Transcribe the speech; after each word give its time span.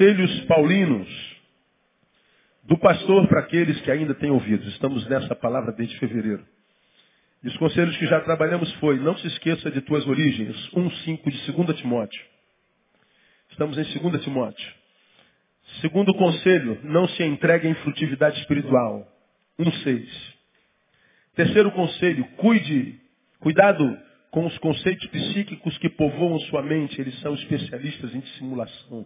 Conselhos 0.00 0.40
Paulinos 0.46 1.36
do 2.64 2.78
pastor 2.78 3.28
para 3.28 3.40
aqueles 3.40 3.78
que 3.82 3.90
ainda 3.90 4.14
têm 4.14 4.30
ouvidos. 4.30 4.66
Estamos 4.68 5.06
nessa 5.10 5.36
palavra 5.36 5.72
desde 5.72 5.98
fevereiro. 5.98 6.42
E 7.44 7.48
os 7.48 7.56
conselhos 7.58 7.94
que 7.98 8.06
já 8.06 8.18
trabalhamos 8.22 8.72
foi, 8.76 8.98
não 8.98 9.14
se 9.18 9.26
esqueça 9.26 9.70
de 9.70 9.82
tuas 9.82 10.06
origens, 10.06 10.56
1,5 10.70 11.30
de 11.30 11.52
2 11.52 11.78
Timóteo. 11.80 12.24
Estamos 13.50 13.76
em 13.76 14.00
2 14.00 14.24
Timóteo. 14.24 14.74
Segundo 15.82 16.14
conselho, 16.14 16.80
não 16.82 17.06
se 17.06 17.22
entregue 17.22 17.68
em 17.68 17.74
frutividade 17.74 18.40
espiritual, 18.40 19.06
1,6. 19.58 20.08
Terceiro 21.34 21.70
conselho, 21.72 22.24
cuide, 22.38 22.98
cuidado 23.38 23.98
com 24.30 24.46
os 24.46 24.56
conceitos 24.60 25.06
psíquicos 25.08 25.76
que 25.76 25.90
povoam 25.90 26.40
sua 26.48 26.62
mente, 26.62 26.98
eles 26.98 27.20
são 27.20 27.34
especialistas 27.34 28.14
em 28.14 28.20
dissimulação. 28.20 29.04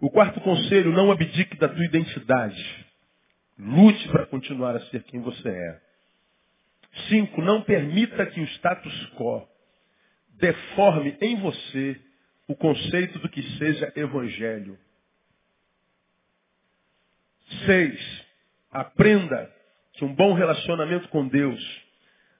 O 0.00 0.10
quarto 0.10 0.40
conselho, 0.40 0.92
não 0.92 1.10
abdique 1.10 1.56
da 1.56 1.68
tua 1.68 1.84
identidade. 1.84 2.86
Lute 3.58 4.08
para 4.08 4.26
continuar 4.26 4.76
a 4.76 4.80
ser 4.86 5.02
quem 5.04 5.20
você 5.20 5.48
é. 5.48 5.80
Cinco, 7.08 7.40
não 7.42 7.62
permita 7.62 8.26
que 8.26 8.40
o 8.40 8.44
status 8.44 9.10
quo 9.16 9.46
deforme 10.34 11.16
em 11.20 11.36
você 11.36 11.98
o 12.46 12.54
conceito 12.54 13.18
do 13.18 13.28
que 13.28 13.42
seja 13.58 13.92
evangelho. 13.96 14.78
Seis, 17.64 18.24
aprenda 18.70 19.50
que 19.94 20.04
um 20.04 20.14
bom 20.14 20.34
relacionamento 20.34 21.08
com 21.08 21.26
Deus 21.26 21.86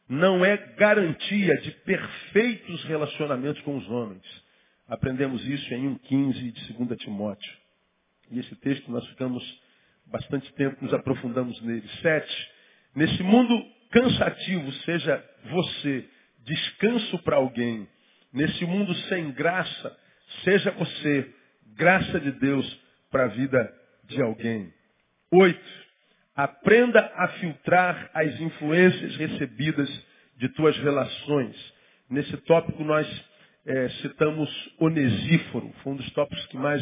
não 0.09 0.45
é 0.45 0.57
garantia 0.77 1.57
de 1.59 1.71
perfeitos 1.71 2.85
relacionamentos 2.85 3.61
com 3.63 3.77
os 3.77 3.89
homens. 3.91 4.46
Aprendemos 4.89 5.45
isso 5.47 5.75
em 5.75 5.97
1,15 5.97 6.53
de 6.53 6.73
2 6.73 6.99
Timóteo. 7.01 7.53
E 8.31 8.39
esse 8.39 8.55
texto 8.57 8.91
nós 8.91 9.07
ficamos 9.09 9.43
bastante 10.07 10.53
tempo, 10.55 10.83
nos 10.85 10.95
aprofundamos 10.95 11.61
nele. 11.63 11.89
Sete, 12.01 12.51
nesse 12.95 13.23
mundo 13.23 13.65
cansativo, 13.91 14.73
seja 14.85 15.25
você 15.51 16.09
descanso 16.45 17.19
para 17.21 17.37
alguém. 17.37 17.89
Nesse 18.33 18.65
mundo 18.65 18.95
sem 19.09 19.33
graça, 19.33 19.97
seja 20.45 20.71
você 20.73 21.35
graça 21.75 22.21
de 22.21 22.33
Deus 22.33 22.81
para 23.11 23.25
a 23.25 23.29
vida 23.29 23.75
de 24.05 24.21
alguém. 24.23 24.73
Oito, 25.33 25.87
aprenda 26.35 27.01
a 27.17 27.29
filtrar 27.41 28.11
as 28.15 28.41
influências 28.41 29.17
recebidas 29.17 30.07
de 30.37 30.49
tuas 30.51 30.77
relações. 30.79 31.57
Nesse 32.09 32.37
tópico 32.39 32.85
nós 32.85 33.07
é, 33.67 33.89
citamos 34.01 34.49
Onesíforo, 34.79 35.73
foi 35.83 35.93
um 35.93 35.97
dos 35.97 36.11
tópicos 36.13 36.47
que 36.47 36.57
mais 36.57 36.81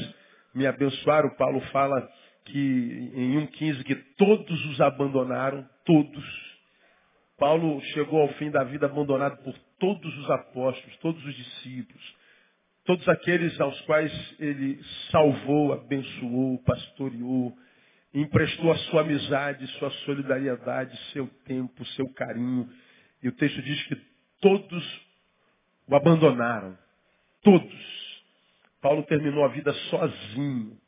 me 0.54 0.66
abençoaram. 0.66 1.30
Paulo 1.30 1.60
fala 1.72 2.06
que 2.44 3.10
em 3.14 3.36
1,15 3.46 3.82
que 3.84 3.94
todos 4.16 4.66
os 4.66 4.80
abandonaram, 4.80 5.66
todos. 5.84 6.54
Paulo 7.38 7.80
chegou 7.92 8.20
ao 8.20 8.28
fim 8.34 8.50
da 8.50 8.62
vida 8.64 8.86
abandonado 8.86 9.42
por 9.42 9.58
todos 9.78 10.18
os 10.18 10.30
apóstolos, 10.30 10.96
todos 10.98 11.24
os 11.24 11.34
discípulos, 11.34 12.16
todos 12.84 13.08
aqueles 13.08 13.58
aos 13.60 13.80
quais 13.82 14.12
ele 14.38 14.78
salvou, 15.10 15.72
abençoou, 15.72 16.62
pastoreou, 16.64 17.56
emprestou 18.12 18.70
a 18.70 18.76
sua 18.76 19.00
amizade, 19.00 19.66
sua 19.78 19.90
solidariedade, 20.04 20.96
seu 21.12 21.26
tempo, 21.46 21.84
seu 21.86 22.08
carinho. 22.12 22.68
E 23.22 23.28
o 23.28 23.32
texto 23.32 23.60
diz 23.62 23.82
que 23.86 23.96
todos 24.40 25.03
o 25.86 25.94
abandonaram. 25.94 26.76
Todos. 27.42 28.22
Paulo 28.80 29.02
terminou 29.04 29.44
a 29.44 29.48
vida 29.48 29.72
sozinho, 29.72 30.78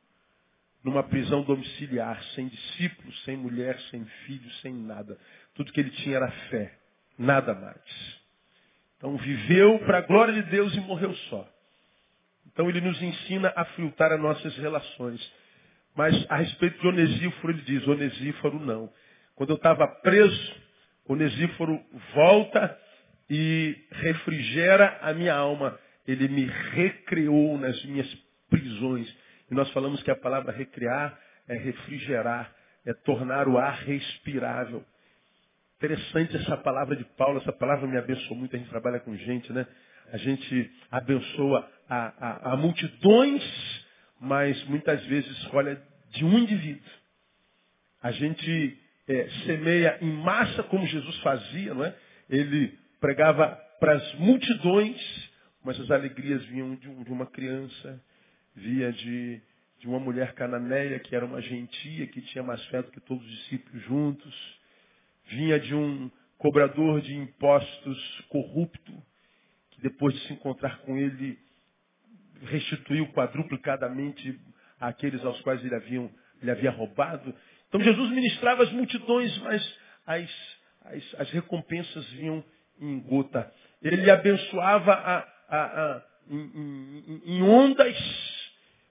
numa 0.85 1.03
prisão 1.03 1.43
domiciliar, 1.43 2.23
sem 2.35 2.49
discípulos, 2.49 3.25
sem 3.25 3.37
mulher, 3.37 3.79
sem 3.91 4.05
filhos, 4.27 4.61
sem 4.61 4.73
nada. 4.73 5.19
Tudo 5.55 5.73
que 5.73 5.81
ele 5.81 5.91
tinha 5.91 6.17
era 6.17 6.31
fé, 6.51 6.79
nada 7.19 7.55
mais. 7.55 8.21
Então 8.97 9.17
viveu 9.17 9.79
para 9.81 9.99
a 9.99 10.03
glória 10.03 10.35
de 10.35 10.43
Deus 10.51 10.75
e 10.75 10.81
morreu 10.81 11.15
só. 11.29 11.49
Então 12.47 12.69
ele 12.69 12.81
nos 12.81 13.01
ensina 13.03 13.53
a 13.57 13.65
filtrar 13.65 14.13
as 14.13 14.21
nossas 14.21 14.57
relações. 14.57 15.21
Mas 15.95 16.27
a 16.31 16.37
respeito 16.37 16.79
de 16.81 16.87
Onesíforo, 16.87 17.53
ele 17.53 17.63
diz, 17.63 17.87
Onesíforo 17.87 18.61
não. 18.61 18.93
Quando 19.35 19.51
eu 19.51 19.57
estava 19.57 19.87
preso, 19.87 20.55
Onesíforo 21.09 21.83
volta 22.15 22.79
e 23.29 23.77
refrigera 23.91 24.99
a 25.03 25.13
minha 25.13 25.35
alma. 25.35 25.79
Ele 26.07 26.29
me 26.29 26.45
recreou 26.45 27.59
nas 27.59 27.83
minhas 27.85 28.13
prisões. 28.49 29.09
E 29.51 29.55
nós 29.55 29.71
falamos 29.71 30.03
que 30.03 30.11
a 30.11 30.17
palavra 30.17 30.53
recriar 30.53 31.19
é 31.49 31.57
refrigerar, 31.57 32.53
é 32.85 32.93
tornar 32.93 33.49
o 33.49 33.59
ar 33.59 33.79
respirável. 33.83 34.85
Interessante 35.77 36.37
essa 36.37 36.57
palavra 36.57 36.97
de 36.97 37.05
Paulo, 37.17 37.39
essa 37.39 37.53
palavra 37.53 37.87
me 37.87 37.99
abençoou 37.99 38.37
muito, 38.37 38.57
a 38.57 38.59
gente 38.59 38.71
trabalha 38.71 38.99
com 39.01 39.15
gente, 39.17 39.53
né? 39.53 39.67
A 40.13 40.17
gente 40.17 40.71
abençoa 40.91 41.69
a, 41.89 42.51
a, 42.51 42.53
a 42.53 42.57
multidões, 42.57 43.43
mas 44.21 44.63
muitas 44.65 45.05
vezes 45.07 45.49
olha 45.53 45.81
de 46.11 46.25
um 46.25 46.39
indivíduo. 46.39 46.91
A 48.03 48.11
gente 48.13 48.79
é, 49.09 49.29
semeia 49.45 49.99
em 50.01 50.11
massa 50.11 50.63
como 50.65 50.87
Jesus 50.87 51.17
fazia, 51.19 51.75
não 51.75 51.85
é? 51.85 51.95
Ele 52.29 52.79
pregava 53.01 53.49
para 53.79 53.95
as 53.95 54.15
multidões, 54.15 55.31
mas 55.65 55.79
as 55.81 55.91
alegrias 55.91 56.45
vinham 56.47 56.75
de, 56.77 56.89
um, 56.89 57.03
uma 57.13 57.27
criança, 57.27 58.03
via 58.55 58.93
de, 58.93 59.41
de 59.79 59.87
uma 59.87 60.01
mulher 60.01 60.33
cananeia 60.35 60.99
que 60.99 61.15
era 61.15 61.27
uma 61.27 61.41
gentia, 61.41 62.07
que 62.07 62.23
tinha 62.23 62.43
mais 62.43 62.65
fé 62.67 62.83
do 62.83 62.91
que 62.91 63.01
todos 63.01 63.25
os 63.25 63.31
discípulos 63.31 63.83
juntos 63.83 64.57
vinha 65.29 65.59
de 65.59 65.75
um 65.75 66.11
cobrador 66.39 67.01
de 67.01 67.15
impostos 67.15 68.21
corrupto, 68.29 68.93
que 69.71 69.81
depois 69.83 70.15
de 70.15 70.27
se 70.27 70.33
encontrar 70.33 70.79
com 70.81 70.97
ele, 70.97 71.39
restituiu 72.43 73.09
quadruplicadamente 73.13 74.39
aqueles 74.79 75.25
aos 75.25 75.41
quais 75.41 75.65
ele, 75.65 75.75
ele 76.41 76.51
havia 76.51 76.71
roubado. 76.71 77.35
Então 77.69 77.81
Jesus 77.81 78.11
ministrava 78.11 78.63
as 78.63 78.73
multidões, 78.73 79.37
mas 79.39 79.79
as, 80.07 80.59
as, 80.85 81.15
as 81.21 81.31
recompensas 81.31 82.07
vinham 82.11 82.45
em 82.81 83.01
gota. 83.01 83.53
Ele 83.83 84.11
abençoava 84.11 84.93
a, 84.93 85.19
a, 85.49 85.57
a, 85.59 86.03
em, 86.31 86.39
em, 86.39 87.23
em 87.25 87.43
ondas, 87.43 87.97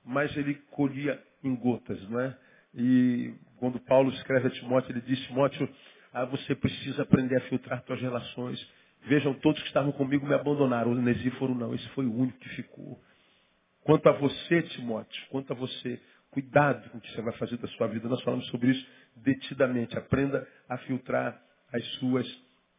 mas 0.04 0.36
ele 0.38 0.56
colhia 0.72 1.22
em 1.44 1.56
gotas, 1.56 2.02
não 2.10 2.20
é? 2.20 2.38
E 2.74 3.34
quando 3.58 3.80
Paulo 3.80 4.12
escreve 4.12 4.48
a 4.48 4.52
Timóteo, 4.52 4.92
ele 4.92 5.02
diz, 5.02 5.20
Timóteo, 5.28 5.68
ah, 6.14 6.26
você 6.26 6.56
precisa 6.56 7.04
aprender 7.04 7.38
a 7.38 7.42
filtrar 7.42 7.84
suas 7.86 8.02
relações. 8.02 8.60
Vejam, 9.04 9.34
todos 9.36 9.62
que 9.62 9.68
estavam 9.68 9.92
comigo 9.92 10.26
me 10.26 10.34
abandonaram. 10.34 10.92
O 10.92 10.96
Nesíforo 10.96 11.54
não, 11.54 11.74
esse 11.74 11.88
foi 11.90 12.06
o 12.06 12.14
único 12.14 12.38
que 12.40 12.50
ficou. 12.50 13.00
Quanto 13.82 14.10
a 14.10 14.14
você, 14.14 14.62
Timóteo, 14.64 15.26
quanto 15.30 15.54
a 15.54 15.56
você, 15.56 16.02
cuidado 16.32 16.90
com 16.90 16.98
o 16.98 17.02
que 17.02 17.12
você 17.12 17.22
vai 17.22 17.34
fazer 17.34 17.58
da 17.58 17.68
sua 17.70 17.88
vida. 17.88 18.10
Nós 18.10 18.22
falamos 18.24 18.46
sobre 18.48 18.72
isso 18.72 18.86
detidamente. 19.16 19.98
Aprenda 19.98 20.46
a 20.68 20.78
filtrar 20.80 21.42
as 21.72 21.86
suas 21.96 22.28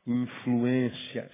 influências. 0.06 1.32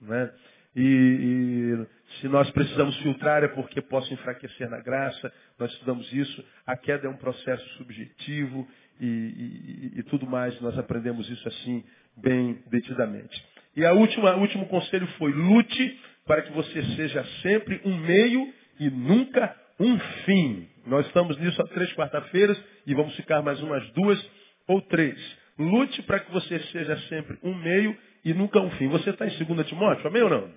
Né? 0.00 0.32
E, 0.74 0.82
e, 0.82 2.20
se 2.20 2.28
nós 2.28 2.50
precisamos 2.50 2.96
filtrar 2.98 3.44
é 3.44 3.48
porque 3.48 3.80
posso 3.82 4.12
enfraquecer 4.12 4.68
na 4.70 4.80
graça. 4.80 5.32
Nós 5.58 5.70
estudamos 5.72 6.12
isso. 6.12 6.44
A 6.66 6.76
queda 6.76 7.06
é 7.06 7.10
um 7.10 7.16
processo 7.16 7.66
subjetivo 7.76 8.66
e, 9.00 9.06
e, 9.06 9.92
e 9.98 10.02
tudo 10.04 10.26
mais. 10.26 10.58
Nós 10.60 10.78
aprendemos 10.78 11.28
isso 11.28 11.46
assim, 11.46 11.84
bem 12.16 12.62
detidamente. 12.70 13.44
E 13.76 13.84
a 13.84 13.92
última, 13.92 14.36
o 14.36 14.40
último 14.40 14.66
conselho 14.66 15.06
foi 15.18 15.32
lute 15.32 16.00
para 16.26 16.42
que 16.42 16.52
você 16.52 16.82
seja 16.96 17.24
sempre 17.42 17.80
um 17.84 17.96
meio 17.98 18.52
e 18.78 18.90
nunca 18.90 19.56
um 19.78 19.98
fim. 20.24 20.68
Nós 20.86 21.06
estamos 21.06 21.38
nisso 21.38 21.60
há 21.62 21.66
três 21.68 21.92
quarta-feiras 21.94 22.60
e 22.86 22.94
vamos 22.94 23.14
ficar 23.16 23.42
mais 23.42 23.60
umas 23.60 23.88
duas 23.92 24.30
ou 24.66 24.80
três. 24.82 25.18
Lute 25.62 26.02
para 26.02 26.20
que 26.20 26.30
você 26.32 26.58
seja 26.64 26.96
sempre 27.08 27.38
um 27.42 27.54
meio 27.54 27.96
e 28.24 28.34
nunca 28.34 28.60
um 28.60 28.70
fim. 28.72 28.88
Você 28.88 29.10
está 29.10 29.26
em 29.26 29.44
2 29.44 29.66
Timóteo, 29.66 30.06
amém 30.06 30.22
ou 30.22 30.30
não? 30.30 30.52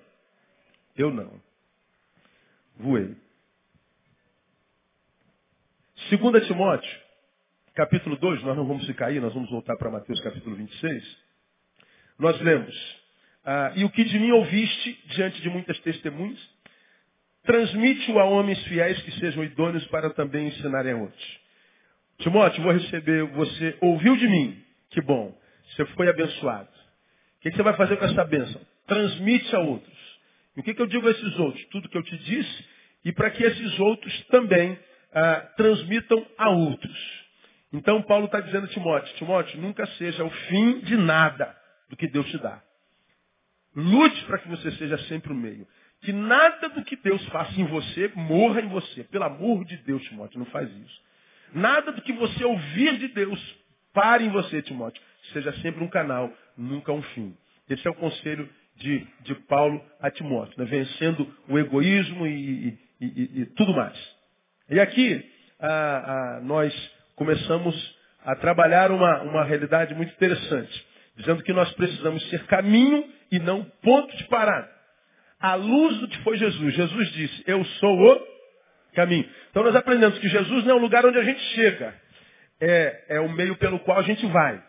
Eu 0.96 1.10
não. 1.12 1.40
Voei. 2.76 3.14
2 6.10 6.46
Timóteo, 6.46 7.00
capítulo 7.74 8.16
2, 8.16 8.42
nós 8.42 8.56
não 8.56 8.66
vamos 8.66 8.86
ficar 8.86 9.06
aí, 9.06 9.18
nós 9.18 9.32
vamos 9.32 9.50
voltar 9.50 9.76
para 9.76 9.90
Mateus 9.90 10.20
capítulo 10.20 10.54
26. 10.56 11.18
Nós 12.18 12.40
lemos, 12.40 13.00
ah, 13.44 13.72
e 13.76 13.84
o 13.84 13.90
que 13.90 14.04
de 14.04 14.18
mim 14.18 14.30
ouviste 14.32 14.92
diante 15.08 15.40
de 15.40 15.50
muitas 15.50 15.78
testemunhas, 15.80 16.38
transmite-o 17.44 18.18
a 18.18 18.24
homens 18.24 18.62
fiéis 18.64 19.00
que 19.02 19.12
sejam 19.20 19.44
idôneos 19.44 19.86
para 19.86 20.10
também 20.10 20.48
ensinarem 20.48 20.92
a 20.92 20.96
outros. 20.96 21.40
Timóteo, 22.18 22.62
vou 22.62 22.72
receber, 22.72 23.24
você 23.32 23.76
ouviu 23.80 24.16
de 24.16 24.28
mim, 24.28 24.65
que 24.90 25.00
bom, 25.00 25.36
você 25.70 25.84
foi 25.86 26.08
abençoado. 26.08 26.68
O 27.38 27.40
que 27.40 27.50
você 27.50 27.62
vai 27.62 27.76
fazer 27.76 27.96
com 27.96 28.04
essa 28.04 28.24
bênção? 28.24 28.60
Transmite 28.86 29.54
a 29.54 29.60
outros. 29.60 29.96
E 30.56 30.60
o 30.60 30.62
que 30.62 30.80
eu 30.80 30.86
digo 30.86 31.06
a 31.06 31.10
esses 31.10 31.38
outros? 31.38 31.64
Tudo 31.66 31.88
que 31.88 31.98
eu 31.98 32.02
te 32.02 32.16
disse 32.18 32.64
e 33.04 33.12
para 33.12 33.30
que 33.30 33.42
esses 33.44 33.78
outros 33.78 34.24
também 34.26 34.78
ah, 35.12 35.40
transmitam 35.56 36.26
a 36.36 36.50
outros. 36.50 37.26
Então 37.72 38.02
Paulo 38.02 38.26
está 38.26 38.40
dizendo 38.40 38.64
a 38.64 38.68
Timóteo, 38.68 39.14
Timóteo, 39.16 39.60
nunca 39.60 39.86
seja 39.98 40.24
o 40.24 40.30
fim 40.30 40.80
de 40.80 40.96
nada 40.96 41.56
do 41.88 41.96
que 41.96 42.08
Deus 42.08 42.26
te 42.30 42.38
dá. 42.38 42.62
Lute 43.74 44.24
para 44.24 44.38
que 44.38 44.48
você 44.48 44.72
seja 44.72 44.98
sempre 45.06 45.32
o 45.32 45.36
meio. 45.36 45.68
Que 46.00 46.12
nada 46.12 46.68
do 46.70 46.84
que 46.84 46.96
Deus 46.96 47.24
faça 47.26 47.60
em 47.60 47.66
você 47.66 48.10
morra 48.14 48.60
em 48.60 48.68
você. 48.68 49.04
Pelo 49.04 49.24
amor 49.24 49.64
de 49.64 49.76
Deus, 49.78 50.02
Timóteo, 50.04 50.38
não 50.38 50.46
faz 50.46 50.70
isso. 50.70 51.00
Nada 51.52 51.92
do 51.92 52.02
que 52.02 52.12
você 52.12 52.44
ouvir 52.44 52.98
de 52.98 53.08
Deus 53.08 53.56
pare 53.96 54.24
em 54.24 54.28
você, 54.28 54.60
Timóteo. 54.60 55.02
Seja 55.32 55.50
sempre 55.62 55.82
um 55.82 55.88
canal, 55.88 56.30
nunca 56.56 56.92
um 56.92 57.02
fim. 57.02 57.34
Esse 57.68 57.88
é 57.88 57.90
o 57.90 57.94
conselho 57.94 58.46
de, 58.76 59.06
de 59.22 59.34
Paulo 59.46 59.82
a 60.00 60.10
Timóteo, 60.10 60.54
né? 60.58 60.66
vencendo 60.66 61.34
o 61.48 61.58
egoísmo 61.58 62.26
e, 62.26 62.68
e, 62.68 62.78
e, 63.00 63.40
e 63.40 63.46
tudo 63.56 63.74
mais. 63.74 63.96
E 64.68 64.78
aqui 64.78 65.24
a, 65.58 66.36
a, 66.36 66.40
nós 66.42 66.92
começamos 67.16 67.96
a 68.22 68.36
trabalhar 68.36 68.90
uma, 68.90 69.22
uma 69.22 69.44
realidade 69.44 69.94
muito 69.94 70.12
interessante, 70.12 70.86
dizendo 71.16 71.42
que 71.42 71.52
nós 71.54 71.72
precisamos 71.72 72.28
ser 72.28 72.44
caminho 72.46 73.08
e 73.32 73.38
não 73.38 73.64
ponto 73.82 74.14
de 74.14 74.24
parada. 74.24 74.70
A 75.40 75.54
luz 75.54 75.98
do 76.00 76.08
que 76.08 76.18
foi 76.22 76.36
Jesus. 76.36 76.74
Jesus 76.74 77.12
disse, 77.12 77.44
eu 77.46 77.64
sou 77.64 77.98
o 77.98 78.26
caminho. 78.94 79.28
Então 79.50 79.62
nós 79.62 79.74
aprendemos 79.74 80.18
que 80.18 80.28
Jesus 80.28 80.64
não 80.64 80.72
é 80.72 80.74
o 80.74 80.82
lugar 80.82 81.06
onde 81.06 81.18
a 81.18 81.24
gente 81.24 81.40
chega, 81.54 81.94
é, 82.60 83.04
é 83.16 83.20
o 83.20 83.28
meio 83.28 83.56
pelo 83.56 83.78
qual 83.80 83.98
a 83.98 84.02
gente 84.02 84.24
vai. 84.26 84.62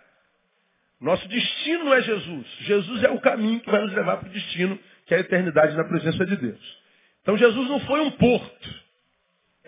Nosso 0.99 1.27
destino 1.27 1.93
é 1.93 2.01
Jesus. 2.01 2.47
Jesus 2.61 3.03
é 3.03 3.09
o 3.09 3.19
caminho 3.19 3.59
que 3.59 3.69
vai 3.69 3.81
nos 3.81 3.93
levar 3.93 4.17
para 4.17 4.29
o 4.29 4.31
destino, 4.31 4.79
que 5.05 5.13
é 5.13 5.17
a 5.17 5.21
eternidade 5.21 5.75
na 5.75 5.83
presença 5.83 6.25
de 6.25 6.35
Deus. 6.35 6.77
Então 7.21 7.37
Jesus 7.37 7.69
não 7.69 7.79
foi 7.81 7.99
um 8.01 8.11
porto. 8.11 8.87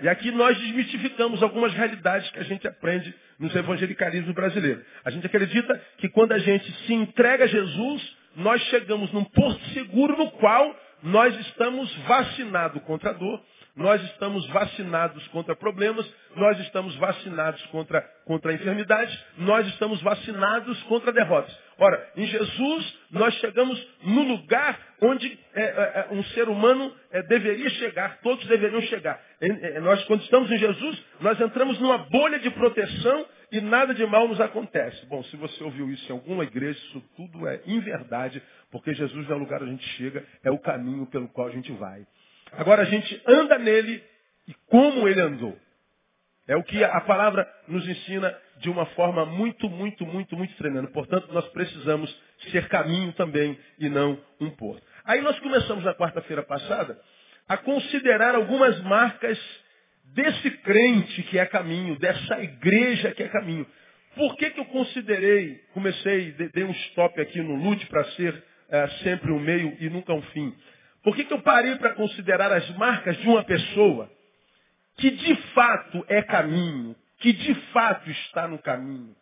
E 0.01 0.07
aqui 0.07 0.31
nós 0.31 0.57
desmistificamos 0.57 1.44
algumas 1.44 1.74
realidades 1.74 2.30
que 2.31 2.39
a 2.39 2.44
gente 2.44 2.68
aprende 2.68 3.13
nos 3.38 3.54
evangelicalismos 3.54 4.33
brasileiros. 4.33 4.83
A 5.04 5.12
gente 5.12 5.25
acredita 5.25 5.81
que 5.98 6.10
quando 6.10 6.31
a 6.31 6.39
gente 6.39 6.72
se 6.86 6.94
entrega 6.94 7.44
a 7.44 7.48
Jesus, 7.48 8.18
nós 8.38 8.62
chegamos 8.63 9.12
num 9.12 9.25
porto 9.25 9.63
seguro 9.74 10.18
no 10.18 10.31
qual 10.31 10.75
nós 11.04 11.38
estamos 11.39 11.94
vacinados 12.07 12.81
contra 12.83 13.12
a 13.12 13.13
dor, 13.13 13.42
nós 13.75 14.01
estamos 14.04 14.45
vacinados 14.48 15.25
contra 15.30 15.56
problemas, 15.56 16.06
nós 16.36 16.60
estamos 16.60 16.95
vacinados 16.98 17.62
contra, 17.68 18.01
contra 18.25 18.51
a 18.51 18.56
enfermidade, 18.56 19.25
nós 19.38 19.68
estamos 19.68 20.01
vacinados 20.01 20.81
contra 20.83 21.12
derrotas. 21.12 21.56
Ora, 21.77 22.12
em 22.18 22.27
Jesus 22.27 23.00
nós 23.12 23.33
chegamos 23.36 23.88
no 24.04 24.24
lugar 24.24 24.77
onde 25.01 25.39
é, 25.54 25.62
é, 25.62 26.07
é 26.10 26.13
um 26.13 26.24
ser 26.25 26.50
humano 26.50 26.94
é, 27.12 27.24
deveria 27.24 27.69
chegar, 27.71 28.19
todos 28.21 28.45
deveriam 28.48 28.81
chegar. 28.81 29.19
nós, 29.81 30.04
quando 30.06 30.22
estamos 30.24 30.51
em 30.51 30.57
Jesus, 30.57 31.04
nós 31.22 31.39
entramos 31.39 31.80
numa 31.80 31.98
bolha 31.98 32.39
de 32.39 32.50
proteção 32.51 33.25
e 33.51 33.62
nada 33.62 33.94
de 33.94 34.06
mal 34.06 34.27
nos 34.27 34.39
acontece. 34.39 35.06
Bom, 35.07 35.24
se 35.24 35.36
você 35.38 35.63
ouviu 35.63 35.89
isso 35.89 36.12
em 36.12 36.15
alguma 36.15 36.44
igreja, 36.44 36.77
isso 36.77 37.01
tudo 37.15 37.48
é 37.48 37.62
inverdade, 37.65 38.42
porque 38.72 38.94
Jesus 38.94 39.30
é 39.30 39.33
o 39.33 39.38
lugar 39.38 39.62
onde 39.62 39.72
a 39.72 39.75
gente 39.75 39.89
chega, 39.95 40.24
é 40.44 40.51
o 40.51 40.60
caminho 40.60 41.06
pelo 41.07 41.27
qual 41.30 41.48
a 41.48 41.51
gente 41.51 41.72
vai. 41.74 42.06
Agora 42.54 42.81
a 42.81 42.86
gente 42.86 43.22
anda 43.28 43.57
nele 43.57 44.04
e 44.48 44.54
como 44.68 45.07
ele 45.07 45.22
andou. 45.22 45.57
É 46.48 46.56
o 46.56 46.63
que 46.63 46.84
a 46.84 47.01
palavra 47.01 47.48
nos 47.68 47.88
ensina 47.88 48.36
de 48.57 48.69
uma 48.69 48.86
forma 48.88 49.24
muito, 49.25 49.69
muito, 49.69 50.06
muito, 50.06 50.36
muito 50.36 50.56
tremenda. 50.56 50.88
Portanto, 50.88 51.31
nós 51.31 51.48
precisamos 51.50 52.13
ser 52.51 52.68
caminho 52.68 53.13
também 53.13 53.57
e 53.78 53.88
não 53.88 54.19
um 54.40 54.50
porto. 54.50 54.81
Aí 55.06 55.22
nós 55.22 55.38
começamos 55.40 55.84
na 55.84 55.94
quarta-feira 55.94 56.42
passada 56.42 57.00
a 57.48 57.57
considerar 57.57 58.34
algumas 58.34 58.80
marcas 58.81 59.40
desse 60.13 60.50
crente 60.62 61.24
que 61.24 61.38
é 61.38 61.46
caminho, 61.46 61.98
dessa 62.00 62.42
igreja 62.42 63.12
que 63.12 63.24
é 63.24 63.28
caminho. 63.28 63.66
Por 64.16 64.36
que, 64.36 64.50
que 64.50 64.60
eu 64.60 64.66
considerei, 64.66 65.62
comecei, 65.74 66.31
dei 66.31 66.63
um 66.63 66.72
stop 66.72 67.22
aqui 67.22 67.42
no 67.42 67.56
lute 67.56 67.86
para 67.86 68.04
ser 68.12 68.44
é, 68.69 68.88
sempre 69.04 69.31
um 69.31 69.40
meio 69.40 69.78
e 69.80 69.90
nunca 69.90 70.13
um 70.13 70.22
fim? 70.22 70.56
Por 71.09 71.15
que, 71.15 71.25
que 71.25 71.33
eu 71.33 71.41
parei 71.41 71.75
para 71.77 71.95
considerar 71.95 72.51
as 72.51 72.69
marcas 72.77 73.17
de 73.17 73.27
uma 73.27 73.44
pessoa 73.44 74.11
que 74.95 75.09
de 75.09 75.35
fato 75.56 76.06
é 76.07 76.21
caminho, 76.21 76.95
que 77.17 77.33
de 77.33 77.56
fato 77.71 78.07
está 78.11 78.47
no 78.47 78.59
caminho? 78.59 79.15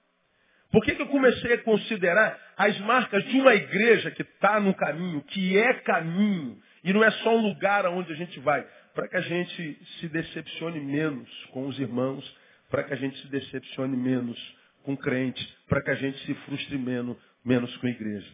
Por 0.70 0.84
que, 0.84 0.96
que 0.96 1.02
eu 1.02 1.08
comecei 1.08 1.54
a 1.54 1.58
considerar 1.60 2.38
as 2.58 2.78
marcas 2.82 3.24
de 3.24 3.40
uma 3.40 3.56
igreja 3.56 4.12
que 4.12 4.22
está 4.22 4.60
no 4.60 4.74
caminho, 4.74 5.22
que 5.22 5.58
é 5.58 5.76
caminho, 5.76 6.62
e 6.84 6.92
não 6.92 7.02
é 7.02 7.10
só 7.10 7.38
um 7.38 7.48
lugar 7.48 7.86
aonde 7.86 8.12
a 8.12 8.16
gente 8.18 8.38
vai? 8.42 8.68
Para 8.94 9.08
que 9.08 9.16
a 9.16 9.22
gente 9.22 9.80
se 10.02 10.10
decepcione 10.10 10.82
menos 10.82 11.30
com 11.54 11.68
os 11.68 11.80
irmãos, 11.80 12.38
para 12.70 12.84
que 12.84 12.92
a 12.92 12.98
gente 12.98 13.18
se 13.22 13.30
decepcione 13.30 13.96
menos 13.96 14.38
com 14.84 14.98
crentes, 14.98 15.48
para 15.70 15.82
que 15.82 15.92
a 15.92 15.96
gente 15.96 16.18
se 16.26 16.34
frustre 16.34 16.78
menos, 16.78 17.16
menos 17.46 17.74
com 17.78 17.88
a 17.88 17.92
igreja. 17.92 18.30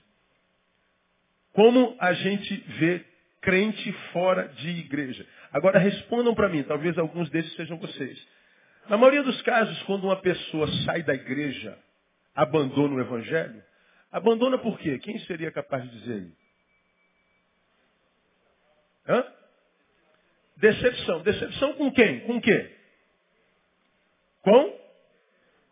Como 1.51 1.95
a 1.99 2.13
gente 2.13 2.56
vê 2.79 3.12
crente 3.44 3.92
fora 4.12 4.48
de 4.48 4.69
igreja. 4.69 5.25
Agora 5.51 5.78
respondam 5.78 6.34
para 6.34 6.50
mim, 6.50 6.63
talvez 6.63 6.98
alguns 6.98 7.30
desses 7.30 7.54
sejam 7.56 7.78
vocês. 7.78 8.28
Na 8.90 8.98
maioria 8.98 9.24
dos 9.24 9.42
casos, 9.44 9.81
quando 9.84 10.06
uma 10.06 10.16
pessoa 10.18 10.68
sai 10.86 11.04
da 11.04 11.13
igreja, 11.13 11.78
abandona 12.34 12.95
o 12.95 13.00
evangelho, 13.00 13.63
abandona 14.12 14.57
por 14.57 14.80
quê? 14.80 14.98
Quem 15.00 15.19
seria 15.19 15.51
capaz 15.51 15.84
de 15.84 16.00
dizer 16.00 16.13
aí? 16.13 16.31
Hã? 19.07 19.25
Decepção. 20.57 21.22
Decepção 21.22 21.74
com 21.74 21.92
quem? 21.92 22.22
Com 22.22 22.42
quê? 22.42 22.75
Com? 24.42 24.80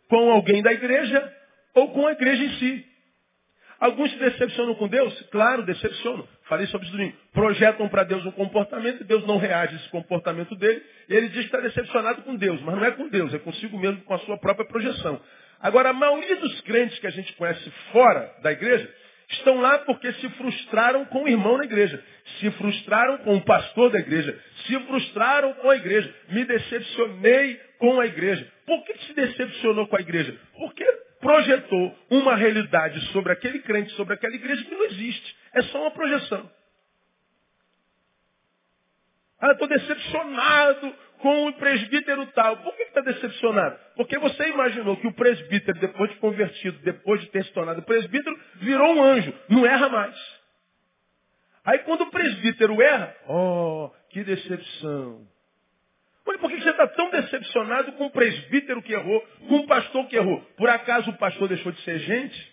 Com 0.09 0.31
alguém 0.31 0.61
da 0.61 0.73
igreja 0.73 1.37
ou 1.73 1.91
com 1.93 2.05
a 2.05 2.11
igreja 2.11 2.43
em 2.43 2.59
si. 2.59 2.91
Alguns 3.79 4.11
se 4.11 4.17
decepcionam 4.19 4.75
com 4.75 4.87
Deus? 4.87 5.21
Claro, 5.31 5.65
decepcionam. 5.65 6.27
Falei 6.51 6.67
sobre 6.67 6.85
isso 6.85 6.97
domingo. 6.97 7.15
Projetam 7.31 7.87
para 7.87 8.03
Deus 8.03 8.25
um 8.25 8.31
comportamento 8.31 8.99
e 8.99 9.03
Deus 9.05 9.25
não 9.25 9.37
reage 9.37 9.73
a 9.73 9.79
esse 9.79 9.87
comportamento 9.87 10.53
dele. 10.53 10.83
Ele 11.07 11.29
diz 11.29 11.39
que 11.39 11.45
está 11.45 11.61
decepcionado 11.61 12.23
com 12.23 12.35
Deus. 12.35 12.61
Mas 12.63 12.75
não 12.75 12.83
é 12.83 12.91
com 12.91 13.07
Deus, 13.07 13.33
é 13.33 13.39
consigo 13.39 13.79
mesmo, 13.79 14.01
com 14.01 14.13
a 14.13 14.19
sua 14.19 14.37
própria 14.37 14.67
projeção. 14.67 15.21
Agora, 15.61 15.91
a 15.91 15.93
maioria 15.93 16.35
dos 16.35 16.59
crentes 16.59 16.99
que 16.99 17.07
a 17.07 17.09
gente 17.09 17.31
conhece 17.37 17.71
fora 17.93 18.29
da 18.43 18.51
igreja 18.51 18.93
estão 19.29 19.61
lá 19.61 19.77
porque 19.79 20.11
se 20.11 20.27
frustraram 20.31 21.05
com 21.05 21.23
o 21.23 21.27
irmão 21.29 21.57
na 21.57 21.63
igreja. 21.63 22.03
Se 22.41 22.51
frustraram 22.51 23.19
com 23.19 23.37
o 23.37 23.45
pastor 23.45 23.89
da 23.89 23.99
igreja. 23.99 24.37
Se 24.67 24.77
frustraram 24.87 25.53
com 25.53 25.69
a 25.69 25.77
igreja. 25.77 26.13
Me 26.31 26.43
decepcionei 26.43 27.61
com 27.79 27.97
a 28.01 28.05
igreja. 28.05 28.45
Por 28.65 28.83
que 28.83 28.97
se 29.05 29.13
decepcionou 29.13 29.87
com 29.87 29.95
a 29.95 30.01
igreja? 30.01 30.37
Porque 30.57 30.83
projetou 31.21 31.97
uma 32.09 32.35
realidade 32.35 32.99
sobre 33.13 33.31
aquele 33.31 33.59
crente, 33.59 33.93
sobre 33.93 34.15
aquela 34.15 34.35
igreja 34.35 34.65
que 34.65 34.75
não 34.75 34.83
existe. 34.83 35.40
É 35.53 35.61
só 35.63 35.81
uma 35.81 35.91
projeção. 35.91 36.49
Ah, 39.39 39.51
estou 39.51 39.67
decepcionado 39.67 40.95
com 41.17 41.47
o 41.47 41.53
presbítero 41.53 42.27
tal. 42.27 42.57
Por 42.57 42.75
que 42.75 42.83
está 42.83 43.01
decepcionado? 43.01 43.77
Porque 43.95 44.17
você 44.19 44.49
imaginou 44.49 44.97
que 44.97 45.07
o 45.07 45.13
presbítero, 45.13 45.79
depois 45.79 46.11
de 46.11 46.17
convertido, 46.17 46.77
depois 46.83 47.21
de 47.21 47.27
ter 47.27 47.43
se 47.45 47.51
tornado 47.51 47.81
presbítero, 47.81 48.37
virou 48.57 48.95
um 48.95 49.03
anjo. 49.03 49.33
Não 49.49 49.65
erra 49.65 49.89
mais. 49.89 50.41
Aí 51.65 51.79
quando 51.79 52.01
o 52.01 52.11
presbítero 52.11 52.81
erra, 52.81 53.15
oh, 53.27 53.91
que 54.09 54.23
decepção. 54.23 55.27
Olha, 56.25 56.37
por 56.37 56.49
que 56.49 56.61
você 56.61 56.69
está 56.69 56.87
tão 56.87 57.09
decepcionado 57.09 57.93
com 57.93 58.05
o 58.05 58.11
presbítero 58.11 58.81
que 58.81 58.93
errou, 58.93 59.21
com 59.47 59.57
o 59.57 59.67
pastor 59.67 60.07
que 60.07 60.15
errou? 60.15 60.39
Por 60.55 60.69
acaso 60.69 61.09
o 61.09 61.17
pastor 61.17 61.47
deixou 61.47 61.71
de 61.71 61.81
ser 61.81 61.99
gente? 61.99 62.50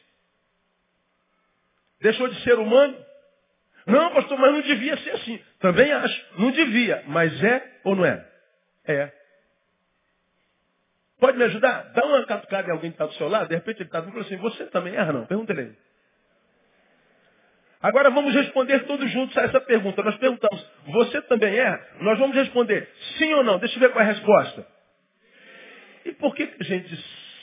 Deixou 2.00 2.28
de 2.28 2.40
ser 2.42 2.58
humano? 2.58 2.96
Não, 3.86 4.12
pastor, 4.12 4.38
mas 4.38 4.52
não 4.52 4.60
devia 4.60 4.96
ser 4.98 5.10
assim. 5.10 5.40
Também 5.60 5.90
acho. 5.90 6.26
Não 6.38 6.50
devia. 6.50 7.02
Mas 7.06 7.42
é 7.42 7.80
ou 7.84 7.96
não 7.96 8.04
é? 8.04 8.26
É. 8.86 9.12
Pode 11.18 11.36
me 11.36 11.44
ajudar? 11.44 11.92
Dá 11.94 12.04
uma 12.04 12.24
catucada 12.26 12.68
em 12.68 12.72
alguém 12.72 12.90
que 12.90 12.94
está 12.94 13.06
do 13.06 13.14
seu 13.14 13.28
lado. 13.28 13.48
De 13.48 13.54
repente 13.54 13.78
ele 13.78 13.88
está 13.88 14.02
falando 14.02 14.20
assim, 14.20 14.36
você 14.36 14.66
também 14.66 14.94
erra 14.94 15.12
não? 15.12 15.26
Pergunta 15.26 15.52
ele. 15.52 15.74
Agora 17.80 18.10
vamos 18.10 18.34
responder 18.34 18.84
todos 18.86 19.10
juntos 19.10 19.36
a 19.36 19.42
essa 19.42 19.60
pergunta. 19.60 20.02
Nós 20.02 20.16
perguntamos, 20.16 20.70
você 20.86 21.22
também 21.22 21.56
erra? 21.56 21.80
Nós 22.00 22.18
vamos 22.18 22.36
responder 22.36 22.88
sim 23.16 23.32
ou 23.34 23.44
não. 23.44 23.58
Deixa 23.58 23.76
eu 23.76 23.80
ver 23.80 23.90
qual 23.90 24.04
é 24.04 24.08
a 24.08 24.12
resposta. 24.12 24.66
E 26.04 26.12
por 26.12 26.34
que 26.34 26.42
a 26.58 26.64
gente 26.64 26.96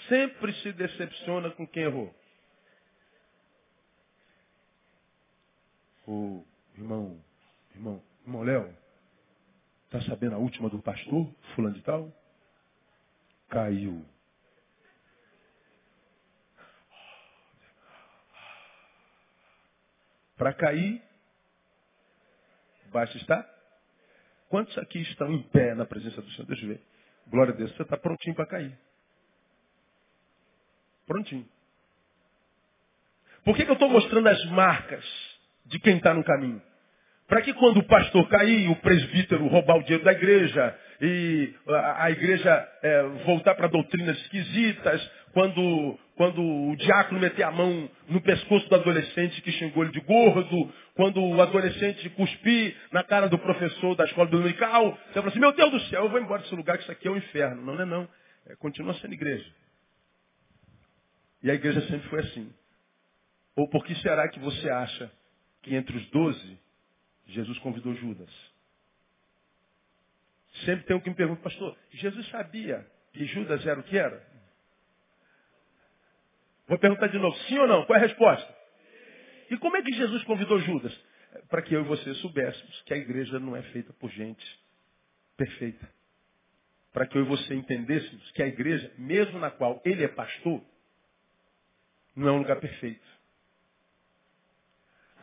sempre 0.09 0.53
se 0.53 0.71
decepciona 0.73 1.49
com 1.51 1.67
quem 1.67 1.83
errou? 1.83 2.13
O 6.07 6.45
irmão, 6.77 7.19
irmão, 7.73 8.03
irmão 8.25 8.43
Léo, 8.43 8.77
está 9.85 10.01
sabendo 10.01 10.35
a 10.35 10.39
última 10.39 10.69
do 10.69 10.81
pastor, 10.81 11.33
fulano 11.55 11.75
de 11.75 11.81
tal? 11.81 12.11
Caiu. 13.49 14.05
Para 20.37 20.53
cair, 20.53 21.01
basta 22.91 23.17
estar 23.17 23.55
Quantos 24.49 24.77
aqui 24.77 24.99
estão 25.01 25.31
em 25.33 25.41
pé 25.43 25.73
na 25.73 25.85
presença 25.85 26.21
do 26.21 26.29
Senhor? 26.31 26.45
Deixa 26.45 26.63
eu 26.63 26.69
ver. 26.69 26.81
Glória 27.27 27.53
a 27.53 27.57
Deus, 27.57 27.75
você 27.75 27.81
está 27.81 27.97
prontinho 27.97 28.35
para 28.35 28.45
cair. 28.45 28.77
Prontinho. 31.05 31.45
Por 33.43 33.55
que, 33.55 33.65
que 33.65 33.69
eu 33.69 33.73
estou 33.73 33.89
mostrando 33.89 34.27
as 34.27 34.45
marcas 34.51 35.03
de 35.65 35.79
quem 35.79 35.97
está 35.97 36.13
no 36.13 36.23
caminho? 36.23 36.61
Para 37.27 37.41
que 37.41 37.53
quando 37.53 37.77
o 37.77 37.87
pastor 37.87 38.27
cair, 38.29 38.69
o 38.69 38.75
presbítero 38.75 39.47
roubar 39.47 39.77
o 39.77 39.83
dinheiro 39.83 40.03
da 40.03 40.11
igreja 40.11 40.77
e 41.01 41.53
a, 41.97 42.11
igreja 42.11 42.69
é, 42.83 43.01
voltar 43.25 43.55
para 43.55 43.67
doutrinas 43.67 44.15
esquisitas, 44.21 45.11
quando, 45.33 45.99
quando 46.15 46.41
o 46.41 46.75
diácono 46.77 47.19
meter 47.19 47.43
a 47.43 47.51
mão 47.51 47.89
no 48.07 48.21
pescoço 48.21 48.69
do 48.69 48.75
adolescente 48.75 49.41
que 49.41 49.51
xingou 49.53 49.83
ele 49.83 49.91
de 49.91 50.01
gordo, 50.01 50.71
quando 50.93 51.19
o 51.19 51.41
adolescente 51.41 52.07
cuspir 52.11 52.75
na 52.91 53.03
cara 53.03 53.27
do 53.27 53.39
professor 53.39 53.95
da 53.95 54.05
escola 54.05 54.29
dominical, 54.29 54.97
você 55.07 55.13
fala 55.13 55.27
assim, 55.29 55.39
meu 55.39 55.51
Deus 55.51 55.71
do 55.71 55.79
céu, 55.89 56.03
eu 56.03 56.09
vou 56.09 56.19
embora 56.19 56.43
desse 56.43 56.55
lugar 56.55 56.77
que 56.77 56.83
isso 56.83 56.91
aqui 56.91 57.07
é 57.07 57.11
um 57.11 57.17
inferno. 57.17 57.65
Não, 57.65 57.73
não 57.73 57.81
é 57.81 57.85
não. 57.85 58.09
É, 58.47 58.55
continua 58.55 58.93
sendo 58.95 59.13
igreja. 59.13 59.51
E 61.41 61.49
a 61.49 61.55
igreja 61.55 61.81
sempre 61.81 62.07
foi 62.07 62.19
assim. 62.19 62.53
Ou 63.55 63.67
por 63.67 63.83
que 63.83 63.95
será 63.95 64.27
que 64.29 64.39
você 64.39 64.69
acha 64.69 65.11
que 65.65 65.73
entre 65.73 65.97
os 65.97 66.05
doze, 66.11 66.59
Jesus 67.25 67.57
convidou 67.59 67.95
Judas? 67.95 68.29
Sempre 70.63 70.85
tem 70.85 70.95
um 70.95 70.99
que 70.99 71.09
me 71.09 71.15
pergunta, 71.15 71.41
pastor, 71.41 71.75
Jesus 71.91 72.27
sabia 72.29 72.85
que 73.11 73.25
Judas 73.25 73.65
era 73.65 73.79
o 73.79 73.83
que 73.83 73.97
era? 73.97 74.23
Vou 76.67 76.77
perguntar 76.77 77.07
de 77.07 77.17
novo, 77.17 77.35
sim 77.47 77.57
ou 77.57 77.67
não? 77.67 77.83
Qual 77.85 77.97
é 77.97 78.03
a 78.03 78.05
resposta? 78.05 78.55
E 79.49 79.57
como 79.57 79.75
é 79.75 79.81
que 79.81 79.91
Jesus 79.91 80.23
convidou 80.25 80.59
Judas? 80.59 80.95
Para 81.49 81.63
que 81.63 81.75
eu 81.75 81.81
e 81.81 81.87
você 81.87 82.13
soubéssemos 82.15 82.81
que 82.83 82.93
a 82.93 82.97
igreja 82.97 83.39
não 83.39 83.55
é 83.55 83.63
feita 83.63 83.91
por 83.93 84.11
gente 84.11 84.45
perfeita. 85.35 85.89
Para 86.93 87.07
que 87.07 87.17
eu 87.17 87.23
e 87.23 87.27
você 87.27 87.55
entendêssemos 87.55 88.31
que 88.31 88.43
a 88.43 88.47
igreja, 88.47 88.93
mesmo 88.99 89.39
na 89.39 89.49
qual 89.49 89.81
ele 89.83 90.03
é 90.03 90.07
pastor, 90.07 90.63
não 92.15 92.27
é 92.27 92.31
um 92.31 92.37
lugar 92.37 92.59
perfeito. 92.59 93.14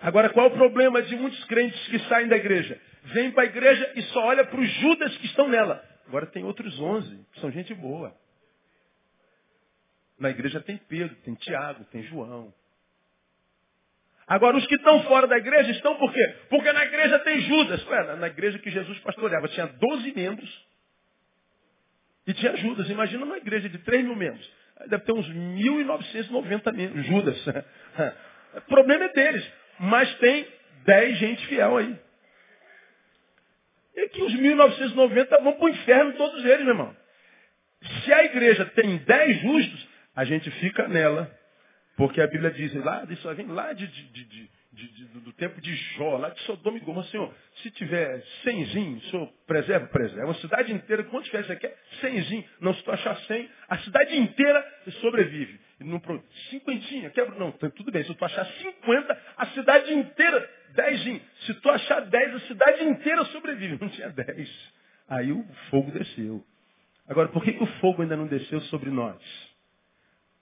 Agora, 0.02 0.30
qual 0.30 0.49
o 0.49 0.50
problema 0.50 1.00
de 1.02 1.14
muitos 1.14 1.42
crentes 1.44 1.80
que 1.87 1.99
saem 2.09 2.26
da 2.26 2.37
igreja? 2.37 2.78
Vêm 3.04 3.30
para 3.30 3.44
a 3.44 3.47
igreja 3.47 3.92
e 3.94 4.02
só 4.02 4.25
olha 4.26 4.44
para 4.44 4.61
os 4.61 4.68
Judas 4.68 5.16
que 5.18 5.26
estão 5.26 5.49
nela. 5.49 5.82
Agora 6.09 6.26
tem 6.26 6.44
outros 6.44 6.78
onze, 6.80 7.25
que 7.32 7.40
são 7.40 7.50
gente 7.52 7.73
boa. 7.75 8.14
Na 10.18 10.30
igreja 10.30 10.61
tem 10.61 10.76
Pedro, 10.76 11.14
tem 11.25 11.35
Tiago, 11.35 11.85
tem 11.85 12.02
João. 12.02 12.52
Agora, 14.26 14.56
os 14.56 14.66
que 14.66 14.75
estão 14.75 15.02
fora 15.04 15.26
da 15.26 15.37
igreja 15.37 15.71
estão 15.71 15.97
por 15.97 16.12
quê? 16.12 16.37
Porque 16.49 16.73
na 16.73 16.85
igreja 16.85 17.18
tem 17.21 17.40
Judas. 17.42 17.87
Ué, 17.87 18.16
na 18.16 18.26
igreja 18.26 18.59
que 18.59 18.71
Jesus 18.71 18.99
pastoreava 19.00 19.49
tinha 19.49 19.66
12 19.66 20.12
membros 20.14 20.66
e 22.26 22.35
tinha 22.35 22.56
Judas. 22.56 22.88
Imagina 22.88 23.25
uma 23.25 23.37
igreja 23.37 23.68
de 23.68 23.78
3 23.78 24.04
mil 24.04 24.16
membros. 24.16 24.50
Deve 24.87 25.04
ter 25.04 25.12
uns 25.12 25.28
1.990 25.28 26.73
membros. 26.73 27.06
Judas. 27.06 27.44
O 28.54 28.61
problema 28.68 29.04
é 29.04 29.09
deles. 29.09 29.50
Mas 29.82 30.14
tem 30.18 30.46
10 30.84 31.18
gente 31.18 31.44
fiel 31.48 31.76
aí. 31.76 31.98
E 33.96 34.08
que 34.10 34.22
os 34.22 34.32
1.990 34.32 35.42
vão 35.42 35.54
para 35.54 35.64
o 35.64 35.68
inferno 35.68 36.12
todos 36.12 36.44
eles, 36.44 36.64
meu 36.64 36.74
irmão. 36.74 36.96
Se 38.04 38.12
a 38.12 38.24
igreja 38.24 38.64
tem 38.66 38.98
10 38.98 39.40
justos, 39.40 39.88
a 40.14 40.24
gente 40.24 40.48
fica 40.52 40.86
nela. 40.86 41.36
Porque 41.96 42.20
a 42.20 42.28
Bíblia 42.28 42.52
diz, 42.52 42.72
lá, 42.74 43.04
isso 43.10 43.34
vem 43.34 43.48
lá 43.48 43.72
de, 43.72 43.88
de, 43.88 44.24
de, 44.24 44.50
de, 44.72 45.04
do 45.20 45.32
tempo 45.34 45.60
de 45.60 45.74
Jó, 45.74 46.16
lá 46.16 46.30
de 46.30 46.40
Sodoma 46.42 46.78
e 46.78 46.80
Gomorra. 46.80 47.06
Senhor, 47.08 47.32
se 47.56 47.70
tiver 47.72 48.22
cenzinho, 48.42 48.96
o 48.96 49.00
senhor 49.02 49.32
preserva, 49.46 49.86
preserva. 49.88 50.30
A 50.30 50.34
cidade 50.36 50.72
inteira, 50.72 51.04
quantos 51.04 51.28
tiver 51.28 51.44
você 51.44 51.56
quer? 51.56 51.76
Cenzinho. 52.00 52.44
Não, 52.60 52.72
se 52.74 52.82
tu 52.82 52.90
achar 52.90 53.16
cem, 53.22 53.50
a 53.68 53.78
cidade 53.78 54.16
inteira 54.16 54.82
sobrevive. 55.00 55.60
Não, 55.80 56.00
cinquentinha, 56.50 57.10
quebra. 57.10 57.38
Não, 57.38 57.52
tá 57.52 57.68
tudo 57.70 57.92
bem. 57.92 58.02
Se 58.04 58.14
tu 58.14 58.24
achar 58.24 58.46
cinquenta, 58.46 59.20
a 59.36 59.46
cidade 59.48 59.92
inteira, 59.92 60.50
dezinho. 60.74 61.20
Se 61.40 61.54
tu 61.54 61.68
achar 61.68 62.00
dez, 62.06 62.34
a 62.34 62.40
cidade 62.40 62.84
inteira 62.84 63.24
sobrevive. 63.26 63.78
Não 63.80 63.88
tinha 63.90 64.08
dez. 64.08 64.72
Aí 65.08 65.32
o 65.32 65.44
fogo 65.68 65.90
desceu. 65.90 66.42
Agora, 67.06 67.28
por 67.28 67.44
que, 67.44 67.52
que 67.52 67.62
o 67.62 67.66
fogo 67.80 68.00
ainda 68.00 68.16
não 68.16 68.26
desceu 68.26 68.60
sobre 68.62 68.88
nós? 68.90 69.20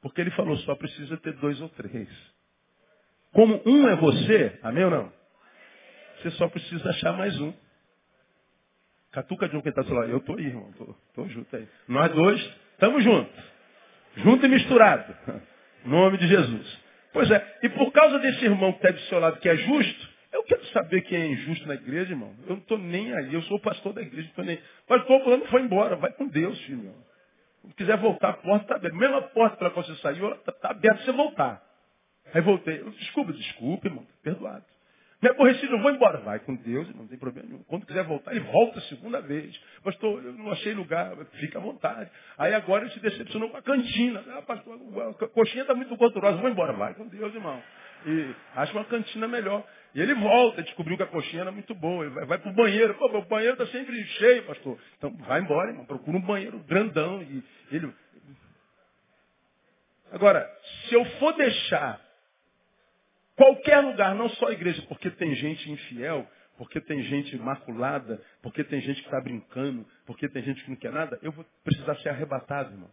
Porque 0.00 0.20
ele 0.20 0.30
falou, 0.30 0.56
só 0.58 0.74
precisa 0.76 1.16
ter 1.16 1.32
dois 1.34 1.60
ou 1.60 1.68
três. 1.70 2.08
Como 3.32 3.62
um 3.64 3.88
é 3.88 3.96
você, 3.96 4.58
amém 4.62 4.84
ou 4.84 4.90
não? 4.90 5.12
Você 6.16 6.30
só 6.32 6.48
precisa 6.48 6.90
achar 6.90 7.12
mais 7.12 7.38
um. 7.40 7.52
Catuca 9.12 9.48
de 9.48 9.56
um 9.56 9.60
que 9.60 9.68
está 9.68 9.82
do 9.82 9.94
lado. 9.94 10.10
Eu 10.10 10.18
estou 10.18 10.36
aí, 10.36 10.46
irmão. 10.46 10.70
Estou 11.08 11.28
junto 11.28 11.56
aí. 11.56 11.66
Nós 11.88 12.12
dois, 12.12 12.40
estamos 12.72 13.02
juntos. 13.02 13.44
Junto 14.16 14.46
e 14.46 14.48
misturado. 14.48 15.14
Nome 15.84 16.18
de 16.18 16.28
Jesus. 16.28 16.78
Pois 17.12 17.30
é. 17.30 17.58
E 17.62 17.68
por 17.70 17.90
causa 17.92 18.18
desse 18.18 18.44
irmão 18.44 18.72
que 18.72 18.86
está 18.86 18.90
do 18.90 19.00
seu 19.08 19.18
lado, 19.18 19.40
que 19.40 19.48
é 19.48 19.56
justo, 19.56 20.08
eu 20.32 20.44
quero 20.44 20.64
saber 20.66 21.00
quem 21.02 21.18
é 21.20 21.26
injusto 21.26 21.66
na 21.66 21.74
igreja, 21.74 22.12
irmão. 22.12 22.34
Eu 22.42 22.50
não 22.50 22.58
estou 22.58 22.78
nem 22.78 23.12
aí. 23.14 23.34
Eu 23.34 23.42
sou 23.42 23.56
o 23.56 23.60
pastor 23.60 23.92
da 23.92 24.02
igreja. 24.02 24.30
Não 24.36 24.44
nem... 24.44 24.60
Pastor, 24.86 25.22
fulano 25.22 25.46
foi 25.46 25.62
embora. 25.62 25.96
Vai 25.96 26.12
com 26.12 26.28
Deus, 26.28 26.60
filho. 26.62 26.94
Se 27.68 27.74
quiser 27.74 27.96
voltar, 27.96 28.30
a 28.30 28.34
porta 28.34 28.64
está 28.64 28.76
aberta. 28.76 28.96
Mesmo 28.96 29.16
a 29.16 29.22
porta 29.22 29.70
qual 29.70 29.84
você 29.84 29.94
saiu, 29.96 30.32
está 30.34 30.52
tá 30.52 30.70
aberta 30.70 30.96
para 30.96 31.04
você 31.06 31.12
voltar. 31.12 31.69
Aí 32.32 32.40
voltei. 32.40 32.82
Desculpa, 32.98 33.32
desculpa, 33.32 33.88
irmão. 33.88 34.04
Tá 34.04 34.12
perdoado. 34.22 34.64
Me 35.22 35.28
aborreci, 35.28 35.66
não 35.68 35.82
vou 35.82 35.90
embora. 35.90 36.18
Vai 36.20 36.38
com 36.38 36.54
Deus, 36.56 36.88
não 36.94 37.06
tem 37.06 37.18
problema 37.18 37.46
nenhum. 37.46 37.62
Quando 37.64 37.84
quiser 37.84 38.04
voltar, 38.04 38.30
ele 38.30 38.40
volta 38.40 38.78
a 38.78 38.82
segunda 38.82 39.20
vez. 39.20 39.54
Pastor, 39.84 40.24
eu 40.24 40.32
não 40.32 40.50
achei 40.50 40.72
lugar, 40.72 41.14
fica 41.38 41.58
à 41.58 41.60
vontade. 41.60 42.10
Aí 42.38 42.54
agora 42.54 42.84
ele 42.84 42.92
se 42.92 43.00
decepcionou 43.00 43.50
com 43.50 43.56
a 43.58 43.62
cantina. 43.62 44.24
Ah, 44.28 44.42
pastor, 44.42 44.78
a 45.20 45.28
coxinha 45.28 45.62
está 45.62 45.74
muito 45.74 45.94
gordurosa, 45.96 46.38
vou 46.38 46.48
embora. 46.48 46.72
Vai 46.72 46.94
com 46.94 47.06
Deus, 47.06 47.34
irmão. 47.34 47.62
E 48.06 48.34
acha 48.56 48.72
uma 48.72 48.84
cantina 48.86 49.28
melhor. 49.28 49.62
E 49.94 50.00
ele 50.00 50.14
volta, 50.14 50.62
descobriu 50.62 50.96
que 50.96 51.02
a 51.02 51.06
coxinha 51.06 51.42
era 51.42 51.52
muito 51.52 51.74
boa. 51.74 52.06
Ele 52.06 52.14
vai, 52.14 52.24
vai 52.24 52.38
para 52.38 52.50
o 52.50 52.54
banheiro. 52.54 52.94
Pô, 52.94 53.06
o 53.18 53.22
banheiro 53.26 53.62
está 53.62 53.66
sempre 53.66 54.02
cheio, 54.02 54.44
pastor. 54.44 54.78
Então 54.96 55.14
vai 55.18 55.40
embora, 55.42 55.68
irmão. 55.68 55.84
Procura 55.84 56.16
um 56.16 56.22
banheiro 56.22 56.58
grandão. 56.60 57.20
E 57.22 57.44
ele... 57.70 57.92
Agora, 60.10 60.50
se 60.88 60.94
eu 60.94 61.04
for 61.04 61.34
deixar 61.34 62.00
qualquer 63.40 63.80
lugar, 63.80 64.14
não 64.14 64.28
só 64.28 64.48
a 64.48 64.52
igreja, 64.52 64.82
porque 64.82 65.10
tem 65.10 65.34
gente 65.34 65.70
infiel, 65.70 66.30
porque 66.58 66.78
tem 66.78 67.02
gente 67.04 67.34
maculada, 67.38 68.22
porque 68.42 68.62
tem 68.62 68.82
gente 68.82 69.00
que 69.00 69.06
está 69.06 69.18
brincando, 69.18 69.86
porque 70.04 70.28
tem 70.28 70.42
gente 70.42 70.62
que 70.62 70.68
não 70.68 70.76
quer 70.76 70.92
nada, 70.92 71.18
eu 71.22 71.32
vou 71.32 71.42
precisar 71.64 71.96
ser 71.96 72.10
arrebatado, 72.10 72.74
irmão. 72.74 72.90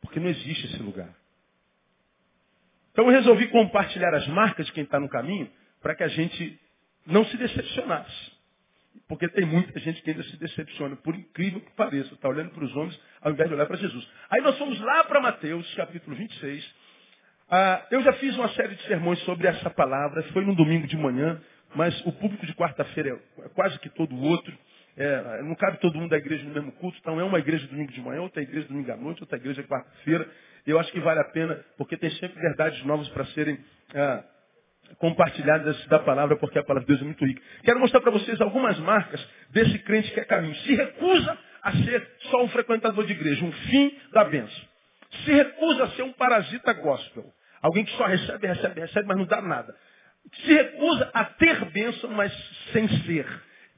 Porque 0.00 0.20
não 0.20 0.28
existe 0.28 0.66
esse 0.66 0.80
lugar. 0.80 1.12
Então 2.92 3.06
eu 3.06 3.10
resolvi 3.10 3.48
compartilhar 3.48 4.14
as 4.14 4.28
marcas 4.28 4.66
de 4.66 4.72
quem 4.72 4.84
está 4.84 5.00
no 5.00 5.08
caminho 5.08 5.50
para 5.82 5.96
que 5.96 6.04
a 6.04 6.08
gente 6.08 6.56
não 7.04 7.24
se 7.24 7.36
decepcionasse. 7.36 8.38
Porque 9.08 9.28
tem 9.28 9.44
muita 9.44 9.76
gente 9.80 10.00
que 10.02 10.10
ainda 10.10 10.22
se 10.22 10.36
decepciona, 10.36 10.94
por 10.94 11.16
incrível 11.16 11.60
que 11.60 11.72
pareça, 11.72 12.14
está 12.14 12.28
olhando 12.28 12.50
para 12.50 12.64
os 12.64 12.76
homens 12.76 13.00
ao 13.20 13.32
invés 13.32 13.48
de 13.48 13.56
olhar 13.56 13.66
para 13.66 13.76
Jesus. 13.76 14.08
Aí 14.30 14.40
nós 14.40 14.56
fomos 14.56 14.78
lá 14.80 15.02
para 15.02 15.20
Mateus, 15.20 15.74
capítulo 15.74 16.14
26. 16.14 16.74
Ah, 17.50 17.86
eu 17.90 18.02
já 18.02 18.12
fiz 18.14 18.36
uma 18.36 18.48
série 18.50 18.74
de 18.74 18.82
sermões 18.82 19.18
sobre 19.20 19.46
essa 19.46 19.70
palavra, 19.70 20.22
foi 20.34 20.44
num 20.44 20.54
domingo 20.54 20.86
de 20.86 20.98
manhã, 20.98 21.40
mas 21.74 21.98
o 22.04 22.12
público 22.12 22.44
de 22.44 22.54
quarta-feira 22.54 23.18
é 23.38 23.48
quase 23.54 23.78
que 23.78 23.88
todo 23.88 24.14
outro. 24.20 24.52
É, 24.94 25.42
não 25.42 25.54
cabe 25.54 25.78
todo 25.78 25.96
mundo 25.96 26.10
da 26.10 26.18
igreja 26.18 26.44
no 26.44 26.52
mesmo 26.52 26.72
culto, 26.72 26.98
então 27.00 27.18
é 27.18 27.24
uma 27.24 27.38
igreja 27.38 27.66
domingo 27.68 27.90
de 27.90 28.00
manhã, 28.02 28.20
outra 28.20 28.42
igreja 28.42 28.68
domingo 28.68 28.92
à 28.92 28.96
noite, 28.96 29.22
outra 29.22 29.38
igreja 29.38 29.62
quarta-feira. 29.62 30.28
Eu 30.66 30.78
acho 30.78 30.92
que 30.92 31.00
vale 31.00 31.20
a 31.20 31.24
pena, 31.24 31.58
porque 31.78 31.96
tem 31.96 32.10
sempre 32.10 32.38
verdades 32.38 32.84
novas 32.84 33.08
para 33.10 33.24
serem 33.26 33.58
é, 33.94 34.22
compartilhadas 34.98 35.86
da 35.86 36.00
palavra, 36.00 36.36
porque 36.36 36.58
a 36.58 36.62
palavra 36.62 36.82
de 36.82 36.88
Deus 36.88 37.00
é 37.00 37.04
muito 37.04 37.24
rica. 37.24 37.40
Quero 37.62 37.80
mostrar 37.80 38.02
para 38.02 38.10
vocês 38.10 38.38
algumas 38.42 38.78
marcas 38.80 39.26
desse 39.50 39.78
crente 39.78 40.12
que 40.12 40.20
é 40.20 40.24
caminho. 40.24 40.54
Se 40.56 40.74
recusa 40.74 41.38
a 41.62 41.72
ser 41.72 42.06
só 42.30 42.42
um 42.42 42.48
frequentador 42.48 43.06
de 43.06 43.12
igreja, 43.12 43.42
um 43.42 43.52
fim 43.52 43.98
da 44.12 44.24
bênção. 44.24 44.68
Se 45.24 45.32
recusa 45.32 45.84
a 45.84 45.88
ser 45.92 46.02
um 46.02 46.12
parasita 46.12 46.74
gospel. 46.74 47.37
Alguém 47.62 47.84
que 47.84 47.96
só 47.96 48.06
recebe, 48.06 48.46
recebe, 48.46 48.80
recebe, 48.80 49.06
mas 49.06 49.16
não 49.16 49.26
dá 49.26 49.40
nada. 49.42 49.74
Se 50.44 50.52
recusa 50.52 51.10
a 51.14 51.24
ter 51.24 51.64
bênção, 51.66 52.10
mas 52.10 52.32
sem 52.72 52.88
ser. 53.04 53.26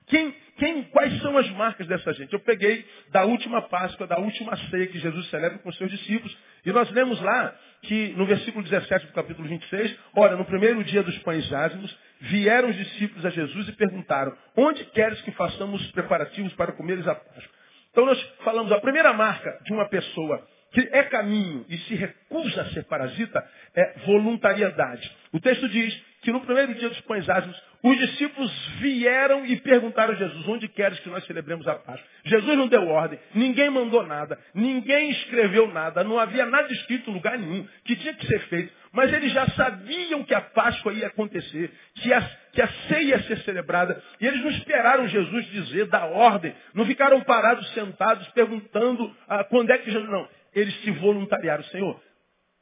Quem, 0.07 0.35
quem, 0.59 0.83
quais 0.85 1.23
são 1.23 1.39
as 1.39 1.49
marcas 1.51 1.87
dessa 1.87 2.13
gente? 2.13 2.33
Eu 2.33 2.41
peguei 2.41 2.85
da 3.13 3.25
última 3.25 3.63
Páscoa, 3.63 4.07
da 4.07 4.19
última 4.19 4.57
ceia 4.69 4.89
que 4.89 4.99
Jesus 4.99 5.31
celebra 5.31 5.59
com 5.61 5.73
seus 5.73 5.91
discípulos, 5.91 6.37
e 6.67 6.73
nós 6.73 6.91
lemos 6.91 7.21
lá 7.21 7.55
que 7.83 8.09
no 8.17 8.27
versículo 8.27 8.65
17 8.65 9.07
do 9.07 9.13
capítulo 9.13 9.49
26, 9.49 9.97
ora, 10.17 10.37
no 10.37 10.45
primeiro 10.45 10.83
dia 10.85 11.03
dos 11.03 11.17
pães 11.21 11.47
jázimos, 11.47 11.97
vieram 12.21 12.69
os 12.69 12.77
discípulos 12.77 13.25
a 13.25 13.31
Jesus 13.31 13.69
e 13.69 13.73
perguntaram, 13.73 14.37
onde 14.57 14.85
queres 14.87 15.21
que 15.23 15.31
façamos 15.33 15.85
preparativos 15.93 16.53
para 16.55 16.73
comeres 16.73 17.07
a 17.07 17.15
Páscoa? 17.15 17.61
Então 17.93 18.05
nós 18.05 18.21
falamos, 18.45 18.71
a 18.73 18.81
primeira 18.81 19.13
marca 19.13 19.61
de 19.65 19.73
uma 19.73 19.89
pessoa 19.89 20.47
que 20.73 20.89
é 20.93 21.03
caminho 21.05 21.65
e 21.69 21.77
se 21.79 21.95
recusa 21.95 22.63
a 22.63 22.71
ser 22.71 22.85
parasita 22.85 23.45
é 23.75 23.95
voluntariedade. 24.07 25.11
O 25.33 25.41
texto 25.41 25.69
diz 25.69 26.11
que 26.23 26.33
no 26.33 26.41
primeiro 26.43 26.75
dia 26.75 26.89
dos 26.89 27.01
pães 27.03 27.29
asmos, 27.29 27.61
os 27.83 27.97
discípulos 27.97 28.53
vieram 28.79 29.47
e 29.47 29.57
perguntaram 29.57 30.13
a 30.13 30.17
Jesus, 30.17 30.47
onde 30.47 30.69
queres 30.69 31.01
que 31.01 31.09
nós 31.09 31.25
celebremos 31.25 31.67
a 31.67 31.77
Páscoa? 31.77 32.07
Jesus 32.25 32.59
não 32.59 32.69
deu 32.69 32.87
ordem, 32.87 33.19
ninguém 33.35 33.71
mandou 33.71 34.07
nada, 34.07 34.39
ninguém 34.55 35.11
escreveu 35.11 35.73
nada, 35.73 36.05
não 36.05 36.19
havia 36.19 36.45
nada 36.45 36.71
escrito 36.71 37.11
em 37.11 37.15
lugar 37.15 37.39
nenhum 37.39 37.67
que 37.85 37.97
tinha 37.97 38.13
que 38.13 38.27
ser 38.27 38.41
feito. 38.49 38.71
Mas 38.93 39.11
eles 39.13 39.33
já 39.33 39.47
sabiam 39.51 40.25
que 40.25 40.35
a 40.35 40.41
Páscoa 40.43 40.93
ia 40.93 41.07
acontecer, 41.07 41.73
que 41.95 42.13
a, 42.13 42.21
que 42.53 42.61
a 42.61 42.69
ceia 42.89 43.17
ia 43.17 43.23
ser 43.23 43.39
celebrada. 43.39 44.03
E 44.21 44.27
eles 44.27 44.43
não 44.43 44.51
esperaram 44.51 45.09
Jesus 45.09 45.47
dizer, 45.47 45.87
dar 45.87 46.07
ordem. 46.07 46.53
Não 46.75 46.85
ficaram 46.85 47.21
parados, 47.23 47.67
sentados, 47.73 48.29
perguntando 48.29 49.15
ah, 49.29 49.45
quando 49.45 49.71
é 49.71 49.79
que 49.79 49.91
Jesus... 49.91 50.11
Não, 50.11 50.29
eles 50.55 50.75
se 50.83 50.91
voluntariaram. 50.93 51.65
Senhor, 51.65 52.01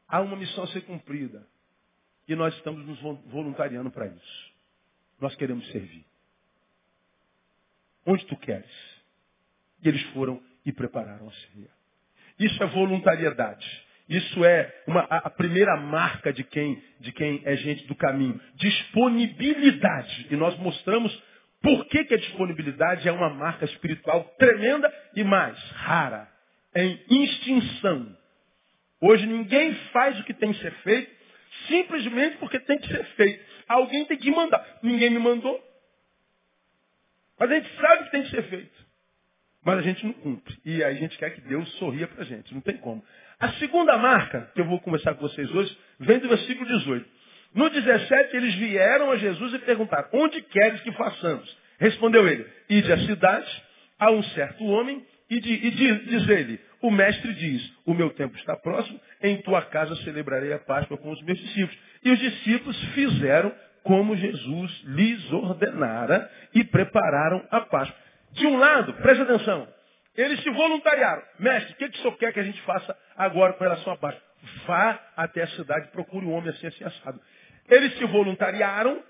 há 0.06 0.20
uma 0.20 0.36
missão 0.36 0.64
a 0.64 0.68
ser 0.68 0.82
cumprida. 0.82 1.46
E 2.26 2.34
nós 2.34 2.54
estamos 2.56 2.84
nos 2.86 3.00
voluntariando 3.30 3.90
para 3.90 4.06
isso. 4.06 4.52
Nós 5.20 5.34
queremos 5.36 5.66
servir. 5.70 6.04
Onde 8.04 8.24
tu 8.26 8.36
queres? 8.36 8.70
E 9.82 9.88
eles 9.88 10.02
foram 10.12 10.42
e 10.64 10.72
prepararam 10.72 11.28
a 11.28 11.32
ceia. 11.32 11.70
Isso 12.38 12.62
é 12.62 12.66
voluntariedade. 12.66 13.66
Isso 14.08 14.44
é 14.44 14.82
uma, 14.86 15.00
a 15.02 15.28
primeira 15.28 15.76
marca 15.76 16.32
de 16.32 16.42
quem, 16.42 16.82
de 17.00 17.12
quem 17.12 17.42
é 17.44 17.56
gente 17.56 17.86
do 17.86 17.94
caminho. 17.94 18.40
Disponibilidade. 18.54 20.28
E 20.30 20.36
nós 20.36 20.56
mostramos 20.58 21.12
por 21.60 21.86
que, 21.86 22.04
que 22.04 22.14
a 22.14 22.18
disponibilidade 22.18 23.08
é 23.08 23.12
uma 23.12 23.28
marca 23.28 23.64
espiritual 23.64 24.24
tremenda 24.38 24.92
e 25.14 25.24
mais 25.24 25.58
rara. 25.72 26.37
Em 26.74 27.24
extinção. 27.24 28.16
Hoje 29.00 29.26
ninguém 29.26 29.74
faz 29.92 30.18
o 30.20 30.24
que 30.24 30.34
tem 30.34 30.52
que 30.52 30.60
ser 30.60 30.72
feito 30.82 31.18
simplesmente 31.66 32.36
porque 32.38 32.58
tem 32.60 32.78
que 32.78 32.88
ser 32.88 33.04
feito. 33.16 33.44
Alguém 33.68 34.04
tem 34.04 34.18
que 34.18 34.30
mandar. 34.30 34.64
Ninguém 34.82 35.10
me 35.10 35.18
mandou. 35.18 35.60
Mas 37.38 37.50
a 37.50 37.54
gente 37.54 37.76
sabe 37.76 38.04
que 38.04 38.10
tem 38.10 38.22
que 38.24 38.30
ser 38.30 38.42
feito. 38.44 38.88
Mas 39.64 39.78
a 39.78 39.82
gente 39.82 40.04
não 40.06 40.12
cumpre. 40.14 40.56
E 40.64 40.82
aí 40.82 40.96
a 40.96 41.00
gente 41.00 41.18
quer 41.18 41.30
que 41.30 41.40
Deus 41.42 41.68
sorria 41.74 42.06
para 42.06 42.22
a 42.22 42.24
gente. 42.24 42.54
Não 42.54 42.60
tem 42.60 42.76
como. 42.78 43.04
A 43.38 43.52
segunda 43.54 43.96
marca, 43.96 44.50
que 44.54 44.60
eu 44.60 44.64
vou 44.64 44.80
conversar 44.80 45.14
com 45.14 45.20
vocês 45.20 45.50
hoje, 45.50 45.76
vem 46.00 46.18
do 46.18 46.28
versículo 46.28 46.66
18. 46.66 47.08
No 47.54 47.70
17, 47.70 48.36
eles 48.36 48.54
vieram 48.54 49.10
a 49.10 49.16
Jesus 49.16 49.54
e 49.54 49.58
perguntaram, 49.60 50.08
onde 50.12 50.42
queres 50.42 50.80
que 50.82 50.92
façamos? 50.92 51.56
Respondeu 51.78 52.26
ele, 52.28 52.46
ide 52.68 52.92
à 52.92 52.98
cidade, 52.98 53.64
a 53.98 54.10
um 54.10 54.22
certo 54.22 54.64
homem, 54.64 55.04
e, 55.30 55.40
de, 55.40 55.52
e 55.52 55.70
diz, 55.70 56.04
diz 56.06 56.28
ele, 56.28 56.60
o 56.80 56.90
mestre 56.90 57.34
diz, 57.34 57.72
o 57.84 57.92
meu 57.92 58.10
tempo 58.10 58.36
está 58.36 58.56
próximo, 58.56 59.00
em 59.22 59.36
tua 59.42 59.62
casa 59.62 59.94
celebrarei 59.96 60.52
a 60.52 60.58
Páscoa 60.58 60.96
com 60.96 61.10
os 61.10 61.22
meus 61.22 61.38
discípulos. 61.38 61.78
E 62.04 62.10
os 62.10 62.18
discípulos 62.18 62.84
fizeram 62.94 63.52
como 63.82 64.16
Jesus 64.16 64.82
lhes 64.84 65.32
ordenara 65.32 66.30
e 66.54 66.64
prepararam 66.64 67.46
a 67.50 67.60
Páscoa. 67.62 67.96
De 68.32 68.46
um 68.46 68.58
lado, 68.58 68.92
preste 68.94 69.22
atenção, 69.22 69.68
eles 70.16 70.42
se 70.42 70.50
voluntariaram. 70.50 71.22
Mestre, 71.38 71.72
o 71.72 71.76
que, 71.76 71.88
que 71.88 71.98
o 71.98 72.02
senhor 72.02 72.16
quer 72.16 72.32
que 72.32 72.40
a 72.40 72.44
gente 72.44 72.60
faça 72.62 72.96
agora 73.16 73.52
com 73.54 73.64
relação 73.64 73.92
à 73.92 73.96
Páscoa? 73.96 74.22
Vá 74.66 75.00
até 75.16 75.42
a 75.42 75.48
cidade, 75.48 75.88
procure 75.88 76.24
um 76.24 76.32
homem 76.32 76.50
assim, 76.50 76.66
assim, 76.66 76.84
assado. 76.84 77.20
Eles 77.68 77.96
se 77.98 78.04
voluntariaram, 78.04 79.02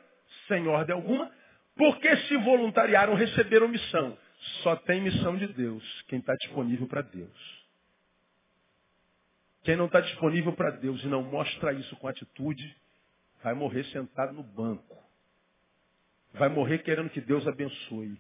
sem 0.49 0.67
ordem 0.67 0.95
alguma, 0.95 1.31
porque 1.77 2.17
se 2.17 2.37
voluntariaram, 2.39 3.15
receberam 3.15 3.69
missão. 3.69 4.17
Só 4.63 4.77
tem 4.77 5.01
missão 5.01 5.37
de 5.37 5.47
Deus, 5.49 5.85
quem 6.09 6.19
está 6.21 6.35
disponível 6.35 6.87
para 6.87 7.03
Deus. 7.03 7.59
Quem 9.65 9.77
não 9.77 9.87
está 9.87 10.01
disponível 10.01 10.53
para 10.53 10.71
Deus 10.71 11.03
e 11.03 11.07
não 11.09 11.23
mostra 11.23 11.73
isso 11.73 11.95
com 11.97 12.09
atitude, 12.09 12.77
vai 13.43 13.55
morrer 13.55 13.85
sentado 13.87 14.33
no 14.33 14.43
banco. 14.43 14.97
Vai 16.35 16.49
morrer 16.49 16.79
querendo 16.79 17.11
que 17.11 17.21
Deus 17.21 17.47
abençoe. 17.47 18.19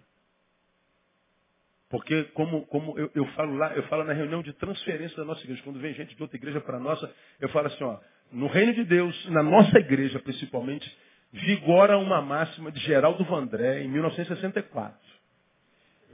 Porque 1.88 2.24
como, 2.34 2.66
como 2.66 2.98
eu, 2.98 3.10
eu, 3.14 3.24
falo 3.28 3.56
lá, 3.56 3.74
eu 3.74 3.82
falo 3.84 4.04
na 4.04 4.12
reunião 4.12 4.42
de 4.42 4.52
transferência 4.54 5.16
da 5.16 5.24
nossa 5.24 5.42
igreja, 5.42 5.62
quando 5.62 5.80
vem 5.80 5.94
gente 5.94 6.14
de 6.14 6.22
outra 6.22 6.36
igreja 6.36 6.60
para 6.60 6.76
a 6.76 6.80
nossa, 6.80 7.10
eu 7.40 7.48
falo 7.48 7.68
assim, 7.68 7.82
ó, 7.82 7.98
no 8.30 8.46
reino 8.46 8.74
de 8.74 8.84
Deus, 8.84 9.30
na 9.30 9.42
nossa 9.42 9.78
igreja 9.78 10.18
principalmente, 10.18 10.94
vigora 11.32 11.96
uma 11.96 12.20
máxima 12.20 12.70
de 12.70 12.80
Geraldo 12.80 13.24
Vandré 13.24 13.82
em 13.82 13.88
1964. 13.88 15.17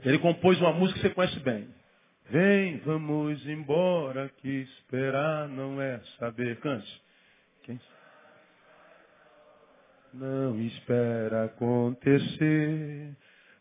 Ele 0.05 0.19
compôs 0.19 0.59
uma 0.61 0.71
música 0.71 0.99
que 0.99 1.07
você 1.07 1.13
conhece 1.13 1.39
bem. 1.39 1.67
Vem, 2.29 2.77
vamos 2.79 3.45
embora, 3.47 4.29
que 4.37 4.47
esperar 4.47 5.47
não 5.49 5.81
é 5.81 5.99
saber. 6.19 6.59
Cante. 6.59 7.01
Quem? 7.63 7.79
Não 10.13 10.61
espera 10.61 11.45
acontecer. 11.45 13.15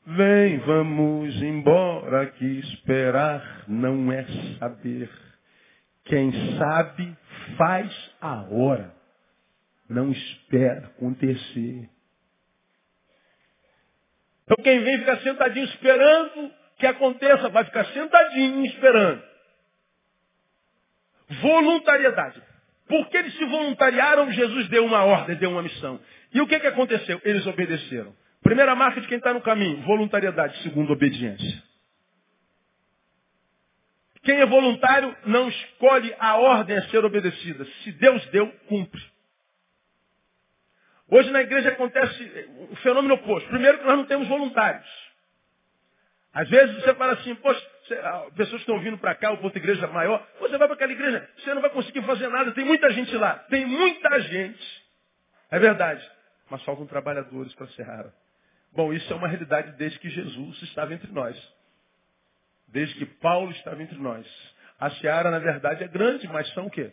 Vem, 0.07 0.59
vamos 0.59 1.35
embora, 1.43 2.27
que 2.27 2.45
esperar 2.45 3.65
não 3.67 4.13
é 4.13 4.27
saber. 4.59 5.11
Quem 6.05 6.31
sabe 6.59 7.17
faz 7.57 7.91
a 8.21 8.43
hora, 8.43 8.95
não 9.89 10.13
espera 10.13 10.89
acontecer. 10.89 11.89
Então 14.45 14.63
quem 14.63 14.81
vem 14.81 14.99
ficar 14.99 15.19
sentadinho 15.19 15.65
esperando 15.67 16.53
que 16.79 16.87
aconteça, 16.87 17.49
vai 17.49 17.65
ficar 17.65 17.85
sentadinho 17.87 18.65
esperando. 18.67 19.23
Voluntariedade. 21.41 22.43
Porque 22.87 23.17
eles 23.17 23.35
se 23.37 23.45
voluntariaram, 23.47 24.31
Jesus 24.33 24.69
deu 24.69 24.85
uma 24.85 25.03
ordem, 25.05 25.37
deu 25.37 25.51
uma 25.51 25.63
missão. 25.63 26.01
E 26.33 26.41
o 26.41 26.47
que, 26.47 26.61
que 26.61 26.67
aconteceu? 26.67 27.21
Eles 27.25 27.47
obedeceram. 27.47 28.15
Primeira 28.43 28.75
marca 28.75 29.01
de 29.01 29.09
quem 29.09 29.17
está 29.17 29.33
no 29.33 29.41
caminho, 29.41 29.81
voluntariedade. 29.83 30.63
Segundo, 30.63 30.93
obediência. 30.93 31.63
Quem 34.23 34.41
é 34.41 34.47
voluntário 34.47 35.17
não 35.27 35.49
escolhe 35.49 36.15
a 36.19 36.37
ordem 36.37 36.77
a 36.77 36.83
ser 36.89 37.05
obedecida. 37.05 37.65
Se 37.83 37.93
Deus 37.93 38.25
deu, 38.27 38.51
cumpre. 38.69 39.03
Hoje 41.11 41.31
na 41.31 41.43
igreja 41.43 41.69
acontece 41.71 42.49
o 42.71 42.77
fenômeno 42.77 43.15
oposto. 43.15 43.49
Primeiro 43.49 43.79
que 43.79 43.85
nós 43.85 43.97
não 43.97 44.07
temos 44.07 44.27
voluntários. 44.29 44.89
Às 46.33 46.49
vezes 46.49 46.75
você 46.77 46.95
fala 46.95 47.13
assim, 47.13 47.35
poxa, 47.37 47.65
ah, 48.03 48.27
pessoas 48.35 48.61
estão 48.63 48.81
vindo 48.81 48.99
para 48.99 49.15
cá, 49.15 49.31
o 49.31 49.39
ponto 49.39 49.57
igreja 49.57 49.87
maior, 49.87 50.27
você 50.41 50.59
vai 50.59 50.67
para 50.67 50.75
aquela 50.75 50.93
igreja, 50.93 51.29
você 51.39 51.55
não 51.55 51.61
vai 51.61 51.71
conseguir 51.71 52.03
fazer 52.03 52.29
nada, 52.29 52.51
tem 52.53 52.65
muita 52.65 52.91
gente 52.91 53.15
lá. 53.17 53.39
Tem 53.51 53.65
muita 53.65 54.21
gente. 54.21 54.85
É 55.51 55.59
verdade. 55.59 56.05
Mas 56.51 56.63
faltam 56.65 56.87
trabalhadores 56.87 57.55
para 57.55 57.67
a 57.67 57.71
Serrara. 57.71 58.13
Bom, 58.73 58.93
isso 58.93 59.13
é 59.13 59.17
uma 59.17 59.29
realidade 59.29 59.73
desde 59.73 59.99
que 60.01 60.11
Jesus 60.11 60.61
estava 60.63 60.93
entre 60.93 61.13
nós. 61.13 61.37
Desde 62.67 62.97
que 62.97 63.07
Paulo 63.07 63.53
estava 63.53 63.81
entre 63.81 63.99
nós. 63.99 64.27
A 64.81 64.91
seara, 64.91 65.31
na 65.31 65.39
verdade, 65.39 65.85
é 65.85 65.89
grande, 65.89 66.27
mas 66.27 66.53
são 66.55 66.67
o 66.67 66.71
quê? 66.71 66.91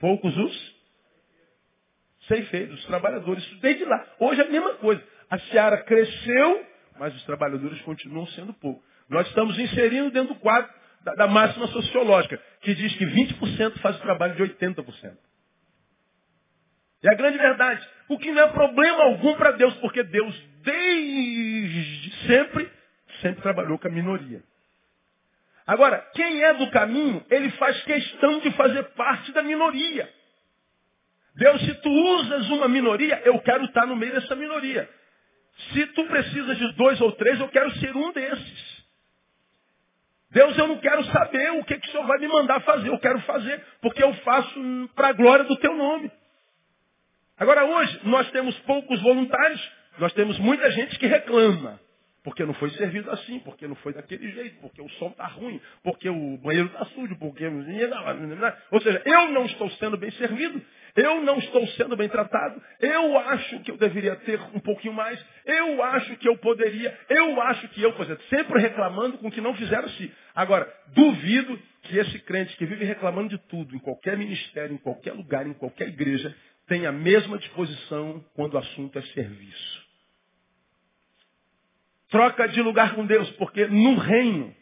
Poucos 0.00 0.34
os 0.34 0.73
ceifeiros, 2.26 2.78
os 2.80 2.86
trabalhadores. 2.86 3.44
Desde 3.60 3.84
lá. 3.84 4.04
Hoje 4.18 4.40
é 4.40 4.44
a 4.44 4.50
mesma 4.50 4.74
coisa. 4.74 5.02
A 5.30 5.38
seara 5.38 5.78
cresceu, 5.78 6.66
mas 6.98 7.14
os 7.14 7.24
trabalhadores 7.24 7.80
continuam 7.82 8.26
sendo 8.28 8.52
poucos. 8.54 8.84
Nós 9.08 9.26
estamos 9.28 9.58
inserindo 9.58 10.10
dentro 10.10 10.34
do 10.34 10.40
quadro 10.40 10.70
da, 11.02 11.14
da 11.14 11.26
máxima 11.26 11.66
sociológica, 11.68 12.40
que 12.60 12.74
diz 12.74 12.94
que 12.96 13.04
20% 13.06 13.78
faz 13.80 13.96
o 13.96 14.00
trabalho 14.00 14.34
de 14.34 14.42
80%. 14.42 15.16
É 17.02 17.10
a 17.10 17.14
grande 17.14 17.36
verdade. 17.36 17.86
O 18.08 18.18
que 18.18 18.32
não 18.32 18.42
é 18.42 18.48
problema 18.48 19.04
algum 19.04 19.34
para 19.34 19.52
Deus, 19.52 19.74
porque 19.74 20.02
Deus, 20.02 20.34
desde 20.62 22.26
sempre, 22.26 22.70
sempre 23.20 23.42
trabalhou 23.42 23.78
com 23.78 23.88
a 23.88 23.90
minoria. 23.90 24.42
Agora, 25.66 25.98
quem 26.14 26.42
é 26.42 26.54
do 26.54 26.70
caminho, 26.70 27.24
ele 27.30 27.50
faz 27.52 27.82
questão 27.84 28.40
de 28.40 28.50
fazer 28.52 28.82
parte 28.94 29.32
da 29.32 29.42
minoria. 29.42 30.10
Deus, 31.34 31.60
se 31.62 31.74
tu 31.74 31.90
usas 31.90 32.48
uma 32.50 32.68
minoria, 32.68 33.20
eu 33.24 33.38
quero 33.40 33.64
estar 33.64 33.86
no 33.86 33.96
meio 33.96 34.12
dessa 34.12 34.36
minoria. 34.36 34.88
Se 35.72 35.86
tu 35.88 36.04
precisas 36.06 36.58
de 36.58 36.72
dois 36.74 37.00
ou 37.00 37.12
três, 37.12 37.40
eu 37.40 37.48
quero 37.48 37.70
ser 37.78 37.96
um 37.96 38.12
desses. 38.12 38.74
Deus, 40.30 40.58
eu 40.58 40.66
não 40.66 40.78
quero 40.78 41.04
saber 41.04 41.52
o 41.52 41.64
que, 41.64 41.78
que 41.78 41.88
o 41.88 41.90
Senhor 41.92 42.06
vai 42.06 42.18
me 42.18 42.26
mandar 42.26 42.60
fazer. 42.60 42.88
Eu 42.88 42.98
quero 42.98 43.20
fazer, 43.20 43.64
porque 43.80 44.02
eu 44.02 44.12
faço 44.14 44.90
para 44.94 45.08
a 45.08 45.12
glória 45.12 45.44
do 45.44 45.56
teu 45.56 45.74
nome. 45.76 46.10
Agora 47.38 47.64
hoje, 47.64 48.00
nós 48.04 48.30
temos 48.30 48.56
poucos 48.60 49.00
voluntários, 49.00 49.72
nós 49.98 50.12
temos 50.12 50.38
muita 50.38 50.70
gente 50.72 50.98
que 50.98 51.06
reclama. 51.06 51.80
Porque 52.24 52.42
não 52.44 52.54
foi 52.54 52.70
servido 52.70 53.10
assim, 53.10 53.38
porque 53.40 53.68
não 53.68 53.74
foi 53.76 53.92
daquele 53.92 54.32
jeito, 54.32 54.58
porque 54.60 54.80
o 54.80 54.88
som 54.92 55.08
está 55.08 55.26
ruim, 55.26 55.60
porque 55.82 56.08
o 56.08 56.38
banheiro 56.38 56.68
está 56.68 56.86
sujo, 56.86 57.14
porque. 57.18 57.44
Ou 58.70 58.80
seja, 58.80 59.02
eu 59.04 59.28
não 59.28 59.44
estou 59.44 59.70
sendo 59.72 59.98
bem 59.98 60.10
servido, 60.12 60.60
eu 60.96 61.22
não 61.22 61.38
estou 61.38 61.66
sendo 61.68 61.96
bem 61.96 62.08
tratado, 62.08 62.62
eu 62.80 63.18
acho 63.18 63.60
que 63.60 63.70
eu 63.70 63.76
deveria 63.76 64.14
ter 64.16 64.40
um 64.54 64.60
pouquinho 64.60 64.94
mais, 64.94 65.22
eu 65.44 65.82
acho 65.82 66.16
que 66.16 66.28
eu 66.28 66.36
poderia, 66.38 66.96
eu 67.08 67.40
acho 67.42 67.68
que 67.68 67.82
eu, 67.82 67.90
exemplo, 67.90 68.24
sempre 68.28 68.60
reclamando 68.60 69.18
com 69.18 69.28
o 69.28 69.30
que 69.30 69.40
não 69.40 69.54
fizeram 69.54 69.86
assim. 69.86 70.10
Agora, 70.34 70.72
duvido 70.88 71.58
que 71.82 71.98
esse 71.98 72.18
crente 72.20 72.56
que 72.56 72.64
vive 72.64 72.84
reclamando 72.84 73.30
de 73.30 73.38
tudo, 73.48 73.74
em 73.74 73.78
qualquer 73.78 74.16
ministério, 74.16 74.74
em 74.74 74.78
qualquer 74.78 75.12
lugar, 75.12 75.46
em 75.46 75.54
qualquer 75.54 75.88
igreja, 75.88 76.34
tem 76.66 76.86
a 76.86 76.92
mesma 76.92 77.38
disposição 77.38 78.24
quando 78.34 78.54
o 78.54 78.58
assunto 78.58 78.98
é 78.98 79.02
serviço. 79.02 79.84
Troca 82.08 82.46
de 82.48 82.62
lugar 82.62 82.94
com 82.94 83.04
Deus, 83.04 83.28
porque 83.32 83.66
no 83.66 83.96
reino, 83.96 84.54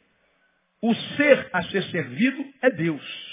o 0.80 0.94
ser 0.94 1.48
a 1.52 1.62
ser 1.64 1.82
servido 1.84 2.44
é 2.62 2.70
Deus. 2.70 3.32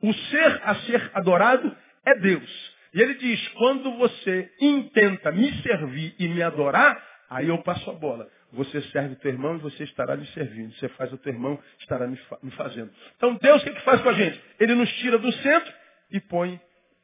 O 0.00 0.12
ser 0.12 0.60
a 0.62 0.74
ser 0.76 1.10
adorado 1.12 1.76
é 2.04 2.14
Deus. 2.14 2.78
E 2.94 3.00
ele 3.00 3.14
diz, 3.14 3.48
quando 3.48 3.96
você 3.98 4.50
intenta 4.60 5.30
me 5.30 5.52
servir 5.62 6.14
e 6.18 6.28
me 6.28 6.42
adorar, 6.42 7.02
aí 7.28 7.48
eu 7.48 7.58
passo 7.62 7.90
a 7.90 7.94
bola. 7.94 8.28
Você 8.52 8.80
serve 8.90 9.12
o 9.12 9.16
teu 9.16 9.30
irmão 9.30 9.56
e 9.56 9.60
você 9.60 9.84
estará 9.84 10.16
me 10.16 10.26
servindo. 10.28 10.74
Você 10.74 10.88
faz 10.90 11.12
o 11.12 11.18
teu 11.18 11.32
irmão, 11.32 11.58
estará 11.80 12.06
me, 12.06 12.16
fazendo. 12.52 12.90
Então 13.16 13.34
Deus 13.34 13.60
o 13.60 13.64
que, 13.64 13.72
que 13.72 13.82
faz 13.82 14.00
com 14.00 14.08
a 14.08 14.14
gente? 14.14 14.42
Ele 14.58 14.74
nos 14.74 14.90
tira 14.94 15.18
do 15.18 15.30
centro 15.32 15.72
e 16.10 16.20
põe 16.20 16.58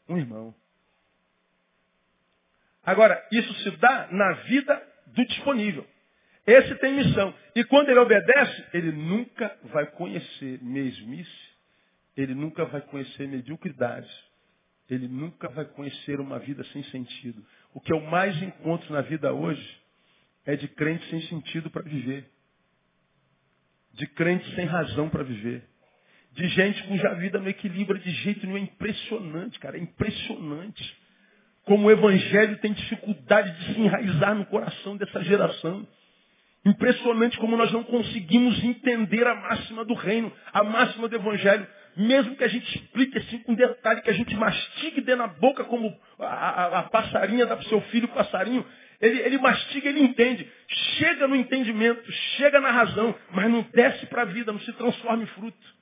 um 0.08 0.16
irmão. 0.16 0.54
Agora, 2.84 3.22
isso 3.32 3.52
se 3.62 3.70
dá 3.72 4.08
na 4.10 4.32
vida 4.32 4.82
do 5.08 5.24
disponível. 5.26 5.86
Esse 6.46 6.74
tem 6.76 6.94
missão. 6.94 7.34
E 7.54 7.64
quando 7.64 7.88
ele 7.88 7.98
obedece, 7.98 8.64
ele 8.74 8.92
nunca 8.92 9.56
vai 9.64 9.86
conhecer 9.86 10.62
mesmice, 10.62 11.54
ele 12.16 12.34
nunca 12.34 12.66
vai 12.66 12.82
conhecer 12.82 13.26
mediocridade, 13.26 14.08
ele 14.88 15.08
nunca 15.08 15.48
vai 15.48 15.64
conhecer 15.64 16.20
uma 16.20 16.38
vida 16.38 16.62
sem 16.72 16.82
sentido. 16.84 17.44
O 17.72 17.80
que 17.80 17.92
eu 17.92 18.00
mais 18.00 18.40
encontro 18.42 18.92
na 18.92 19.00
vida 19.00 19.32
hoje 19.32 19.80
é 20.44 20.56
de 20.56 20.68
crente 20.68 21.08
sem 21.08 21.22
sentido 21.22 21.70
para 21.70 21.82
viver. 21.82 22.30
De 23.94 24.06
crente 24.08 24.54
sem 24.54 24.66
razão 24.66 25.08
para 25.08 25.22
viver. 25.22 25.64
De 26.32 26.48
gente 26.48 26.82
cuja 26.84 27.14
vida 27.14 27.38
não 27.38 27.48
equilibra 27.48 27.98
de 27.98 28.10
jeito 28.10 28.46
nenhum. 28.46 28.58
É 28.58 28.62
impressionante, 28.62 29.58
cara. 29.58 29.78
É 29.78 29.80
impressionante. 29.80 30.96
Como 31.64 31.86
o 31.86 31.90
evangelho 31.90 32.58
tem 32.58 32.72
dificuldade 32.72 33.50
de 33.58 33.72
se 33.72 33.80
enraizar 33.80 34.34
no 34.34 34.44
coração 34.46 34.96
dessa 34.96 35.22
geração. 35.22 35.86
Impressionante 36.64 37.38
como 37.38 37.56
nós 37.56 37.72
não 37.72 37.84
conseguimos 37.84 38.62
entender 38.64 39.26
a 39.26 39.34
máxima 39.34 39.84
do 39.84 39.94
reino, 39.94 40.32
a 40.52 40.64
máxima 40.64 41.08
do 41.08 41.16
evangelho. 41.16 41.66
Mesmo 41.96 42.36
que 42.36 42.44
a 42.44 42.48
gente 42.48 42.68
explique 42.76 43.18
assim 43.18 43.38
com 43.38 43.54
detalhe, 43.54 44.02
que 44.02 44.10
a 44.10 44.14
gente 44.14 44.34
mastigue 44.34 45.00
dentro 45.00 45.22
da 45.22 45.28
boca 45.28 45.64
como 45.64 45.96
a, 46.18 46.24
a, 46.24 46.78
a 46.80 46.82
passarinha 46.84 47.46
dá 47.46 47.56
para 47.56 47.64
o 47.64 47.68
seu 47.68 47.80
filho 47.82 48.08
passarinho, 48.08 48.66
ele, 49.00 49.20
ele 49.20 49.38
mastiga, 49.38 49.88
ele 49.88 50.00
entende. 50.00 50.50
Chega 50.68 51.28
no 51.28 51.36
entendimento, 51.36 52.10
chega 52.36 52.60
na 52.60 52.70
razão, 52.70 53.14
mas 53.30 53.50
não 53.50 53.62
desce 53.72 54.06
para 54.06 54.22
a 54.22 54.26
vida, 54.26 54.52
não 54.52 54.60
se 54.60 54.72
transforma 54.72 55.22
em 55.22 55.26
fruto. 55.26 55.74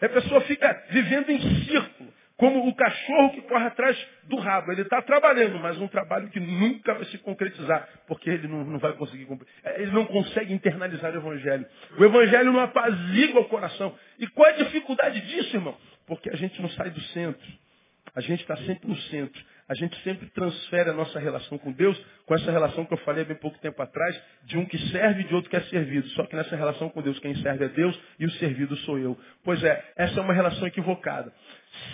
A 0.00 0.08
pessoa 0.08 0.40
fica 0.42 0.86
vivendo 0.90 1.30
em 1.30 1.40
círculo, 1.64 1.95
como 2.36 2.68
o 2.68 2.74
cachorro 2.74 3.30
que 3.30 3.42
corre 3.42 3.66
atrás 3.66 3.96
do 4.24 4.36
rabo. 4.36 4.70
Ele 4.72 4.82
está 4.82 5.00
trabalhando, 5.00 5.58
mas 5.58 5.78
um 5.78 5.88
trabalho 5.88 6.28
que 6.28 6.38
nunca 6.38 6.94
vai 6.94 7.04
se 7.06 7.18
concretizar, 7.18 7.88
porque 8.06 8.28
ele 8.28 8.46
não, 8.46 8.64
não 8.64 8.78
vai 8.78 8.92
conseguir 8.92 9.24
cumprir. 9.24 9.48
Ele 9.76 9.92
não 9.92 10.04
consegue 10.04 10.52
internalizar 10.52 11.12
o 11.12 11.16
Evangelho. 11.16 11.66
O 11.98 12.04
Evangelho 12.04 12.52
não 12.52 12.60
apazigua 12.60 13.40
o 13.40 13.48
coração. 13.48 13.94
E 14.18 14.26
qual 14.28 14.48
é 14.48 14.54
a 14.54 14.64
dificuldade 14.64 15.20
disso, 15.22 15.56
irmão? 15.56 15.76
Porque 16.06 16.30
a 16.30 16.36
gente 16.36 16.60
não 16.60 16.68
sai 16.70 16.90
do 16.90 17.00
centro. 17.00 17.65
A 18.16 18.20
gente 18.20 18.40
está 18.40 18.56
sempre 18.56 18.88
no 18.88 18.96
centro 18.96 19.44
a 19.68 19.74
gente 19.74 20.00
sempre 20.02 20.28
transfere 20.30 20.90
a 20.90 20.92
nossa 20.92 21.18
relação 21.18 21.58
com 21.58 21.72
Deus 21.72 21.98
com 22.24 22.34
essa 22.34 22.52
relação 22.52 22.84
que 22.84 22.94
eu 22.94 22.98
falei 22.98 23.22
há 23.22 23.26
bem 23.26 23.36
pouco 23.36 23.58
tempo 23.58 23.80
atrás, 23.82 24.20
de 24.44 24.56
um 24.56 24.64
que 24.64 24.78
serve 24.90 25.22
e 25.22 25.24
de 25.24 25.34
outro 25.34 25.50
que 25.50 25.56
é 25.56 25.60
servido. 25.62 26.08
Só 26.10 26.24
que 26.24 26.36
nessa 26.36 26.54
relação 26.54 26.88
com 26.88 27.02
Deus, 27.02 27.18
quem 27.18 27.34
serve 27.42 27.64
é 27.64 27.68
Deus 27.68 27.98
e 28.18 28.26
o 28.26 28.30
servido 28.32 28.76
sou 28.78 28.96
eu. 28.98 29.18
Pois 29.42 29.62
é, 29.64 29.92
essa 29.96 30.20
é 30.20 30.22
uma 30.22 30.32
relação 30.32 30.66
equivocada. 30.68 31.32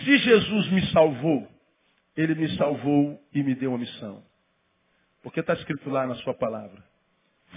Se 0.05 0.19
Jesus 0.19 0.71
me 0.71 0.87
salvou, 0.89 1.49
ele 2.15 2.35
me 2.35 2.49
salvou 2.57 3.19
e 3.35 3.43
me 3.43 3.55
deu 3.55 3.71
uma 3.71 3.79
missão. 3.79 4.23
Porque 5.23 5.41
está 5.41 5.55
escrito 5.55 5.89
lá 5.89 6.07
na 6.07 6.17
sua 6.17 6.35
palavra: 6.35 6.83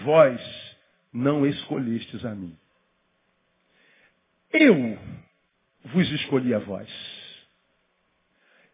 Vós 0.04 0.78
não 1.12 1.45
escolhestes 1.45 2.23
a 2.23 2.34
mim. 2.34 2.58
Eu 4.54 4.97
vos 5.84 6.10
escolhi 6.10 6.54
a 6.54 6.60
vós. 6.60 7.14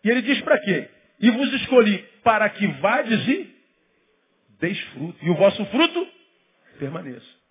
E 0.04 0.10
ele 0.10 0.22
diz 0.22 0.42
para 0.42 0.60
quê? 0.60 0.90
E 1.20 1.30
vos 1.30 1.54
escolhi 1.54 2.00
para 2.24 2.50
que 2.50 2.68
vades 2.68 3.28
e 3.28 3.56
deis 4.60 4.80
fruto. 4.92 5.18
E 5.24 5.30
o 5.30 5.36
vosso 5.36 5.64
fruto 5.66 6.08
permaneça. 6.80 7.42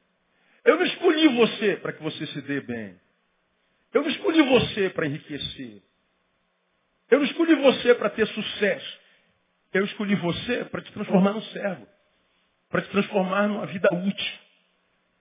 Eu 0.65 0.77
não 0.77 0.85
escolhi 0.85 1.29
você 1.29 1.77
para 1.77 1.93
que 1.93 2.03
você 2.03 2.27
se 2.27 2.41
dê 2.43 2.61
bem. 2.61 3.01
Eu 3.93 4.03
não 4.03 4.11
escolhi 4.11 4.43
você 4.43 4.91
para 4.91 5.07
enriquecer. 5.07 5.83
Eu 7.11 7.19
não 7.19 7.27
escolhi 7.27 7.55
você 7.57 7.95
para 7.95 8.11
ter 8.11 8.27
sucesso. 8.29 9.01
Eu 9.73 9.85
escolhi 9.85 10.15
você 10.17 10.65
para 10.65 10.83
te 10.83 10.93
transformar 10.93 11.33
num 11.33 11.43
servo. 11.43 11.87
Para 12.69 12.83
te 12.83 12.89
transformar 12.91 13.49
numa 13.49 13.67
vida 13.67 13.89
útil. 13.93 14.39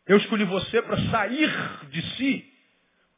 Eu 0.07 0.17
escolhi 0.17 0.43
você 0.43 0.81
para 0.81 0.97
sair 1.09 1.49
de 1.89 2.01
si 2.15 2.48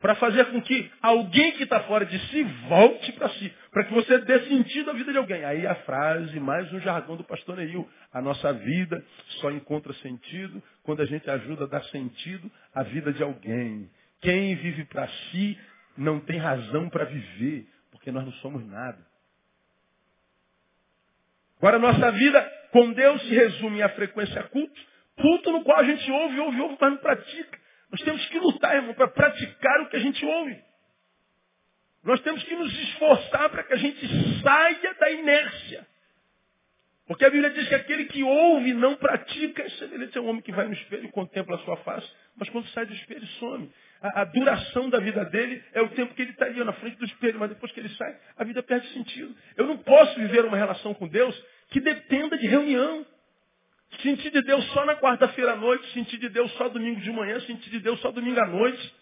para 0.01 0.15
fazer 0.15 0.45
com 0.45 0.59
que 0.61 0.91
alguém 0.99 1.51
que 1.53 1.63
está 1.63 1.81
fora 1.81 2.05
de 2.05 2.17
si 2.27 2.43
volte 2.67 3.11
para 3.13 3.29
si, 3.29 3.53
para 3.71 3.85
que 3.85 3.93
você 3.93 4.17
dê 4.17 4.39
sentido 4.47 4.89
à 4.89 4.93
vida 4.93 5.11
de 5.11 5.17
alguém. 5.17 5.45
Aí 5.45 5.65
a 5.67 5.75
frase, 5.75 6.39
mais 6.39 6.73
um 6.73 6.79
jargão 6.79 7.15
do 7.15 7.23
pastor 7.23 7.55
Neil, 7.55 7.87
a 8.11 8.19
nossa 8.19 8.51
vida 8.51 9.03
só 9.39 9.51
encontra 9.51 9.93
sentido 9.93 10.61
quando 10.81 11.01
a 11.01 11.05
gente 11.05 11.29
ajuda 11.29 11.65
a 11.65 11.67
dar 11.67 11.83
sentido 11.85 12.51
à 12.73 12.81
vida 12.81 13.13
de 13.13 13.21
alguém. 13.21 13.89
Quem 14.21 14.55
vive 14.55 14.85
para 14.85 15.07
si 15.07 15.57
não 15.95 16.19
tem 16.19 16.39
razão 16.39 16.89
para 16.89 17.05
viver, 17.05 17.67
porque 17.91 18.11
nós 18.11 18.25
não 18.25 18.33
somos 18.33 18.65
nada. 18.67 18.97
Agora, 21.59 21.77
a 21.77 21.79
nossa 21.79 22.11
vida 22.11 22.41
com 22.71 22.91
Deus 22.91 23.21
se 23.21 23.35
resume 23.35 23.83
à 23.83 23.89
frequência 23.89 24.41
culto, 24.45 24.81
culto 25.15 25.51
no 25.51 25.63
qual 25.63 25.77
a 25.77 25.83
gente 25.83 26.11
ouve, 26.11 26.39
ouve, 26.39 26.59
ouve, 26.59 26.77
mas 26.81 26.91
não 26.91 26.97
pratica. 26.97 27.60
Nós 27.91 28.01
temos 28.01 28.25
que 28.27 28.39
lutar, 28.39 28.75
irmão, 28.75 28.93
para 28.93 29.07
praticar 29.07 29.81
o 29.81 29.89
que 29.89 29.97
a 29.97 29.99
gente 29.99 30.25
ouve. 30.25 30.57
Nós 32.03 32.19
temos 32.21 32.43
que 32.43 32.55
nos 32.55 32.73
esforçar 32.73 33.49
para 33.49 33.63
que 33.63 33.73
a 33.73 33.77
gente 33.77 34.07
saia 34.41 34.93
da 34.95 35.11
inércia. 35.11 35.87
Porque 37.11 37.25
a 37.25 37.29
Bíblia 37.29 37.49
diz 37.49 37.67
que 37.67 37.75
aquele 37.75 38.05
que 38.05 38.23
ouve 38.23 38.69
e 38.69 38.73
não 38.73 38.95
pratica 38.95 39.63
é 39.63 40.19
um 40.21 40.29
homem 40.29 40.41
que 40.41 40.51
vai 40.51 40.65
no 40.65 40.73
espelho 40.73 41.05
e 41.05 41.11
contempla 41.11 41.57
a 41.57 41.59
sua 41.59 41.75
face, 41.77 42.09
mas 42.37 42.49
quando 42.49 42.67
sai 42.69 42.85
do 42.85 42.93
espelho 42.93 43.27
some. 43.39 43.69
A, 44.01 44.21
a 44.21 44.23
duração 44.23 44.89
da 44.89 44.97
vida 44.99 45.25
dele 45.25 45.61
é 45.73 45.81
o 45.81 45.89
tempo 45.89 46.13
que 46.13 46.21
ele 46.21 46.31
está 46.31 46.45
ali 46.45 46.63
na 46.63 46.71
frente 46.73 46.95
do 46.95 47.05
espelho, 47.05 47.37
mas 47.37 47.49
depois 47.49 47.71
que 47.73 47.81
ele 47.81 47.89
sai, 47.89 48.17
a 48.37 48.43
vida 48.45 48.63
perde 48.63 48.87
sentido. 48.93 49.35
Eu 49.57 49.67
não 49.67 49.77
posso 49.79 50.17
viver 50.19 50.45
uma 50.45 50.55
relação 50.55 50.93
com 50.93 51.07
Deus 51.07 51.37
que 51.69 51.81
dependa 51.81 52.37
de 52.37 52.47
reunião. 52.47 53.05
Sentir 53.99 54.31
de 54.31 54.41
Deus 54.41 54.65
só 54.71 54.85
na 54.85 54.95
quarta-feira 54.95 55.53
à 55.53 55.55
noite, 55.55 55.85
sentir 55.93 56.17
de 56.17 56.29
Deus 56.29 56.51
só 56.53 56.69
domingo 56.69 57.01
de 57.01 57.11
manhã, 57.11 57.39
sentir 57.41 57.69
de 57.69 57.79
Deus 57.79 57.99
só 57.99 58.11
domingo 58.11 58.39
à 58.39 58.47
noite. 58.47 58.93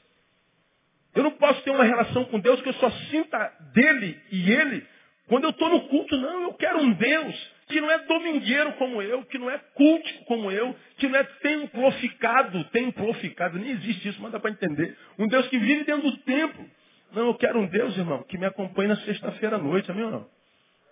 Eu 1.15 1.23
não 1.23 1.31
posso 1.31 1.61
ter 1.63 1.71
uma 1.71 1.83
relação 1.83 2.25
com 2.25 2.39
Deus 2.39 2.61
que 2.61 2.69
eu 2.69 2.73
só 2.73 2.89
sinta 3.09 3.53
dele 3.73 4.19
e 4.31 4.51
ele 4.51 4.85
quando 5.27 5.43
eu 5.43 5.51
estou 5.51 5.69
no 5.69 5.81
culto. 5.87 6.17
Não, 6.17 6.43
eu 6.43 6.53
quero 6.53 6.79
um 6.79 6.91
Deus 6.93 7.51
que 7.67 7.79
não 7.79 7.89
é 7.89 7.99
domingueiro 7.99 8.73
como 8.73 9.01
eu, 9.01 9.23
que 9.25 9.37
não 9.37 9.49
é 9.49 9.57
cultico 9.75 10.25
como 10.25 10.51
eu, 10.51 10.75
que 10.97 11.07
não 11.07 11.19
é 11.19 11.23
templificado, 11.23 12.63
templificado, 12.65 13.59
nem 13.59 13.71
existe 13.71 14.09
isso, 14.09 14.19
mas 14.21 14.31
dá 14.31 14.39
para 14.39 14.49
entender. 14.49 14.97
Um 15.19 15.27
Deus 15.27 15.47
que 15.47 15.57
vive 15.59 15.83
dentro 15.83 16.09
do 16.09 16.17
templo. 16.17 16.65
Não, 17.13 17.27
eu 17.27 17.35
quero 17.35 17.59
um 17.59 17.67
Deus, 17.67 17.95
irmão, 17.95 18.23
que 18.23 18.37
me 18.37 18.45
acompanhe 18.45 18.89
na 18.89 18.97
sexta-feira 18.97 19.55
à 19.55 19.59
noite, 19.59 19.89
amém 19.91 20.03
ou 20.03 20.11
não? 20.11 20.38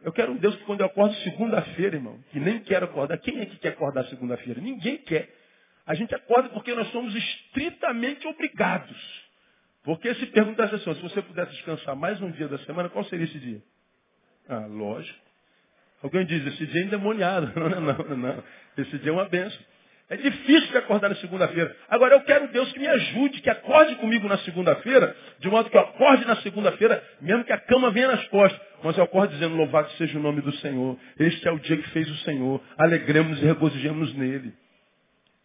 Eu 0.02 0.12
quero 0.12 0.32
um 0.32 0.38
Deus 0.38 0.56
que 0.56 0.64
quando 0.64 0.82
eu 0.82 0.86
acordo 0.86 1.14
segunda-feira, 1.18 1.96
irmão, 1.96 2.20
que 2.32 2.40
nem 2.40 2.60
quero 2.60 2.86
acordar. 2.86 3.18
Quem 3.18 3.40
é 3.40 3.46
que 3.46 3.58
quer 3.58 3.70
acordar 3.70 4.06
segunda-feira? 4.06 4.62
Ninguém 4.62 4.98
quer. 4.98 5.30
A 5.86 5.96
gente 5.96 6.14
acorda 6.14 6.50
porque 6.50 6.74
nós 6.74 6.88
somos 6.92 7.16
estritamente 7.16 8.28
obrigados. 8.28 9.28
Porque 9.84 10.14
se 10.16 10.26
perguntasse 10.28 10.76
assim, 10.76 10.94
se 10.96 11.02
você 11.02 11.22
pudesse 11.22 11.52
descansar 11.52 11.96
mais 11.96 12.22
um 12.22 12.30
dia 12.32 12.48
da 12.48 12.58
semana, 12.60 12.90
qual 12.90 13.06
seria 13.06 13.26
esse 13.26 13.40
dia? 13.40 13.62
Ah, 14.50 14.66
lógico. 14.66 15.18
Alguém 16.04 16.26
diz, 16.26 16.46
esse 16.46 16.66
dia 16.68 16.82
é 16.82 16.86
endemoniado. 16.86 17.52
Não, 17.58 17.70
não, 17.70 17.98
não, 17.98 18.18
não. 18.18 18.44
Esse 18.78 19.00
dia 19.00 19.10
é 19.10 19.14
uma 19.14 19.28
benção. 19.28 19.60
É 20.10 20.16
difícil 20.16 20.72
de 20.72 20.78
acordar 20.78 21.10
na 21.10 21.16
segunda-feira. 21.16 21.76
Agora 21.90 22.16
eu 22.16 22.22
quero 22.22 22.48
Deus 22.48 22.72
que 22.72 22.80
me 22.80 22.88
ajude, 22.88 23.42
que 23.42 23.50
acorde 23.50 23.96
comigo 23.96 24.26
na 24.28 24.38
segunda-feira, 24.38 25.14
de 25.38 25.50
modo 25.50 25.70
que 25.70 25.76
eu 25.76 25.82
acorde 25.82 26.26
na 26.26 26.38
segunda-feira, 26.38 27.04
mesmo 27.20 27.44
que 27.44 27.52
a 27.52 27.58
cama 27.58 27.92
venha 27.92 28.08
nas 28.08 28.26
costas. 28.30 28.60
Mas 28.82 28.98
eu 28.98 29.04
acordo 29.04 29.34
dizendo, 29.34 29.56
louvado 29.56 29.92
seja 29.92 30.18
o 30.18 30.22
nome 30.22 30.40
do 30.40 30.54
Senhor. 30.58 30.98
Este 31.20 31.46
é 31.50 31.52
o 31.52 31.60
dia 31.60 31.76
que 31.76 31.90
fez 31.90 32.10
o 32.10 32.18
Senhor. 32.20 32.62
Alegremos 32.78 33.38
e 33.42 33.46
regozijemos 33.46 34.14
nele. 34.16 34.54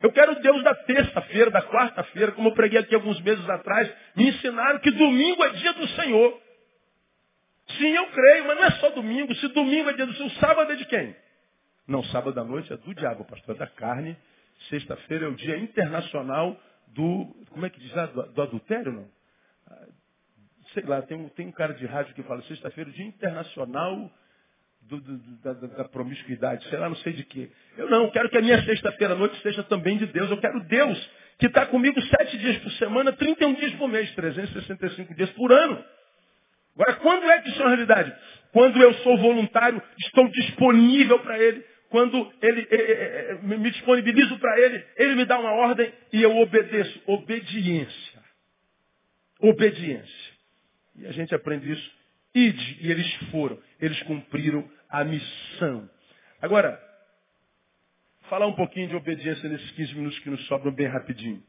Eu 0.01 0.12
quero 0.12 0.40
Deus 0.40 0.62
da 0.62 0.75
terça-feira, 0.77 1.51
da 1.51 1.62
quarta-feira, 1.62 2.31
como 2.31 2.51
eu 2.51 2.55
preguei 2.55 2.79
aqui 2.79 2.94
alguns 2.94 3.20
meses 3.20 3.48
atrás, 3.48 3.92
me 4.14 4.29
ensinaram 4.29 4.79
que 4.79 4.92
domingo 4.92 5.42
é 5.42 5.51
dia 5.51 5.72
do 5.72 5.88
Senhor. 5.88 6.40
Sim, 7.79 7.94
eu 7.96 8.07
creio, 8.09 8.46
mas 8.46 8.57
não 8.59 8.64
é 8.64 8.70
só 8.72 8.90
domingo. 8.90 9.35
Se 9.35 9.48
domingo 9.48 9.90
é 9.90 9.92
dia 9.94 10.07
do 10.07 10.14
Senhor, 10.14 10.31
sábado 10.33 10.70
é 10.70 10.77
de 10.77 10.85
quem? 10.85 11.16
Não, 11.88 12.05
sábado 12.05 12.38
à 12.38 12.44
noite 12.44 12.72
é 12.72 12.77
do 12.77 12.94
diabo, 12.94 13.25
pastor, 13.25 13.57
é 13.57 13.59
da 13.59 13.66
carne 13.66 14.16
Sexta-feira 14.68 15.26
é 15.26 15.28
o 15.28 15.34
dia 15.34 15.56
internacional 15.58 16.60
do. 16.88 17.34
Como 17.50 17.66
é 17.66 17.70
que 17.70 17.80
diz 17.80 17.92
lá? 17.94 18.06
Do, 18.06 18.22
do 18.32 18.42
adultério, 18.42 18.92
não? 18.92 19.08
Ah, 19.68 19.86
sei 20.72 20.84
lá, 20.84 21.02
tem 21.02 21.16
um, 21.16 21.28
tem 21.30 21.46
um 21.46 21.52
cara 21.52 21.74
de 21.74 21.86
rádio 21.86 22.14
que 22.14 22.22
fala, 22.22 22.42
sexta-feira 22.42 22.90
é 22.90 22.92
o 22.92 22.94
dia 22.94 23.06
internacional 23.06 24.10
do, 24.82 25.00
do, 25.00 25.18
da, 25.42 25.52
da, 25.52 25.84
promiscuidade, 25.84 26.68
sei 26.68 26.78
lá, 26.78 26.88
não 26.88 26.96
sei 26.96 27.12
de 27.12 27.24
quê. 27.24 27.50
Eu 27.76 27.88
não, 27.88 28.10
quero 28.10 28.28
que 28.28 28.38
a 28.38 28.42
minha 28.42 28.62
sexta-feira 28.64 29.14
à 29.14 29.16
noite 29.16 29.40
seja 29.42 29.62
também 29.64 29.96
de 29.96 30.06
Deus. 30.06 30.30
Eu 30.30 30.38
quero 30.38 30.60
Deus 30.64 31.10
que 31.38 31.46
está 31.46 31.66
comigo 31.66 32.00
sete 32.00 32.38
dias 32.38 32.58
por 32.58 32.70
semana, 32.72 33.12
31 33.12 33.54
dias 33.54 33.72
por 33.74 33.88
mês, 33.88 34.12
365 34.14 35.14
dias 35.14 35.30
por 35.30 35.52
ano. 35.52 35.84
Agora, 36.74 36.94
quando 36.96 37.30
é 37.30 37.40
que 37.40 37.48
isso 37.50 37.60
é 37.60 37.64
uma 37.64 37.70
realidade? 37.70 38.14
Quando 38.52 38.80
eu 38.80 38.94
sou 38.94 39.18
voluntário, 39.18 39.82
estou 39.98 40.28
disponível 40.28 41.18
para 41.20 41.38
Ele. 41.38 41.64
Quando 41.92 42.33
ele, 42.40 42.66
ele, 42.70 42.92
ele 42.92 43.59
me 43.59 43.70
disponibilizo 43.70 44.38
para 44.38 44.59
Ele, 44.59 44.83
Ele 44.96 45.14
me 45.14 45.26
dá 45.26 45.38
uma 45.38 45.52
ordem 45.52 45.92
e 46.11 46.22
eu 46.22 46.35
obedeço. 46.38 47.02
Obediência. 47.07 48.22
Obediência. 49.38 50.33
E 50.96 51.07
a 51.07 51.12
gente 51.12 51.35
aprende 51.35 51.70
isso. 51.70 51.92
Ide. 52.35 52.78
E 52.81 52.90
eles 52.90 53.14
foram. 53.31 53.61
Eles 53.78 54.02
cumpriram 54.05 54.66
a 54.88 55.05
missão. 55.05 55.87
Agora, 56.40 56.81
falar 58.31 58.46
um 58.46 58.55
pouquinho 58.55 58.88
de 58.88 58.96
obediência 58.96 59.46
nesses 59.46 59.70
15 59.72 59.94
minutos 59.94 60.18
que 60.20 60.31
nos 60.31 60.46
sobram 60.46 60.72
bem 60.72 60.87
rapidinho. 60.87 61.44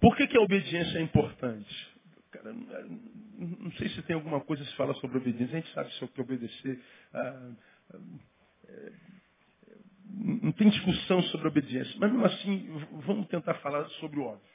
Por 0.00 0.16
que, 0.16 0.26
que 0.26 0.36
a 0.36 0.40
obediência 0.40 0.98
é 0.98 1.02
importante? 1.02 1.88
Cara, 2.32 2.52
não 2.52 3.70
sei 3.78 3.90
se 3.90 4.02
tem 4.02 4.14
alguma 4.14 4.40
coisa 4.40 4.64
que 4.64 4.70
se 4.70 4.76
fala 4.76 4.92
sobre 4.94 5.18
obediência. 5.18 5.56
A 5.56 5.60
gente 5.60 5.72
sabe 5.72 5.94
se 5.94 6.04
o 6.04 6.08
que 6.08 6.20
obedecer. 6.20 6.80
Ah, 7.14 7.52
não 10.12 10.52
tem 10.52 10.68
discussão 10.68 11.22
sobre 11.24 11.48
obediência. 11.48 11.94
Mas 11.98 12.10
mesmo 12.10 12.26
assim, 12.26 12.86
vamos 13.06 13.26
tentar 13.28 13.54
falar 13.54 13.84
sobre 14.00 14.18
o 14.20 14.24
óbvio. 14.24 14.50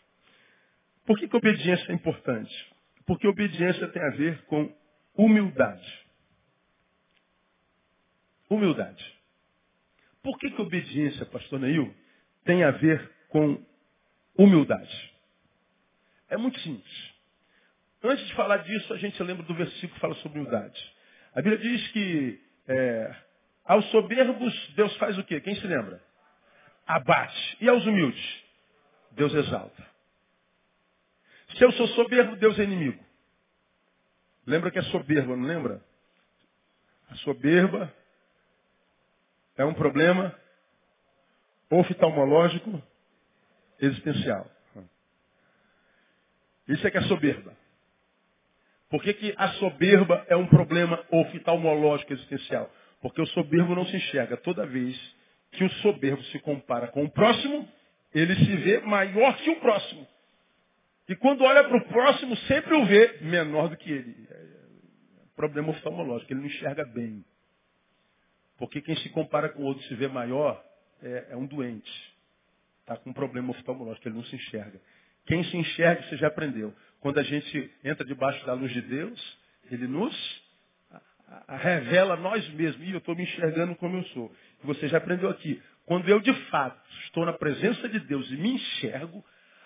Por 1.05 1.17
que, 1.17 1.27
que 1.27 1.35
obediência 1.35 1.91
é 1.91 1.95
importante? 1.95 2.73
Porque 3.05 3.27
obediência 3.27 3.87
tem 3.89 4.01
a 4.01 4.09
ver 4.11 4.41
com 4.45 4.75
humildade. 5.15 6.05
Humildade. 8.49 9.15
Por 10.21 10.37
que, 10.39 10.49
que 10.51 10.61
obediência, 10.61 11.25
pastor 11.27 11.59
Neil, 11.59 11.93
tem 12.43 12.63
a 12.63 12.71
ver 12.71 13.11
com 13.29 13.63
humildade? 14.37 15.13
É 16.29 16.37
muito 16.37 16.59
simples. 16.61 17.13
Antes 18.03 18.25
de 18.27 18.33
falar 18.35 18.57
disso, 18.57 18.93
a 18.93 18.97
gente 18.97 19.21
lembra 19.21 19.43
do 19.43 19.53
versículo 19.53 19.93
que 19.93 19.99
fala 19.99 20.15
sobre 20.15 20.39
humildade. 20.39 20.93
A 21.33 21.41
Bíblia 21.41 21.57
diz 21.57 21.87
que 21.89 22.41
é, 22.67 23.15
aos 23.65 23.85
soberbos 23.91 24.73
Deus 24.75 24.95
faz 24.97 25.17
o 25.17 25.23
quê? 25.23 25.41
Quem 25.41 25.55
se 25.55 25.67
lembra? 25.67 26.01
Abate. 26.85 27.57
E 27.59 27.67
aos 27.67 27.85
humildes? 27.85 28.43
Deus 29.11 29.33
exalta. 29.33 29.85
Se 31.57 31.63
eu 31.63 31.71
sou 31.73 31.87
soberbo, 31.89 32.35
Deus 32.35 32.57
é 32.59 32.63
inimigo. 32.63 33.03
Lembra 34.45 34.69
que 34.69 34.79
é 34.79 34.83
soberba, 34.83 35.35
não 35.35 35.45
lembra? 35.45 35.83
A 37.09 37.15
soberba 37.17 37.93
é 39.57 39.65
um 39.65 39.73
problema 39.73 40.37
oftalmológico 41.69 42.81
existencial. 43.79 44.49
Isso 46.67 46.85
é 46.85 46.91
que 46.91 46.97
é 46.97 47.01
soberba. 47.03 47.55
Por 48.89 49.01
que, 49.01 49.13
que 49.13 49.33
a 49.37 49.49
soberba 49.53 50.25
é 50.27 50.35
um 50.35 50.47
problema 50.47 51.03
oftalmológico 51.11 52.13
existencial? 52.13 52.71
Porque 53.05 53.21
o 53.21 53.27
soberbo 53.27 53.75
não 53.75 53.85
se 53.85 53.95
enxerga. 53.95 54.35
Toda 54.35 54.65
vez 54.65 54.99
que 55.51 55.63
o 55.63 55.69
soberbo 55.73 56.23
se 56.23 56.39
compara 56.39 56.87
com 56.87 57.03
o 57.03 57.09
próximo, 57.11 57.69
ele 58.11 58.35
se 58.35 58.55
vê 58.55 58.79
maior 58.79 59.37
que 59.37 59.51
o 59.51 59.59
próximo. 59.59 60.07
E 61.07 61.15
quando 61.15 61.43
olha 61.43 61.65
para 61.65 61.77
o 61.77 61.87
próximo, 61.87 62.35
sempre 62.47 62.73
o 62.73 62.83
vê 62.83 63.19
menor 63.21 63.69
do 63.69 63.77
que 63.77 63.91
ele. 63.91 64.27
É, 64.27 64.33
é 64.33 64.47
problema 65.35 65.69
oftalmológico, 65.69 66.33
ele 66.33 66.39
não 66.39 66.47
enxerga 66.47 66.83
bem. 66.83 67.23
Porque 68.57 68.81
quem 68.81 68.95
se 68.95 69.09
compara 69.09 69.49
com 69.49 69.61
o 69.61 69.65
outro 69.67 69.83
se 69.83 69.93
vê 69.93 70.07
maior 70.07 70.59
é, 71.03 71.27
é 71.29 71.37
um 71.37 71.45
doente. 71.45 72.15
Está 72.79 72.97
com 72.97 73.11
um 73.11 73.13
problema 73.13 73.51
oftalmológico, 73.51 74.07
ele 74.07 74.15
não 74.15 74.25
se 74.25 74.35
enxerga. 74.35 74.81
Quem 75.27 75.43
se 75.43 75.55
enxerga, 75.55 76.01
você 76.09 76.17
já 76.17 76.25
aprendeu. 76.25 76.73
Quando 77.01 77.19
a 77.19 77.23
gente 77.23 77.71
entra 77.83 78.03
debaixo 78.03 78.43
da 78.47 78.53
luz 78.53 78.73
de 78.73 78.81
Deus, 78.81 79.37
ele 79.69 79.85
nos 79.85 80.44
revela 81.47 82.15
nós 82.15 82.47
mesmos. 82.49 82.87
E 82.87 82.91
eu 82.91 82.99
estou 82.99 83.15
me 83.15 83.23
enxergando 83.23 83.75
como 83.75 83.97
eu 83.97 84.03
sou. 84.05 84.33
Você 84.63 84.87
já 84.87 84.97
aprendeu 84.97 85.29
aqui. 85.29 85.61
Quando 85.85 86.09
eu, 86.09 86.19
de 86.19 86.33
fato, 86.49 86.79
estou 87.03 87.25
na 87.25 87.33
presença 87.33 87.87
de 87.87 87.99
Deus 87.99 88.29
e 88.31 88.37
me 88.37 88.53
enxergo, 88.53 89.23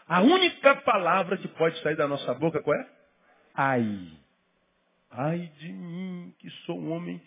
a 0.07 0.21
única 0.21 0.75
palavra 0.77 1.37
que 1.37 1.47
pode 1.47 1.79
sair 1.81 1.95
da 1.95 2.07
nossa 2.07 2.33
boca, 2.33 2.61
qual 2.61 2.75
é? 2.75 2.87
Ai. 3.55 4.07
Ai 5.11 5.51
de 5.59 5.71
mim, 5.71 6.33
que 6.39 6.49
sou 6.65 6.79
um 6.79 6.91
homem 6.91 7.21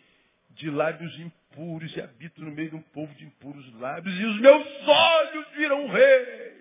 de 0.51 0.71
lábios 0.71 1.19
impuros 1.19 1.97
e 1.97 2.01
habito 2.01 2.43
no 2.43 2.51
meio 2.51 2.71
de 2.71 2.77
um 2.77 2.83
povo 2.83 3.13
de 3.15 3.25
impuros 3.25 3.73
lábios, 3.75 4.19
e 4.19 4.25
os 4.25 4.41
meus 4.41 4.89
olhos 4.89 5.47
viram 5.57 5.89
rei. 5.89 6.53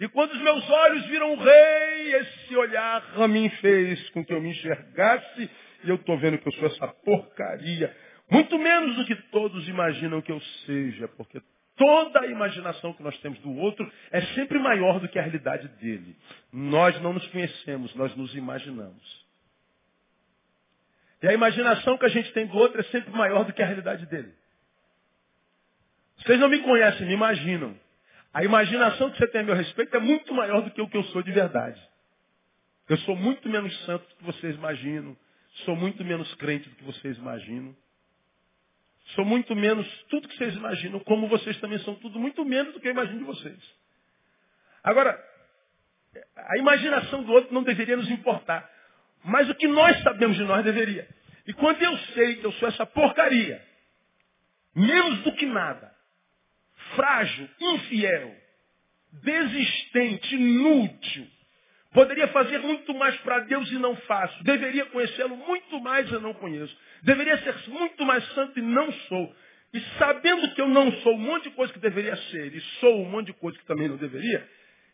E 0.00 0.08
quando 0.08 0.32
os 0.32 0.40
meus 0.40 0.68
olhos 0.68 1.06
viram 1.06 1.36
rei, 1.36 2.14
esse 2.14 2.56
olhar 2.56 3.02
a 3.16 3.28
mim 3.28 3.48
fez 3.60 4.10
com 4.10 4.24
que 4.24 4.32
eu 4.32 4.40
me 4.40 4.50
enxergasse, 4.50 5.50
e 5.84 5.88
eu 5.90 5.96
estou 5.96 6.18
vendo 6.18 6.38
que 6.38 6.48
eu 6.48 6.52
sou 6.52 6.66
essa 6.66 6.88
porcaria. 6.88 7.94
Muito 8.30 8.58
menos 8.58 8.96
do 8.96 9.04
que 9.04 9.14
todos 9.30 9.68
imaginam 9.68 10.22
que 10.22 10.32
eu 10.32 10.40
seja, 10.66 11.06
porque 11.08 11.40
toda 11.76 12.20
a 12.20 12.26
imaginação 12.26 12.92
que 12.94 13.02
nós 13.02 13.16
temos 13.18 13.38
do 13.40 13.54
outro 13.56 13.90
é 14.10 14.20
sempre 14.34 14.58
maior 14.58 14.98
do 14.98 15.08
que 15.08 15.18
a 15.18 15.22
realidade 15.22 15.68
dele. 15.80 16.16
Nós 16.52 16.98
não 17.00 17.12
nos 17.12 17.26
conhecemos, 17.28 17.94
nós 17.94 18.14
nos 18.16 18.34
imaginamos. 18.34 19.24
E 21.22 21.28
a 21.28 21.32
imaginação 21.32 21.96
que 21.96 22.04
a 22.04 22.08
gente 22.08 22.32
tem 22.32 22.46
do 22.46 22.56
outro 22.56 22.80
é 22.80 22.84
sempre 22.84 23.10
maior 23.12 23.44
do 23.44 23.52
que 23.52 23.62
a 23.62 23.66
realidade 23.66 24.06
dele. 24.06 24.32
Vocês 26.18 26.38
não 26.38 26.48
me 26.48 26.60
conhecem, 26.60 27.06
me 27.06 27.14
imaginam. 27.14 27.78
A 28.32 28.42
imaginação 28.44 29.10
que 29.10 29.18
você 29.18 29.26
tem 29.28 29.42
a 29.42 29.44
meu 29.44 29.54
respeito 29.54 29.96
é 29.96 30.00
muito 30.00 30.34
maior 30.34 30.62
do 30.62 30.70
que 30.70 30.80
o 30.80 30.88
que 30.88 30.96
eu 30.96 31.04
sou 31.04 31.22
de 31.22 31.30
verdade. 31.30 31.80
Eu 32.88 32.98
sou 32.98 33.16
muito 33.16 33.48
menos 33.48 33.74
santo 33.84 34.06
do 34.06 34.14
que 34.16 34.24
vocês 34.24 34.54
imaginam. 34.56 35.16
Sou 35.64 35.76
muito 35.76 36.04
menos 36.04 36.32
crente 36.34 36.68
do 36.68 36.76
que 36.76 36.84
vocês 36.84 37.16
imaginam. 37.16 37.74
Sou 39.14 39.24
muito 39.24 39.54
menos 39.54 39.86
tudo 40.08 40.28
que 40.28 40.36
vocês 40.36 40.54
imaginam, 40.54 40.98
como 41.00 41.28
vocês 41.28 41.58
também 41.60 41.78
são 41.80 41.94
tudo 41.96 42.18
muito 42.18 42.44
menos 42.44 42.72
do 42.72 42.80
que 42.80 42.88
eu 42.88 42.92
imagino 42.92 43.18
de 43.18 43.24
vocês. 43.24 43.58
Agora, 44.82 45.18
a 46.36 46.58
imaginação 46.58 47.22
do 47.22 47.32
outro 47.32 47.54
não 47.54 47.62
deveria 47.62 47.96
nos 47.96 48.10
importar. 48.10 48.68
Mas 49.24 49.48
o 49.48 49.54
que 49.54 49.66
nós 49.66 50.02
sabemos 50.02 50.36
de 50.36 50.44
nós 50.44 50.64
deveria. 50.64 51.08
E 51.46 51.52
quando 51.52 51.82
eu 51.82 51.96
sei 52.14 52.36
que 52.36 52.44
eu 52.44 52.52
sou 52.52 52.68
essa 52.68 52.84
porcaria, 52.84 53.62
menos 54.74 55.20
do 55.20 55.32
que 55.32 55.46
nada, 55.46 55.94
frágil, 56.94 57.48
infiel, 57.60 58.36
desistente, 59.22 60.34
inútil, 60.34 61.26
poderia 61.94 62.28
fazer 62.28 62.58
muito 62.58 62.92
mais 62.92 63.16
para 63.18 63.38
Deus 63.40 63.70
e 63.70 63.78
não 63.78 63.96
faço, 63.96 64.42
deveria 64.44 64.84
conhecê-lo 64.86 65.36
muito 65.36 65.80
mais 65.80 66.10
e 66.10 66.18
não 66.18 66.34
conheço, 66.34 66.76
deveria 67.02 67.38
ser 67.38 67.54
muito 67.68 68.04
mais 68.04 68.22
santo 68.34 68.58
e 68.58 68.62
não 68.62 68.92
sou. 68.92 69.34
E 69.72 69.80
sabendo 69.98 70.54
que 70.54 70.60
eu 70.60 70.68
não 70.68 70.92
sou 70.98 71.14
um 71.14 71.18
monte 71.18 71.44
de 71.44 71.50
coisa 71.50 71.72
que 71.72 71.78
deveria 71.78 72.14
ser, 72.16 72.54
e 72.54 72.60
sou 72.80 73.02
um 73.02 73.10
monte 73.10 73.26
de 73.28 73.32
coisa 73.34 73.58
que 73.58 73.64
também 73.64 73.88
não 73.88 73.96
deveria, 73.96 74.46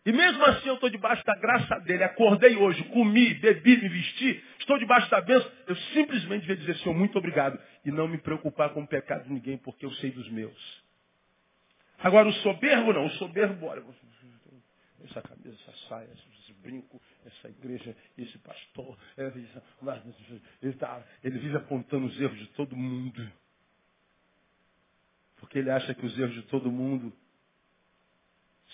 e 0.04 0.12
mesmo 0.12 0.42
assim 0.46 0.68
eu 0.68 0.74
estou 0.74 0.88
debaixo 0.88 1.24
da 1.26 1.34
graça 1.36 1.78
dele. 1.80 2.02
Acordei 2.04 2.56
hoje, 2.56 2.82
comi, 2.84 3.34
bebi, 3.34 3.76
me 3.76 3.88
vesti, 3.88 4.42
estou 4.58 4.78
debaixo 4.78 5.10
da 5.10 5.20
bênção. 5.20 5.50
Eu 5.66 5.76
simplesmente 5.92 6.40
devia 6.40 6.56
dizer, 6.56 6.76
Senhor, 6.78 6.96
muito 6.96 7.18
obrigado. 7.18 7.60
E 7.84 7.90
não 7.90 8.08
me 8.08 8.16
preocupar 8.16 8.70
com 8.70 8.82
o 8.82 8.86
pecado 8.86 9.24
de 9.24 9.32
ninguém, 9.32 9.58
porque 9.58 9.84
eu 9.84 9.92
sei 9.96 10.10
dos 10.10 10.26
meus. 10.30 10.82
Agora 11.98 12.28
o 12.28 12.32
soberbo 12.32 12.94
não, 12.94 13.04
o 13.04 13.10
soberbo, 13.10 13.66
olha, 13.66 13.82
essa 15.04 15.20
camisa, 15.20 15.54
essa 15.68 15.88
saia, 15.88 16.08
brinco, 16.62 17.00
essa 17.26 17.48
igreja, 17.48 17.96
esse 18.16 18.38
pastor, 18.38 18.98
é, 19.16 19.32
ele, 20.62 20.72
tá, 20.74 21.02
ele 21.22 21.38
vive 21.38 21.56
apontando 21.56 22.06
os 22.06 22.20
erros 22.20 22.38
de 22.38 22.46
todo 22.48 22.76
mundo. 22.76 23.30
Porque 25.36 25.58
ele 25.58 25.70
acha 25.70 25.94
que 25.94 26.04
os 26.04 26.18
erros 26.18 26.34
de 26.34 26.42
todo 26.42 26.70
mundo 26.70 27.12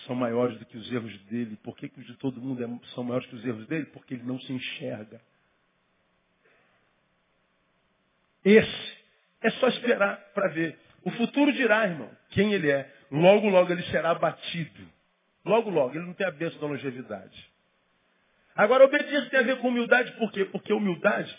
são 0.05 0.15
maiores 0.15 0.57
do 0.59 0.65
que 0.65 0.77
os 0.77 0.91
erros 0.91 1.17
dele. 1.23 1.57
Por 1.63 1.75
que, 1.75 1.89
que 1.89 1.99
os 1.99 2.05
de 2.05 2.15
todo 2.15 2.39
mundo 2.41 2.63
é, 2.63 2.87
são 2.93 3.03
maiores 3.03 3.27
que 3.27 3.35
os 3.35 3.45
erros 3.45 3.65
dele? 3.67 3.85
Porque 3.87 4.13
ele 4.13 4.23
não 4.23 4.39
se 4.39 4.51
enxerga. 4.51 5.21
Esse 8.43 8.97
é 9.41 9.49
só 9.51 9.67
esperar 9.69 10.17
para 10.33 10.49
ver. 10.49 10.77
O 11.03 11.11
futuro 11.11 11.51
dirá, 11.53 11.85
irmão, 11.85 12.11
quem 12.29 12.53
ele 12.53 12.69
é. 12.69 12.93
Logo, 13.09 13.49
logo 13.49 13.71
ele 13.71 13.83
será 13.83 14.11
abatido. 14.11 14.87
Logo, 15.45 15.69
logo. 15.69 15.95
Ele 15.95 16.05
não 16.05 16.13
tem 16.13 16.27
a 16.27 16.31
bênção 16.31 16.59
da 16.59 16.67
longevidade. 16.67 17.56
Agora, 18.57 18.85
obediência 18.85 19.29
tem 19.29 19.39
a 19.39 19.43
ver 19.43 19.59
com 19.59 19.67
humildade, 19.67 20.11
por 20.13 20.31
quê? 20.31 20.43
Porque 20.45 20.73
humildade, 20.73 21.33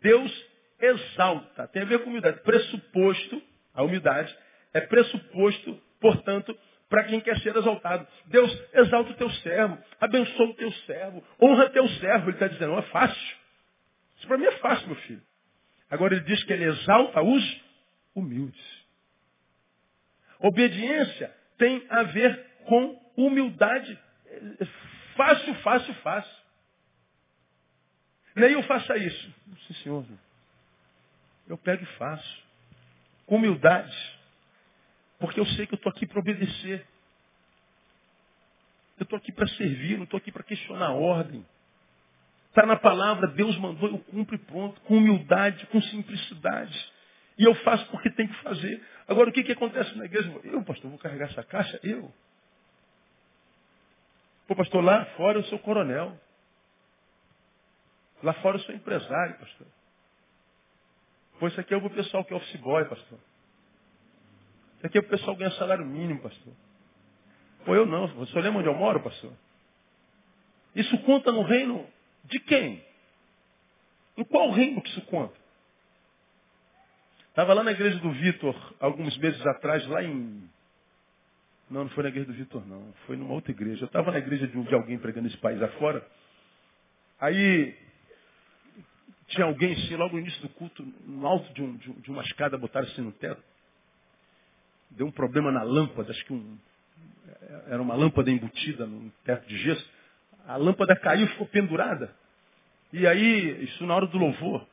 Deus 0.00 0.46
exalta. 0.80 1.66
Tem 1.68 1.82
a 1.82 1.84
ver 1.84 1.98
com 1.98 2.10
humildade. 2.10 2.40
Pressuposto, 2.42 3.42
a 3.74 3.82
humildade, 3.82 4.34
é 4.72 4.80
pressuposto, 4.80 5.82
portanto, 6.00 6.56
para 6.88 7.04
quem 7.04 7.20
quer 7.20 7.38
ser 7.40 7.56
exaltado. 7.56 8.06
Deus 8.26 8.56
exalta 8.72 9.10
o 9.10 9.14
teu 9.14 9.30
servo, 9.30 9.78
abençoa 10.00 10.46
o 10.46 10.54
teu 10.54 10.72
servo, 10.72 11.24
honra 11.42 11.70
teu 11.70 11.88
servo. 11.88 12.26
Ele 12.26 12.36
está 12.36 12.46
dizendo, 12.46 12.70
não 12.70 12.78
é 12.78 12.82
fácil. 12.82 13.36
Isso 14.16 14.28
para 14.28 14.38
mim 14.38 14.46
é 14.46 14.52
fácil, 14.58 14.86
meu 14.86 14.96
filho. 14.96 15.22
Agora 15.90 16.14
ele 16.14 16.24
diz 16.24 16.42
que 16.44 16.52
ele 16.52 16.64
exalta 16.64 17.20
os 17.20 17.60
humildes. 18.14 18.80
Obediência 20.38 21.34
tem 21.58 21.84
a 21.90 22.04
ver 22.04 22.46
com 22.64 23.12
humildade. 23.16 23.98
Fácil, 25.16 25.54
fácil, 25.56 25.94
fácil. 25.94 26.39
Eu 28.48 28.62
faça 28.64 28.96
isso. 28.96 29.34
Sim, 29.66 29.74
senhor. 29.82 30.04
Eu 31.48 31.58
pego 31.58 31.82
e 31.82 31.86
faço. 31.98 32.42
Com 33.26 33.36
humildade. 33.36 34.18
Porque 35.18 35.40
eu 35.40 35.46
sei 35.46 35.66
que 35.66 35.74
eu 35.74 35.76
estou 35.76 35.90
aqui 35.90 36.06
para 36.06 36.20
obedecer. 36.20 36.86
Eu 38.98 39.04
estou 39.04 39.16
aqui 39.16 39.32
para 39.32 39.48
servir, 39.48 39.96
não 39.96 40.04
estou 40.04 40.18
aqui 40.18 40.30
para 40.30 40.42
questionar 40.42 40.88
a 40.88 40.92
ordem. 40.92 41.44
Está 42.50 42.66
na 42.66 42.76
palavra, 42.76 43.28
Deus 43.28 43.56
mandou, 43.58 43.88
eu 43.88 43.98
cumpro 43.98 44.34
e 44.34 44.38
pronto, 44.38 44.80
com 44.82 44.96
humildade, 44.96 45.64
com 45.66 45.80
simplicidade. 45.82 46.92
E 47.38 47.44
eu 47.44 47.54
faço 47.56 47.86
porque 47.90 48.10
tem 48.10 48.26
que 48.26 48.34
fazer. 48.42 48.82
Agora, 49.08 49.30
o 49.30 49.32
que, 49.32 49.42
que 49.42 49.52
acontece 49.52 49.96
na 49.96 50.04
igreja? 50.04 50.30
Eu, 50.44 50.62
pastor, 50.64 50.90
vou 50.90 50.98
carregar 50.98 51.30
essa 51.30 51.42
caixa? 51.44 51.80
Eu. 51.82 52.12
Pô, 54.46 54.56
pastor, 54.56 54.82
lá 54.82 55.04
fora 55.16 55.38
eu 55.38 55.44
sou 55.44 55.58
coronel. 55.60 56.18
Lá 58.22 58.34
fora 58.34 58.56
eu 58.56 58.60
sou 58.62 58.74
empresário, 58.74 59.38
pastor. 59.38 59.66
Pô, 61.38 61.48
isso 61.48 61.60
aqui 61.60 61.72
é 61.72 61.76
o 61.76 61.90
pessoal 61.90 62.24
que 62.24 62.32
é 62.34 62.36
office 62.36 62.60
boy, 62.60 62.84
pastor. 62.84 63.18
Isso 64.76 64.86
aqui 64.86 64.98
é 64.98 65.00
o 65.00 65.08
pessoal 65.08 65.36
que 65.36 65.42
ganha 65.42 65.56
salário 65.56 65.84
mínimo, 65.86 66.20
pastor. 66.20 66.52
Pô, 67.64 67.74
eu 67.74 67.86
não. 67.86 68.06
Você 68.08 68.38
lembra 68.40 68.60
onde 68.60 68.68
eu 68.68 68.74
moro, 68.74 69.00
pastor? 69.00 69.32
Isso 70.74 70.96
conta 70.98 71.32
no 71.32 71.42
reino 71.42 71.86
de 72.24 72.38
quem? 72.40 72.84
Em 74.16 74.24
qual 74.24 74.50
reino 74.50 74.82
que 74.82 74.90
isso 74.90 75.02
conta? 75.02 75.34
Estava 77.30 77.54
lá 77.54 77.62
na 77.62 77.72
igreja 77.72 77.98
do 78.00 78.10
Vitor, 78.12 78.74
alguns 78.80 79.16
meses 79.18 79.44
atrás, 79.46 79.86
lá 79.86 80.02
em. 80.02 80.48
Não, 81.70 81.84
não 81.84 81.90
foi 81.90 82.02
na 82.02 82.08
igreja 82.10 82.26
do 82.26 82.34
Vitor, 82.34 82.66
não. 82.66 82.92
Foi 83.06 83.16
numa 83.16 83.32
outra 83.32 83.50
igreja. 83.52 83.84
Eu 83.84 83.86
estava 83.86 84.10
na 84.10 84.18
igreja 84.18 84.46
de, 84.46 84.62
de 84.62 84.74
alguém 84.74 84.98
pregando 84.98 85.28
esse 85.28 85.38
país 85.38 85.62
afora. 85.62 86.06
Aí 87.18 87.76
tinha 89.30 89.46
alguém 89.46 89.72
assim, 89.72 89.96
logo 89.96 90.14
no 90.14 90.20
início 90.20 90.40
do 90.42 90.48
culto, 90.50 90.84
no 91.06 91.26
alto 91.26 91.52
de, 91.54 91.62
um, 91.62 91.76
de, 91.76 91.92
de 91.92 92.10
uma 92.10 92.22
escada, 92.22 92.58
botaram 92.58 92.86
assim 92.86 93.00
no 93.00 93.12
teto. 93.12 93.42
Deu 94.90 95.06
um 95.06 95.12
problema 95.12 95.50
na 95.52 95.62
lâmpada, 95.62 96.10
acho 96.10 96.24
que 96.24 96.32
um, 96.32 96.58
era 97.68 97.80
uma 97.80 97.94
lâmpada 97.94 98.30
embutida 98.30 98.86
no 98.86 99.10
teto 99.24 99.46
de 99.46 99.56
gesso. 99.58 99.90
A 100.46 100.56
lâmpada 100.56 100.96
caiu 100.96 101.26
ficou 101.28 101.46
pendurada. 101.46 102.14
E 102.92 103.06
aí, 103.06 103.64
isso 103.64 103.86
na 103.86 103.94
hora 103.94 104.06
do 104.06 104.18
louvor, 104.18 104.66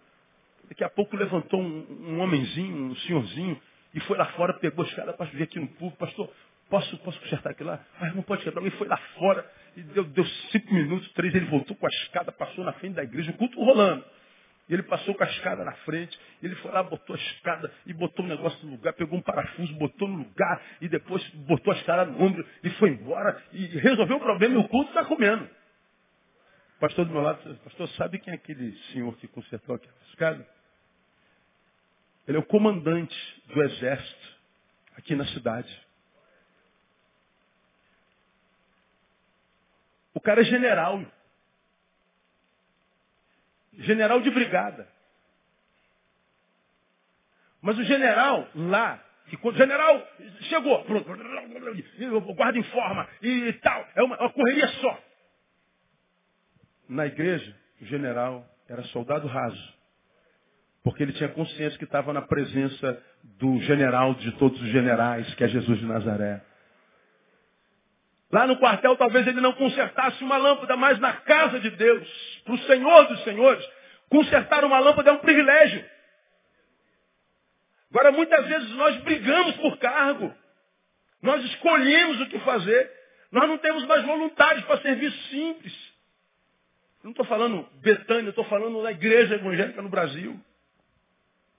daqui 0.68 0.84
a 0.84 0.90
pouco 0.90 1.16
levantou 1.16 1.62
um, 1.62 2.16
um 2.16 2.20
homenzinho, 2.20 2.76
um 2.76 2.96
senhorzinho, 2.96 3.62
e 3.94 4.00
foi 4.02 4.18
lá 4.18 4.26
fora, 4.34 4.54
pegou 4.56 4.84
a 4.84 4.88
escada 4.88 5.14
para 5.14 5.28
vir 5.28 5.44
aqui 5.44 5.60
no 5.60 5.68
público, 5.68 5.98
pastor, 5.98 6.32
posso, 6.68 6.98
posso 7.00 7.20
consertar 7.20 7.52
aqui 7.52 7.64
lá? 7.64 7.86
Mas 8.02 8.16
não 8.16 8.24
pode 8.24 8.44
quebrar. 8.44 8.62
Ele 8.62 8.72
foi 8.72 8.88
lá 8.88 8.98
fora, 9.18 9.50
e 9.76 9.82
deu, 9.82 10.04
deu 10.06 10.26
cinco 10.52 10.74
minutos, 10.74 11.08
três, 11.14 11.34
ele 11.36 11.46
voltou 11.46 11.76
com 11.76 11.86
a 11.86 11.90
escada, 11.90 12.32
passou 12.32 12.64
na 12.64 12.74
frente 12.74 12.96
da 12.96 13.04
igreja, 13.04 13.30
o 13.30 13.36
culto 13.36 13.64
rolando. 13.64 14.04
E 14.70 14.74
ele 14.74 14.84
passou 14.84 15.16
com 15.16 15.24
a 15.24 15.28
escada 15.28 15.64
na 15.64 15.72
frente, 15.78 16.20
ele 16.44 16.56
foi 16.56 16.72
lá, 16.72 16.84
botou 16.84 17.16
a 17.16 17.20
escada 17.20 17.72
e 17.86 17.94
botou 17.94 18.26
o 18.26 18.28
um 18.28 18.30
negócio 18.30 18.66
no 18.66 18.74
lugar, 18.74 18.94
pegou 18.94 19.18
um 19.18 19.22
parafuso, 19.22 19.74
botou 19.76 20.08
no 20.08 20.18
lugar, 20.18 20.62
e 20.82 20.90
depois 20.90 21.26
botou 21.48 21.74
a 21.74 21.78
escada 21.78 22.06
no 22.06 22.22
ombro 22.22 22.46
e 22.64 22.70
foi 22.72 22.90
embora, 22.90 23.42
e 23.54 23.66
resolveu 23.80 24.18
o 24.18 24.20
problema 24.20 24.56
e 24.56 24.58
o 24.58 24.68
culto 24.68 24.90
está 24.90 25.06
comendo. 25.06 25.46
O 26.76 26.80
pastor 26.80 27.06
do 27.06 27.12
meu 27.12 27.22
lado, 27.22 27.56
pastor, 27.64 27.88
sabe 27.90 28.20
quem 28.20 28.32
é 28.32 28.36
aquele 28.36 28.78
senhor 28.92 29.16
que 29.18 29.28
consertou 29.28 29.76
aquela 29.76 29.96
escada? 30.10 30.48
Ele 32.28 32.38
é 32.38 32.40
o 32.40 32.46
comandante 32.46 33.16
do 33.48 33.64
exército 33.64 34.38
aqui 34.98 35.16
na 35.16 35.26
cidade. 35.28 35.88
O 40.14 40.20
cara 40.20 40.42
é 40.42 40.44
general. 40.44 41.06
General 43.78 44.20
de 44.22 44.32
brigada. 44.32 44.88
Mas 47.62 47.78
o 47.78 47.84
general 47.84 48.48
lá, 48.56 49.04
que 49.28 49.38
quando 49.38 49.56
o 49.56 49.58
general 49.58 50.08
chegou, 50.42 50.84
pronto, 50.86 51.06
guarda 52.36 52.58
em 52.58 52.64
forma 52.64 53.08
e 53.22 53.54
tal, 53.54 53.88
é 53.96 54.04
uma, 54.04 54.18
uma 54.20 54.32
correria 54.32 54.68
só. 54.68 55.00
Na 56.88 57.06
igreja, 57.06 57.56
o 57.82 57.86
general 57.86 58.46
era 58.70 58.84
soldado 58.84 59.28
raso. 59.28 59.78
Porque 60.84 61.04
ele 61.04 61.14
tinha 61.14 61.30
consciência 61.30 61.78
que 61.78 61.84
estava 61.84 62.14
na 62.14 62.22
presença 62.22 63.04
do 63.24 63.60
general 63.62 64.14
de 64.16 64.32
todos 64.38 64.62
os 64.62 64.70
generais, 64.70 65.34
que 65.36 65.44
é 65.44 65.48
Jesus 65.50 65.80
de 65.80 65.86
Nazaré. 65.86 66.42
Lá 68.32 68.46
no 68.46 68.58
quartel, 68.58 68.96
talvez 68.98 69.26
ele 69.26 69.40
não 69.40 69.54
consertasse 69.54 70.22
uma 70.24 70.38
lâmpada, 70.38 70.76
mas 70.76 71.00
na 71.00 71.14
casa 71.14 71.60
de 71.60 71.70
Deus, 71.72 72.08
para 72.44 72.54
o 72.54 72.60
Senhor 72.60 73.08
dos 73.08 73.24
Senhores, 73.24 73.66
consertar 74.10 74.66
uma 74.66 74.80
lâmpada 74.80 75.12
é 75.12 75.14
um 75.14 75.20
privilégio. 75.20 75.86
Agora, 77.90 78.12
muitas 78.12 78.46
vezes 78.46 78.70
nós 78.72 78.98
brigamos 78.98 79.56
por 79.58 79.78
cargo. 79.78 80.36
Nós 81.22 81.44
escolhemos 81.46 82.20
o 82.22 82.26
que 82.28 82.40
fazer. 82.40 82.92
Nós 83.32 83.48
não 83.48 83.58
temos 83.58 83.86
mais 83.86 84.04
voluntários 84.04 84.66
para 84.66 84.82
serviço 84.82 85.18
simples. 85.30 85.74
Não 87.04 87.12
estou 87.12 87.26
falando 87.26 87.68
Betânia, 87.82 88.30
estou 88.30 88.44
falando 88.46 88.84
da 88.84 88.92
igreja 88.92 89.36
evangélica 89.36 89.82
no 89.82 89.90
Brasil. 89.90 90.38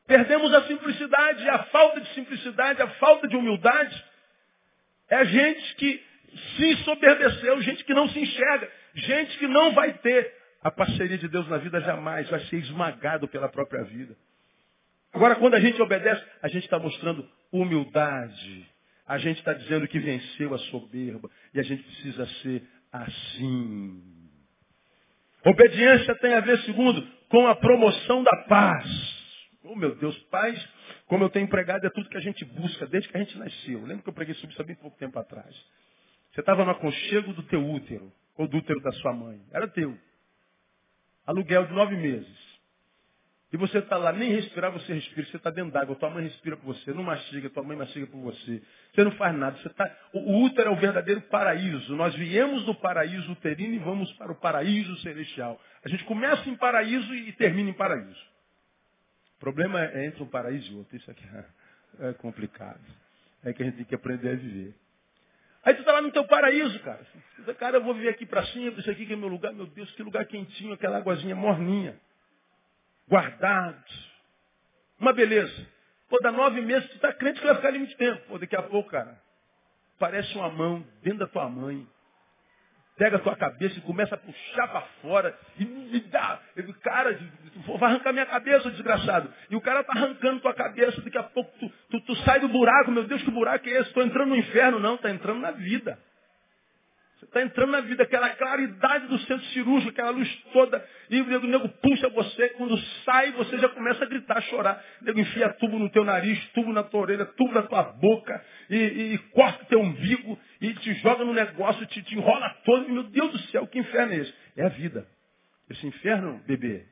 Perdemos 0.06 0.52
a 0.54 0.66
simplicidade, 0.66 1.48
a 1.48 1.64
falta 1.64 2.00
de 2.00 2.12
simplicidade, 2.14 2.82
a 2.82 2.88
falta 2.92 3.26
de 3.26 3.36
humildade. 3.36 4.04
É 5.08 5.24
gente 5.24 5.74
que 5.76 6.07
se 6.56 6.76
soberbeceu, 6.84 7.60
gente 7.62 7.84
que 7.84 7.94
não 7.94 8.08
se 8.08 8.18
enxerga, 8.18 8.70
gente 8.94 9.38
que 9.38 9.46
não 9.46 9.72
vai 9.72 9.92
ter 9.94 10.34
a 10.62 10.70
parceria 10.70 11.18
de 11.18 11.28
Deus 11.28 11.48
na 11.48 11.58
vida 11.58 11.80
jamais, 11.80 12.28
vai 12.28 12.40
ser 12.46 12.56
esmagado 12.56 13.28
pela 13.28 13.48
própria 13.48 13.84
vida. 13.84 14.16
Agora, 15.12 15.36
quando 15.36 15.54
a 15.54 15.60
gente 15.60 15.80
obedece, 15.80 16.22
a 16.42 16.48
gente 16.48 16.64
está 16.64 16.78
mostrando 16.78 17.28
humildade. 17.52 18.66
A 19.06 19.16
gente 19.18 19.38
está 19.38 19.54
dizendo 19.54 19.88
que 19.88 19.98
venceu 19.98 20.52
a 20.54 20.58
soberba. 20.58 21.30
E 21.54 21.60
a 21.60 21.62
gente 21.62 21.82
precisa 21.82 22.26
ser 22.42 22.62
assim. 22.92 24.02
Obediência 25.44 26.14
tem 26.16 26.34
a 26.34 26.40
ver, 26.40 26.58
segundo, 26.60 27.06
com 27.28 27.46
a 27.46 27.54
promoção 27.54 28.22
da 28.22 28.36
paz. 28.48 29.18
Oh, 29.64 29.76
meu 29.76 29.94
Deus, 29.96 30.16
paz, 30.30 30.68
como 31.06 31.24
eu 31.24 31.30
tenho 31.30 31.48
pregado, 31.48 31.86
é 31.86 31.90
tudo 31.90 32.08
que 32.08 32.16
a 32.16 32.20
gente 32.20 32.44
busca 32.44 32.86
desde 32.86 33.08
que 33.08 33.16
a 33.16 33.20
gente 33.20 33.38
nasceu. 33.38 33.80
Lembra 33.80 34.02
que 34.02 34.08
eu 34.08 34.14
preguei 34.14 34.34
sobre 34.34 34.52
isso 34.52 34.62
há 34.62 34.64
bem 34.64 34.76
pouco 34.76 34.98
tempo 34.98 35.18
atrás. 35.18 35.54
Você 36.38 36.42
estava 36.42 36.64
no 36.64 36.70
aconchego 36.70 37.32
do 37.32 37.42
teu 37.42 37.68
útero, 37.68 38.12
ou 38.36 38.46
do 38.46 38.58
útero 38.58 38.80
da 38.80 38.92
sua 38.92 39.12
mãe. 39.12 39.40
Era 39.50 39.66
teu. 39.66 39.98
Aluguel 41.26 41.66
de 41.66 41.72
nove 41.72 41.96
meses. 41.96 42.60
E 43.52 43.56
você 43.56 43.78
está 43.78 43.96
lá, 43.96 44.12
nem 44.12 44.30
respirar, 44.30 44.70
você 44.70 44.92
respira. 44.94 45.26
Você 45.26 45.36
está 45.36 45.50
dentro 45.50 45.72
d'água, 45.72 45.96
tua 45.96 46.10
mãe 46.10 46.22
respira 46.22 46.56
por 46.56 46.66
você. 46.66 46.92
Não 46.92 47.02
mastiga, 47.02 47.50
tua 47.50 47.64
mãe 47.64 47.76
mastiga 47.76 48.06
por 48.06 48.20
você. 48.20 48.62
Você 48.94 49.02
não 49.02 49.10
faz 49.16 49.36
nada. 49.36 49.58
Você 49.58 49.68
tá... 49.70 49.92
O 50.14 50.44
útero 50.44 50.68
é 50.68 50.72
o 50.72 50.76
verdadeiro 50.76 51.22
paraíso. 51.22 51.96
Nós 51.96 52.14
viemos 52.14 52.64
do 52.64 52.74
paraíso 52.76 53.32
uterino 53.32 53.74
e 53.74 53.78
vamos 53.80 54.12
para 54.12 54.30
o 54.30 54.36
paraíso 54.36 54.96
celestial. 54.98 55.60
A 55.84 55.88
gente 55.88 56.04
começa 56.04 56.48
em 56.48 56.54
paraíso 56.54 57.12
e 57.16 57.32
termina 57.32 57.70
em 57.70 57.74
paraíso. 57.74 58.26
O 59.38 59.40
problema 59.40 59.84
é 59.86 60.06
entre 60.06 60.22
um 60.22 60.28
paraíso 60.28 60.70
e 60.70 60.76
outro. 60.76 60.96
Isso 60.96 61.10
aqui 61.10 61.24
é 61.98 62.12
complicado. 62.12 62.78
É 63.42 63.52
que 63.52 63.60
a 63.60 63.66
gente 63.66 63.78
tem 63.78 63.84
que 63.84 63.94
aprender 63.96 64.30
a 64.30 64.36
viver. 64.36 64.72
Aí 65.68 65.74
tu 65.74 65.80
está 65.80 65.92
lá 65.92 66.00
no 66.00 66.10
teu 66.10 66.24
paraíso, 66.24 66.80
cara. 66.80 67.06
Cara, 67.58 67.76
eu 67.76 67.84
vou 67.84 67.92
viver 67.92 68.08
aqui 68.08 68.24
para 68.24 68.42
cima, 68.46 68.80
isso 68.80 68.90
aqui 68.90 69.04
que 69.04 69.12
é 69.12 69.16
meu 69.16 69.28
lugar. 69.28 69.52
Meu 69.52 69.66
Deus, 69.66 69.90
que 69.92 70.02
lugar 70.02 70.24
quentinho, 70.24 70.72
aquela 70.72 70.96
águazinha 70.96 71.36
morninha. 71.36 72.00
Guardado. 73.06 73.84
Uma 74.98 75.12
beleza. 75.12 75.68
Pô, 76.08 76.18
dá 76.22 76.32
nove 76.32 76.62
meses, 76.62 76.88
tu 76.88 76.94
está 76.96 77.12
crente 77.12 77.38
que 77.38 77.44
vai 77.46 77.54
ficar 77.56 77.68
ali 77.68 77.80
muito 77.80 77.94
tempo. 77.98 78.18
Pô, 78.28 78.38
daqui 78.38 78.56
a 78.56 78.62
pouco, 78.62 78.88
cara, 78.88 79.20
parece 79.98 80.34
uma 80.38 80.48
mão 80.48 80.82
dentro 81.02 81.18
da 81.18 81.26
tua 81.26 81.46
mãe 81.50 81.86
pega 82.98 83.16
a 83.16 83.20
tua 83.20 83.36
cabeça 83.36 83.78
e 83.78 83.82
começa 83.82 84.16
a 84.16 84.18
puxar 84.18 84.68
para 84.68 84.80
fora 85.00 85.38
e 85.58 85.64
me 85.64 86.00
dá. 86.00 86.40
Cara, 86.82 87.18
vai 87.78 87.90
arrancar 87.90 88.12
minha 88.12 88.26
cabeça, 88.26 88.70
desgraçado. 88.70 89.32
E 89.48 89.56
o 89.56 89.60
cara 89.60 89.84
tá 89.84 89.92
arrancando 89.96 90.40
tua 90.40 90.52
cabeça, 90.52 91.00
daqui 91.00 91.16
a 91.16 91.22
pouco 91.22 91.50
tu, 91.58 91.72
tu, 91.90 92.00
tu 92.00 92.16
sai 92.16 92.40
do 92.40 92.48
buraco, 92.48 92.90
meu 92.90 93.04
Deus, 93.04 93.22
que 93.22 93.30
buraco 93.30 93.66
é 93.68 93.72
esse? 93.72 93.88
Estou 93.88 94.02
entrando 94.02 94.30
no 94.30 94.36
inferno, 94.36 94.80
não, 94.80 94.96
está 94.96 95.10
entrando 95.10 95.40
na 95.40 95.52
vida. 95.52 95.98
Você 97.18 97.24
está 97.24 97.42
entrando 97.42 97.72
na 97.72 97.80
vida, 97.80 98.04
aquela 98.04 98.28
claridade 98.30 99.08
do 99.08 99.18
centro 99.18 99.44
cirúrgico, 99.46 99.90
aquela 99.90 100.10
luz 100.10 100.32
toda, 100.52 100.86
e 101.10 101.20
o 101.20 101.46
nego, 101.48 101.68
puxa 101.68 102.08
você, 102.10 102.50
quando 102.50 102.78
sai, 103.04 103.32
você 103.32 103.58
já 103.58 103.68
começa 103.70 104.04
a 104.04 104.06
gritar, 104.06 104.38
a 104.38 104.40
chorar. 104.42 104.84
O 105.02 105.04
nego 105.04 105.18
enfia 105.18 105.48
tubo 105.54 105.80
no 105.80 105.90
teu 105.90 106.04
nariz, 106.04 106.38
tubo 106.50 106.72
na 106.72 106.84
tua 106.84 107.00
orelha, 107.00 107.26
tubo 107.26 107.52
na 107.52 107.62
tua 107.62 107.82
boca, 107.82 108.44
e, 108.70 108.76
e, 108.76 109.14
e 109.14 109.18
corta 109.32 109.64
teu 109.64 109.80
umbigo, 109.80 110.38
e 110.60 110.72
te 110.74 110.94
joga 110.94 111.24
no 111.24 111.34
negócio, 111.34 111.84
te, 111.86 112.00
te 112.02 112.14
enrola 112.14 112.50
todo. 112.64 112.88
Meu 112.88 113.02
Deus 113.02 113.32
do 113.32 113.38
céu, 113.50 113.66
que 113.66 113.80
inferno 113.80 114.12
é 114.12 114.16
esse? 114.18 114.34
É 114.56 114.64
a 114.66 114.68
vida. 114.68 115.04
Esse 115.68 115.84
inferno, 115.88 116.40
bebê, 116.46 116.86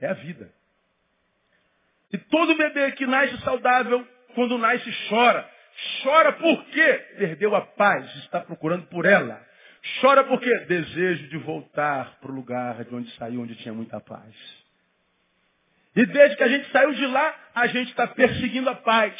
é 0.00 0.08
a 0.08 0.14
vida. 0.14 0.50
E 2.12 2.18
todo 2.18 2.56
bebê 2.56 2.90
que 2.92 3.06
nasce 3.06 3.40
saudável, 3.42 4.04
quando 4.34 4.58
nasce, 4.58 4.90
chora. 5.08 5.48
Chora 6.02 6.32
por 6.32 6.64
quê? 6.66 7.06
Perdeu 7.18 7.54
a 7.54 7.60
paz, 7.60 8.12
está 8.16 8.40
procurando 8.40 8.88
por 8.88 9.06
ela. 9.06 9.48
Chora 10.00 10.24
por 10.24 10.40
quê? 10.40 10.58
Desejo 10.66 11.28
de 11.28 11.38
voltar 11.38 12.18
para 12.20 12.30
o 12.30 12.34
lugar 12.34 12.84
de 12.84 12.94
onde 12.94 13.10
saiu, 13.16 13.40
onde 13.40 13.54
tinha 13.56 13.72
muita 13.72 14.00
paz. 14.00 14.34
E 15.96 16.06
desde 16.06 16.36
que 16.36 16.42
a 16.42 16.48
gente 16.48 16.70
saiu 16.70 16.92
de 16.92 17.06
lá, 17.06 17.50
a 17.54 17.66
gente 17.66 17.88
está 17.88 18.06
perseguindo 18.06 18.68
a 18.68 18.76
paz, 18.76 19.14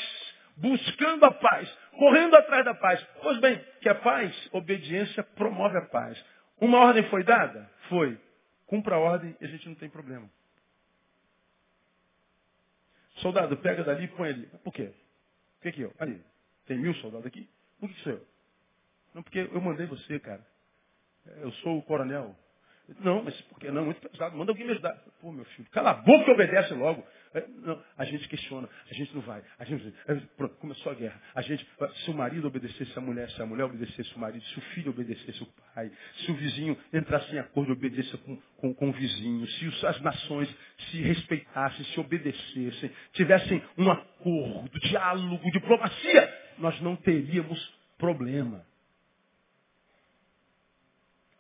buscando 0.56 1.24
a 1.24 1.32
paz, 1.32 1.68
correndo 1.92 2.36
atrás 2.36 2.64
da 2.64 2.74
paz. 2.74 3.02
Pois 3.22 3.38
bem, 3.40 3.58
que 3.80 3.88
a 3.88 3.94
paz, 3.94 4.48
obediência, 4.52 5.22
promove 5.22 5.78
a 5.78 5.86
paz. 5.86 6.22
Uma 6.61 6.78
ordem 6.78 7.02
foi 7.04 7.24
dada? 7.24 7.70
Foi. 7.88 8.18
Cumpra 8.66 8.96
a 8.96 8.98
ordem 8.98 9.36
e 9.40 9.44
a 9.44 9.48
gente 9.48 9.68
não 9.68 9.74
tem 9.74 9.88
problema. 9.88 10.30
Soldado, 13.16 13.56
pega 13.56 13.82
dali 13.82 14.04
e 14.04 14.08
põe 14.08 14.28
ali. 14.28 14.46
Por 14.62 14.72
quê? 14.72 14.92
Por 15.56 15.62
que, 15.62 15.72
que 15.72 15.80
eu? 15.82 15.94
Ali. 15.98 16.22
Tem 16.66 16.78
mil 16.78 16.94
soldados 16.96 17.26
aqui? 17.26 17.48
Por 17.78 17.88
que, 17.88 17.94
que 17.96 18.02
sou 18.02 18.12
eu? 18.12 18.26
Não, 19.14 19.22
porque 19.22 19.40
eu 19.40 19.61
mandei 19.61 19.86
você, 19.86 20.20
cara. 20.20 20.46
Eu 21.27 21.53
sou 21.53 21.79
o 21.79 21.83
coronel. 21.83 22.35
Não, 22.99 23.23
mas 23.23 23.41
por 23.43 23.59
que 23.61 23.71
não? 23.71 23.85
Muito 23.85 24.01
pesado. 24.01 24.37
Manda 24.37 24.51
alguém 24.51 24.66
me 24.66 24.73
ajudar. 24.73 24.95
Pô, 25.21 25.31
meu 25.31 25.45
filho, 25.45 25.68
cala 25.71 25.91
a 25.91 25.95
boca 25.95 26.29
e 26.29 26.35
obedece 26.35 26.75
logo. 26.75 27.07
É, 27.33 27.47
não, 27.62 27.81
a 27.97 28.05
gente 28.05 28.29
questiona, 28.29 28.68
a 28.91 28.95
gente 28.95 29.14
não 29.14 29.23
vai. 29.23 29.41
A 29.59 29.64
gente, 29.64 29.95
é, 30.09 30.14
pronto, 30.37 30.57
começou 30.57 30.91
a 30.91 30.95
guerra. 30.97 31.21
A 31.35 31.43
gente, 31.43 31.64
se 32.05 32.11
o 32.11 32.14
marido 32.14 32.49
obedecesse 32.49 32.99
a 32.99 33.01
mulher, 33.01 33.31
se 33.31 33.41
a 33.41 33.47
mulher 33.47 33.64
obedecesse 33.64 34.12
o 34.16 34.18
marido, 34.18 34.45
se 34.45 34.59
o 34.59 34.62
filho 34.62 34.91
obedecesse 34.91 35.41
o 35.41 35.47
pai, 35.73 35.93
se 36.16 36.33
o 36.33 36.35
vizinho 36.35 36.77
entrasse 36.93 37.33
em 37.33 37.39
acordo 37.39 37.71
e 37.71 37.73
obedecesse 37.73 38.18
com, 38.18 38.37
com, 38.57 38.75
com 38.75 38.89
o 38.89 38.93
vizinho, 38.93 39.47
se 39.47 39.87
as 39.87 40.01
nações 40.01 40.53
se 40.91 41.01
respeitassem, 41.03 41.85
se 41.85 42.01
obedecessem, 42.01 42.91
tivessem 43.12 43.62
um 43.79 43.89
acordo, 43.89 44.81
diálogo, 44.81 45.51
diplomacia, 45.53 46.35
nós 46.59 46.81
não 46.81 46.97
teríamos 46.97 47.81
problema. 47.97 48.66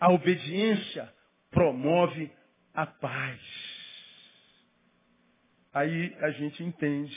A 0.00 0.10
obediência 0.10 1.12
promove 1.50 2.32
a 2.72 2.86
paz. 2.86 3.40
Aí 5.74 6.16
a 6.20 6.30
gente 6.30 6.64
entende 6.64 7.14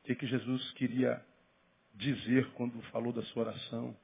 o 0.00 0.06
que, 0.06 0.14
que 0.14 0.26
Jesus 0.26 0.70
queria 0.72 1.20
dizer 1.94 2.48
quando 2.52 2.80
falou 2.92 3.12
da 3.12 3.22
sua 3.24 3.44
oração. 3.44 3.96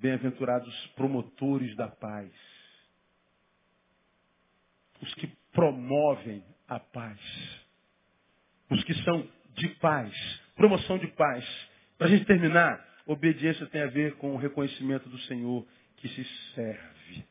Bem-aventurados 0.00 0.86
promotores 0.88 1.74
da 1.76 1.88
paz. 1.88 2.30
Os 5.00 5.14
que 5.14 5.26
promovem 5.50 6.44
a 6.68 6.78
paz. 6.78 7.20
Os 8.70 8.84
que 8.84 8.94
são 9.02 9.26
de 9.54 9.68
paz. 9.76 10.12
Promoção 10.56 10.98
de 10.98 11.06
paz. 11.08 11.44
Para 11.96 12.08
a 12.08 12.10
gente 12.10 12.26
terminar, 12.26 12.86
obediência 13.06 13.66
tem 13.66 13.82
a 13.82 13.86
ver 13.86 14.16
com 14.16 14.34
o 14.34 14.38
reconhecimento 14.38 15.08
do 15.08 15.18
Senhor 15.20 15.66
que 16.04 16.08
se 16.08 16.24
serve. 16.54 17.24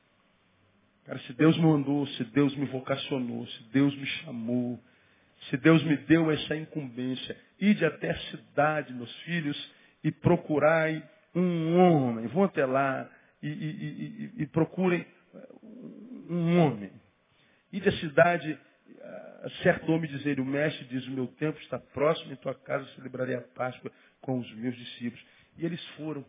Cara, 1.05 1.19
se 1.19 1.33
Deus 1.33 1.55
me 1.57 1.63
mandou, 1.63 2.07
se 2.07 2.23
Deus 2.25 2.55
me 2.55 2.65
vocacionou, 2.65 3.45
se 3.45 3.63
Deus 3.65 3.95
me 3.95 4.05
chamou, 4.05 4.79
se 5.49 5.57
Deus 5.57 5.83
me 5.83 5.95
deu 5.97 6.31
essa 6.31 6.55
incumbência, 6.55 7.37
ide 7.59 7.85
até 7.85 8.09
a 8.09 8.17
cidade, 8.31 8.91
meus 8.93 9.13
filhos, 9.21 9.71
e 10.03 10.11
procurai 10.11 11.07
um 11.35 11.77
homem. 11.77 12.25
Vão 12.27 12.45
até 12.45 12.65
lá 12.65 13.07
e, 13.43 13.47
e, 13.47 14.31
e, 14.39 14.43
e 14.43 14.47
procurem 14.47 15.05
um 16.27 16.57
homem. 16.57 16.91
Ide 17.71 17.89
à 17.89 17.91
cidade, 17.99 18.57
certo 19.61 19.91
homem 19.91 20.09
dizer, 20.09 20.39
o 20.39 20.45
mestre 20.45 20.85
diz, 20.85 21.05
o 21.05 21.11
meu 21.11 21.27
tempo 21.27 21.59
está 21.59 21.77
próximo, 21.77 22.33
em 22.33 22.37
tua 22.37 22.55
casa 22.55 22.87
celebrarei 22.95 23.35
a 23.35 23.41
Páscoa 23.41 23.91
com 24.19 24.39
os 24.39 24.51
meus 24.55 24.75
discípulos. 24.75 25.23
E 25.59 25.65
eles 25.65 25.83
foram. 25.89 26.25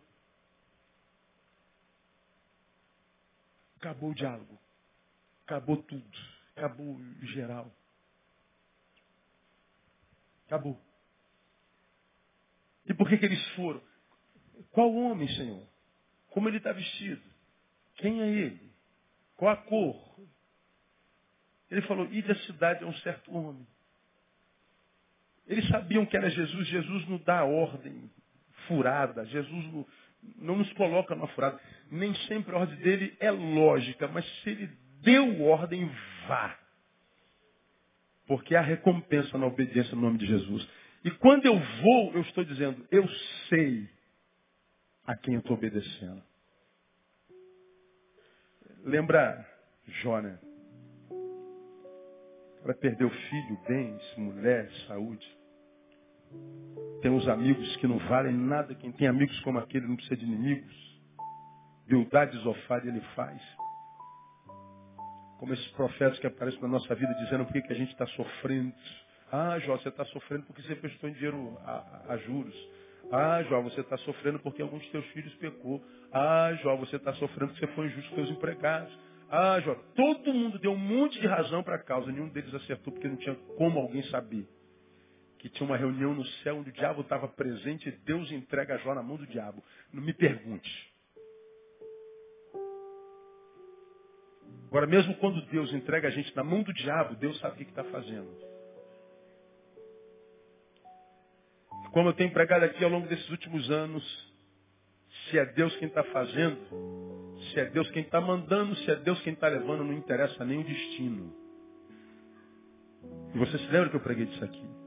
Acabou 3.84 4.12
o 4.12 4.14
diálogo. 4.14 4.58
Acabou 5.44 5.76
tudo. 5.82 6.18
Acabou 6.56 6.98
geral. 7.34 7.70
Acabou. 10.46 10.80
E 12.86 12.94
por 12.94 13.06
que, 13.06 13.18
que 13.18 13.26
eles 13.26 13.46
foram? 13.50 13.82
Qual 14.70 14.90
homem, 14.94 15.28
Senhor? 15.28 15.68
Como 16.30 16.48
ele 16.48 16.56
está 16.56 16.72
vestido? 16.72 17.22
Quem 17.96 18.22
é 18.22 18.26
ele? 18.26 18.72
Qual 19.36 19.52
a 19.52 19.56
cor? 19.58 20.18
Ele 21.70 21.82
falou, 21.82 22.06
ide 22.10 22.32
à 22.32 22.36
cidade 22.46 22.84
a 22.84 22.86
um 22.86 22.94
certo 22.98 23.34
homem. 23.36 23.66
Eles 25.46 25.68
sabiam 25.68 26.06
que 26.06 26.16
era 26.16 26.30
Jesus. 26.30 26.68
Jesus 26.68 27.06
não 27.06 27.18
dá 27.18 27.44
ordem 27.44 28.10
furada. 28.66 29.26
Jesus 29.26 29.66
não, 29.66 29.86
não 30.36 30.56
nos 30.56 30.72
coloca 30.74 31.14
numa 31.14 31.28
furada. 31.28 31.60
Nem 31.90 32.14
sempre 32.26 32.54
a 32.54 32.58
ordem 32.58 32.76
dele 32.76 33.16
é 33.20 33.30
lógica, 33.30 34.08
mas 34.08 34.24
se 34.42 34.50
ele 34.50 34.70
deu 35.02 35.42
ordem, 35.42 35.90
vá. 36.26 36.58
Porque 38.26 38.54
há 38.56 38.60
recompensa 38.60 39.36
na 39.36 39.46
obediência 39.46 39.94
no 39.94 40.02
nome 40.02 40.18
de 40.18 40.26
Jesus. 40.26 40.68
E 41.04 41.10
quando 41.10 41.46
eu 41.46 41.58
vou, 41.58 42.12
eu 42.14 42.22
estou 42.22 42.44
dizendo, 42.44 42.86
eu 42.90 43.06
sei 43.48 43.88
a 45.06 45.14
quem 45.16 45.34
eu 45.34 45.40
estou 45.40 45.56
obedecendo. 45.56 46.22
Lembra 48.84 49.46
Jó, 49.86 50.20
né? 50.20 50.38
Ela 52.64 52.74
perdeu 52.74 53.10
filho, 53.10 53.60
bens, 53.68 54.16
mulher, 54.16 54.70
saúde. 54.86 55.26
Tem 57.02 57.10
uns 57.10 57.28
amigos 57.28 57.76
que 57.76 57.86
não 57.86 57.98
valem 57.98 58.34
nada. 58.34 58.74
Quem 58.74 58.92
tem 58.92 59.06
amigos 59.06 59.38
como 59.40 59.58
aquele 59.58 59.86
não 59.86 59.96
precisa 59.96 60.16
de 60.16 60.24
inimigos. 60.24 60.74
Beldade 61.86 62.36
Zofar 62.38 62.86
ele 62.86 63.00
faz 63.14 63.42
como 65.44 65.52
esses 65.52 65.68
profetas 65.72 66.18
que 66.18 66.26
aparecem 66.26 66.58
na 66.62 66.68
nossa 66.68 66.94
vida 66.94 67.12
dizendo 67.16 67.44
por 67.44 67.52
que, 67.52 67.60
que 67.60 67.72
a 67.74 67.76
gente 67.76 67.92
está 67.92 68.06
sofrendo. 68.06 68.72
Ah, 69.30 69.58
Jó, 69.58 69.76
você 69.76 69.90
está 69.90 70.04
sofrendo 70.06 70.44
porque 70.44 70.62
você 70.62 70.74
prestou 70.74 71.10
dinheiro 71.10 71.58
a, 71.64 72.02
a, 72.08 72.16
juros. 72.16 72.54
Ah, 73.12 73.42
Jó, 73.42 73.60
você 73.60 73.80
está 73.82 73.98
sofrendo 73.98 74.38
porque 74.38 74.62
alguns 74.62 74.82
de 74.82 74.90
teus 74.90 75.04
filhos 75.08 75.34
pecou. 75.34 75.84
Ah, 76.10 76.54
Jó, 76.62 76.76
você 76.76 76.96
está 76.96 77.12
sofrendo 77.14 77.52
porque 77.52 77.66
você 77.66 77.72
foi 77.74 77.86
injusto 77.88 78.10
com 78.10 78.16
teus 78.16 78.30
empregados. 78.30 78.98
Ah, 79.28 79.60
Jó, 79.60 79.74
todo 79.94 80.32
mundo 80.32 80.58
deu 80.58 80.72
um 80.72 80.78
monte 80.78 81.20
de 81.20 81.26
razão 81.26 81.62
para 81.62 81.76
a 81.76 81.82
causa. 81.82 82.10
Nenhum 82.10 82.28
deles 82.30 82.54
acertou 82.54 82.92
porque 82.92 83.08
não 83.08 83.16
tinha 83.16 83.34
como 83.58 83.80
alguém 83.80 84.02
saber. 84.04 84.48
Que 85.44 85.50
tinha 85.50 85.66
uma 85.66 85.76
reunião 85.76 86.14
no 86.14 86.24
céu 86.42 86.56
onde 86.56 86.70
o 86.70 86.72
diabo 86.72 87.02
estava 87.02 87.28
presente 87.28 87.86
e 87.86 87.92
Deus 87.92 88.32
entrega 88.32 88.78
Jó 88.78 88.94
na 88.94 89.02
mão 89.02 89.18
do 89.18 89.26
diabo. 89.26 89.62
Não 89.92 90.02
me 90.02 90.14
pergunte. 90.14 90.90
Agora, 94.68 94.86
mesmo 94.86 95.14
quando 95.16 95.44
Deus 95.48 95.70
entrega 95.74 96.08
a 96.08 96.10
gente 96.10 96.34
na 96.34 96.42
mão 96.42 96.62
do 96.62 96.72
diabo, 96.72 97.14
Deus 97.16 97.38
sabe 97.40 97.56
o 97.56 97.56
que 97.58 97.70
está 97.70 97.84
fazendo. 97.84 98.34
Como 101.92 102.08
eu 102.08 102.14
tenho 102.14 102.32
pregado 102.32 102.64
aqui 102.64 102.82
ao 102.82 102.88
longo 102.88 103.06
desses 103.06 103.28
últimos 103.28 103.70
anos, 103.70 104.02
se 105.28 105.38
é 105.38 105.44
Deus 105.44 105.76
quem 105.76 105.88
está 105.88 106.04
fazendo, 106.04 107.36
se 107.52 107.60
é 107.60 107.66
Deus 107.66 107.90
quem 107.90 108.02
está 108.02 108.18
mandando, 108.18 108.74
se 108.76 108.90
é 108.90 108.96
Deus 108.96 109.20
quem 109.20 109.34
está 109.34 109.48
levando, 109.48 109.84
não 109.84 109.92
interessa 109.92 110.42
nem 110.42 110.60
o 110.60 110.64
destino. 110.64 111.36
E 113.34 113.38
você 113.38 113.58
se 113.58 113.66
lembra 113.66 113.90
que 113.90 113.96
eu 113.96 114.00
preguei 114.00 114.24
disso 114.24 114.42
aqui? 114.42 114.83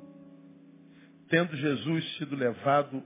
Tendo 1.29 1.55
Jesus 1.55 2.17
sido 2.17 2.35
levado 2.35 3.03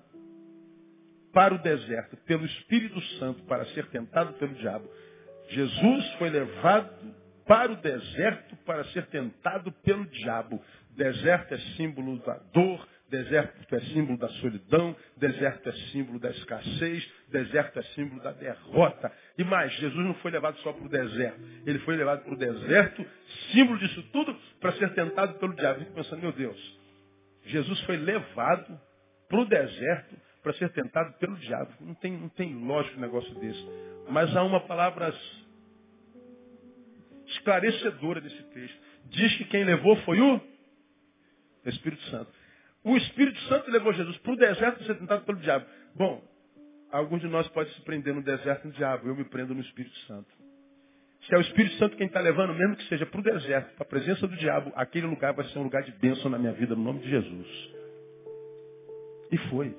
para 1.33 1.53
o 1.53 1.57
deserto 1.57 2.17
pelo 2.25 2.45
Espírito 2.45 3.01
Santo 3.19 3.43
para 3.43 3.65
ser 3.67 3.87
tentado 3.87 4.33
pelo 4.33 4.53
diabo, 4.55 4.89
Jesus 5.49 6.13
foi 6.13 6.29
levado 6.29 7.15
para 7.45 7.71
o 7.71 7.75
deserto 7.75 8.55
para 8.65 8.83
ser 8.85 9.05
tentado 9.07 9.71
pelo 9.83 10.05
diabo. 10.05 10.63
Deserto 10.95 11.53
é 11.53 11.57
símbolo 11.75 12.17
da 12.19 12.37
dor, 12.53 12.87
deserto 13.09 13.75
é 13.75 13.79
símbolo 13.81 14.17
da 14.17 14.29
solidão, 14.29 14.95
deserto 15.17 15.67
é 15.67 15.73
símbolo 15.91 16.19
da 16.19 16.29
escassez, 16.29 17.09
deserto 17.29 17.79
é 17.79 17.83
símbolo 17.95 18.21
da 18.21 18.31
derrota. 18.31 19.11
E 19.37 19.43
mais, 19.43 19.73
Jesus 19.73 20.05
não 20.05 20.13
foi 20.15 20.31
levado 20.31 20.57
só 20.59 20.71
para 20.71 20.85
o 20.85 20.89
deserto. 20.89 21.41
Ele 21.65 21.79
foi 21.79 21.97
levado 21.97 22.23
para 22.23 22.33
o 22.33 22.37
deserto, 22.37 23.05
símbolo 23.51 23.79
disso 23.79 24.03
tudo, 24.13 24.33
para 24.59 24.73
ser 24.73 24.93
tentado 24.93 25.33
pelo 25.39 25.53
diabo. 25.55 25.81
Eu 25.81 25.87
pensando, 25.87 26.21
meu 26.21 26.31
Deus, 26.31 26.80
Jesus 27.45 27.79
foi 27.81 27.97
levado 27.97 28.79
para 29.27 29.39
o 29.39 29.45
deserto 29.45 30.15
para 30.43 30.53
ser 30.53 30.69
tentado 30.69 31.13
pelo 31.19 31.35
diabo. 31.37 31.71
Não 31.79 31.93
tem, 31.95 32.17
não 32.17 32.29
tem 32.29 32.53
lógico 32.55 32.97
um 32.97 33.01
negócio 33.01 33.33
desse. 33.35 33.63
Mas 34.09 34.35
há 34.35 34.43
uma 34.43 34.61
palavra 34.61 35.13
esclarecedora 37.27 38.21
desse 38.21 38.43
texto. 38.43 38.79
Diz 39.05 39.37
que 39.37 39.45
quem 39.45 39.63
levou 39.63 39.95
foi 39.97 40.19
o 40.19 40.41
Espírito 41.65 42.01
Santo. 42.09 42.31
O 42.83 42.97
Espírito 42.97 43.39
Santo 43.41 43.69
levou 43.69 43.93
Jesus 43.93 44.17
para 44.17 44.33
o 44.33 44.37
deserto 44.37 44.77
para 44.77 44.87
ser 44.87 44.97
tentado 44.97 45.23
pelo 45.23 45.39
diabo. 45.39 45.65
Bom, 45.95 46.23
alguns 46.91 47.21
de 47.21 47.27
nós 47.27 47.47
podem 47.49 47.71
se 47.73 47.81
prender 47.81 48.13
no 48.13 48.23
deserto 48.23 48.67
no 48.67 48.73
diabo. 48.73 49.07
Eu 49.07 49.15
me 49.15 49.23
prendo 49.25 49.53
no 49.53 49.61
Espírito 49.61 49.95
Santo. 50.07 50.40
Se 51.31 51.35
é 51.35 51.37
o 51.37 51.41
Espírito 51.41 51.77
Santo 51.77 51.95
quem 51.95 52.07
está 52.07 52.19
levando, 52.19 52.53
mesmo 52.53 52.75
que 52.75 52.85
seja 52.89 53.05
para 53.05 53.21
o 53.21 53.23
deserto, 53.23 53.73
para 53.75 53.83
a 53.83 53.89
presença 53.89 54.27
do 54.27 54.35
diabo, 54.35 54.69
aquele 54.75 55.07
lugar 55.07 55.31
vai 55.31 55.45
ser 55.45 55.59
um 55.59 55.63
lugar 55.63 55.81
de 55.81 55.93
bênção 55.93 56.29
na 56.29 56.37
minha 56.37 56.51
vida, 56.51 56.75
no 56.75 56.83
nome 56.83 56.99
de 56.99 57.09
Jesus. 57.09 57.47
E 59.31 59.37
foi. 59.49 59.73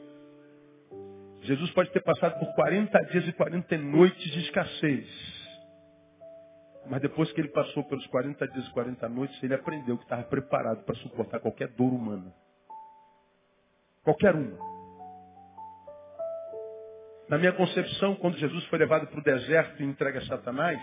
Jesus 1.42 1.70
pode 1.72 1.90
ter 1.90 2.00
passado 2.00 2.38
por 2.38 2.54
40 2.54 2.98
dias 3.10 3.28
e 3.28 3.32
40 3.34 3.76
noites 3.76 4.32
de 4.32 4.40
escassez. 4.44 5.06
Mas 6.86 7.02
depois 7.02 7.30
que 7.32 7.42
ele 7.42 7.50
passou 7.50 7.84
pelos 7.84 8.06
40 8.06 8.48
dias 8.48 8.66
e 8.66 8.72
40 8.72 9.06
noites, 9.10 9.42
ele 9.42 9.52
aprendeu 9.52 9.98
que 9.98 10.04
estava 10.04 10.22
preparado 10.22 10.84
para 10.84 10.94
suportar 10.94 11.38
qualquer 11.38 11.68
dor 11.68 11.92
humana. 11.92 12.32
Qualquer 14.02 14.34
uma. 14.34 14.56
Na 17.28 17.36
minha 17.36 17.52
concepção, 17.52 18.14
quando 18.14 18.38
Jesus 18.38 18.64
foi 18.68 18.78
levado 18.78 19.06
para 19.06 19.20
o 19.20 19.22
deserto 19.22 19.82
e 19.82 19.84
entregue 19.84 20.16
a 20.16 20.24
Satanás, 20.24 20.80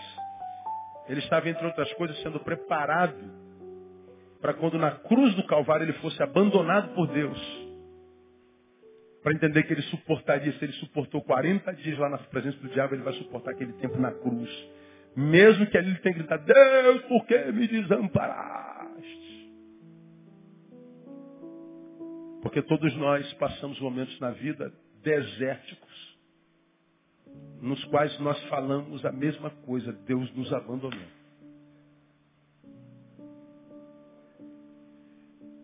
ele 1.10 1.20
estava, 1.20 1.48
entre 1.48 1.66
outras 1.66 1.92
coisas, 1.94 2.16
sendo 2.22 2.38
preparado 2.40 3.18
para 4.40 4.54
quando 4.54 4.78
na 4.78 4.92
cruz 4.92 5.34
do 5.34 5.44
Calvário 5.46 5.84
ele 5.84 5.92
fosse 5.94 6.22
abandonado 6.22 6.94
por 6.94 7.08
Deus 7.08 7.68
para 9.22 9.34
entender 9.34 9.64
que 9.64 9.72
ele 9.72 9.82
suportaria, 9.82 10.52
se 10.52 10.64
ele 10.64 10.72
suportou 10.74 11.20
40 11.22 11.72
dias 11.74 11.98
lá 11.98 12.08
na 12.08 12.18
presença 12.18 12.56
do 12.58 12.68
diabo, 12.68 12.94
ele 12.94 13.02
vai 13.02 13.12
suportar 13.14 13.50
aquele 13.50 13.72
tempo 13.74 13.98
na 13.98 14.12
cruz. 14.12 14.48
Mesmo 15.14 15.66
que 15.66 15.76
ali 15.76 15.90
ele 15.90 15.98
tenha 15.98 16.14
gritado, 16.14 16.44
Deus, 16.44 17.02
por 17.02 17.26
que 17.26 17.52
me 17.52 17.66
desamparaste? 17.66 19.50
Porque 22.40 22.62
todos 22.62 22.96
nós 22.96 23.30
passamos 23.34 23.78
momentos 23.80 24.18
na 24.20 24.30
vida 24.30 24.72
desérticos, 25.02 26.09
nos 27.60 27.82
quais 27.86 28.18
nós 28.20 28.42
falamos 28.44 29.04
a 29.04 29.12
mesma 29.12 29.50
coisa, 29.50 29.92
Deus 30.06 30.32
nos 30.34 30.52
abandonou. 30.52 31.20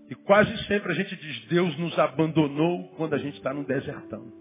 E 0.09 0.15
quase 0.15 0.57
sempre 0.67 0.93
a 0.93 0.95
gente 0.95 1.17
diz, 1.17 1.47
Deus 1.47 1.77
nos 1.79 1.99
abandonou 1.99 2.89
quando 2.97 3.15
a 3.15 3.19
gente 3.19 3.37
está 3.37 3.53
no 3.53 3.65
desertão. 3.65 4.33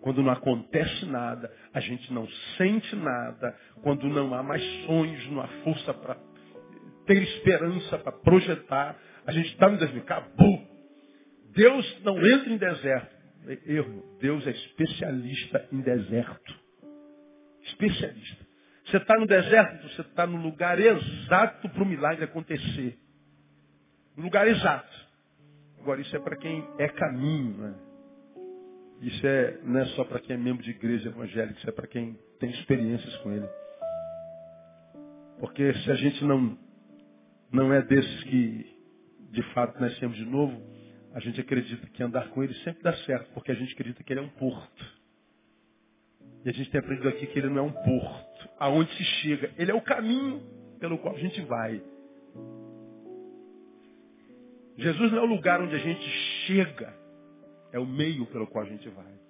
Quando 0.00 0.22
não 0.22 0.32
acontece 0.32 1.04
nada, 1.04 1.52
a 1.74 1.80
gente 1.80 2.10
não 2.12 2.26
sente 2.56 2.96
nada, 2.96 3.54
quando 3.82 4.08
não 4.08 4.32
há 4.32 4.42
mais 4.42 4.62
sonhos, 4.86 5.30
não 5.30 5.42
há 5.42 5.48
força 5.62 5.92
para 5.92 6.16
ter 7.06 7.22
esperança, 7.22 7.98
para 7.98 8.12
projetar, 8.12 8.96
a 9.26 9.32
gente 9.32 9.50
está 9.50 9.68
no 9.68 9.76
deserto, 9.76 9.98
acabou. 9.98 10.70
Deus 11.52 12.02
não 12.02 12.16
entra 12.26 12.50
em 12.50 12.56
deserto. 12.56 13.20
Erro. 13.66 14.18
Deus 14.20 14.46
é 14.46 14.50
especialista 14.50 15.68
em 15.72 15.80
deserto. 15.80 16.59
Especialista. 17.80 18.46
Você 18.86 18.96
está 18.96 19.14
no 19.18 19.26
deserto, 19.26 19.88
você 19.88 20.00
está 20.00 20.26
no 20.26 20.42
lugar 20.42 20.78
exato 20.80 21.68
para 21.68 21.82
o 21.82 21.86
milagre 21.86 22.24
acontecer. 22.24 22.98
No 24.16 24.24
lugar 24.24 24.48
exato. 24.48 25.08
Agora, 25.80 26.00
isso 26.00 26.14
é 26.14 26.18
para 26.18 26.36
quem 26.36 26.66
é 26.78 26.88
caminho, 26.88 27.56
né? 27.56 27.74
Isso 29.00 29.26
é, 29.26 29.58
não 29.62 29.80
é 29.80 29.86
só 29.86 30.04
para 30.04 30.20
quem 30.20 30.36
é 30.36 30.38
membro 30.38 30.62
de 30.62 30.70
igreja 30.70 31.08
evangélica, 31.08 31.58
isso 31.58 31.68
é 31.68 31.72
para 31.72 31.86
quem 31.86 32.18
tem 32.38 32.50
experiências 32.50 33.16
com 33.18 33.32
ele. 33.32 33.48
Porque 35.38 35.72
se 35.72 35.90
a 35.90 35.94
gente 35.94 36.22
não, 36.24 36.58
não 37.50 37.72
é 37.72 37.80
desses 37.80 38.24
que 38.24 38.78
de 39.30 39.42
fato 39.54 39.80
nascemos 39.80 40.16
de 40.16 40.24
novo, 40.26 40.60
a 41.14 41.20
gente 41.20 41.40
acredita 41.40 41.86
que 41.86 42.02
andar 42.02 42.28
com 42.28 42.42
ele 42.42 42.52
sempre 42.56 42.82
dá 42.82 42.92
certo, 43.04 43.32
porque 43.32 43.52
a 43.52 43.54
gente 43.54 43.72
acredita 43.72 44.02
que 44.04 44.12
ele 44.12 44.20
é 44.20 44.22
um 44.22 44.28
porto. 44.28 44.99
E 46.44 46.48
a 46.48 46.52
gente 46.52 46.70
tem 46.70 46.80
aprendido 46.80 47.08
aqui 47.08 47.26
que 47.26 47.38
ele 47.38 47.48
não 47.48 47.58
é 47.58 47.62
um 47.62 47.72
porto, 47.72 48.48
aonde 48.58 48.90
se 48.96 49.04
chega. 49.04 49.50
Ele 49.58 49.70
é 49.70 49.74
o 49.74 49.82
caminho 49.82 50.42
pelo 50.78 50.98
qual 50.98 51.14
a 51.14 51.18
gente 51.18 51.40
vai. 51.42 51.82
Jesus 54.78 55.12
não 55.12 55.18
é 55.18 55.22
o 55.22 55.26
lugar 55.26 55.60
onde 55.60 55.74
a 55.74 55.78
gente 55.78 56.08
chega, 56.46 56.94
é 57.72 57.78
o 57.78 57.86
meio 57.86 58.24
pelo 58.26 58.46
qual 58.46 58.64
a 58.64 58.68
gente 58.68 58.88
vai. 58.88 59.20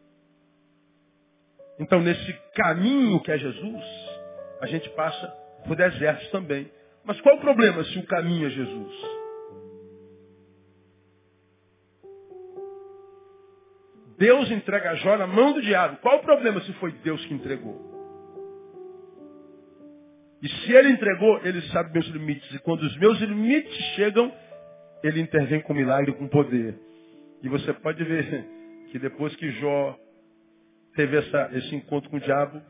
Então, 1.80 2.00
nesse 2.00 2.32
caminho 2.54 3.20
que 3.20 3.32
é 3.32 3.38
Jesus, 3.38 3.84
a 4.60 4.66
gente 4.66 4.88
passa 4.90 5.26
por 5.66 5.74
desertos 5.74 6.30
também. 6.30 6.70
Mas 7.04 7.20
qual 7.22 7.36
o 7.36 7.40
problema 7.40 7.82
se 7.84 7.98
o 7.98 8.06
caminho 8.06 8.46
é 8.46 8.50
Jesus? 8.50 9.19
Deus 14.20 14.50
entrega 14.50 14.96
Jó 14.96 15.16
na 15.16 15.26
mão 15.26 15.54
do 15.54 15.62
diabo. 15.62 15.96
Qual 16.02 16.18
o 16.18 16.22
problema 16.22 16.60
se 16.60 16.72
foi 16.74 16.92
Deus 17.02 17.24
que 17.24 17.32
entregou? 17.32 17.88
E 20.42 20.48
se 20.48 20.72
ele 20.72 20.90
entregou, 20.90 21.40
ele 21.42 21.62
sabe 21.68 21.90
meus 21.94 22.06
limites. 22.08 22.54
E 22.54 22.58
quando 22.58 22.82
os 22.82 22.96
meus 22.98 23.18
limites 23.18 23.74
chegam, 23.94 24.30
ele 25.02 25.22
intervém 25.22 25.62
com 25.62 25.72
milagre, 25.72 26.12
com 26.12 26.28
poder. 26.28 26.78
E 27.42 27.48
você 27.48 27.72
pode 27.72 28.04
ver 28.04 28.46
que 28.92 28.98
depois 28.98 29.34
que 29.36 29.50
Jó 29.52 29.96
teve 30.94 31.16
essa, 31.16 31.50
esse 31.54 31.74
encontro 31.74 32.10
com 32.10 32.18
o 32.18 32.20
diabo, 32.20 32.60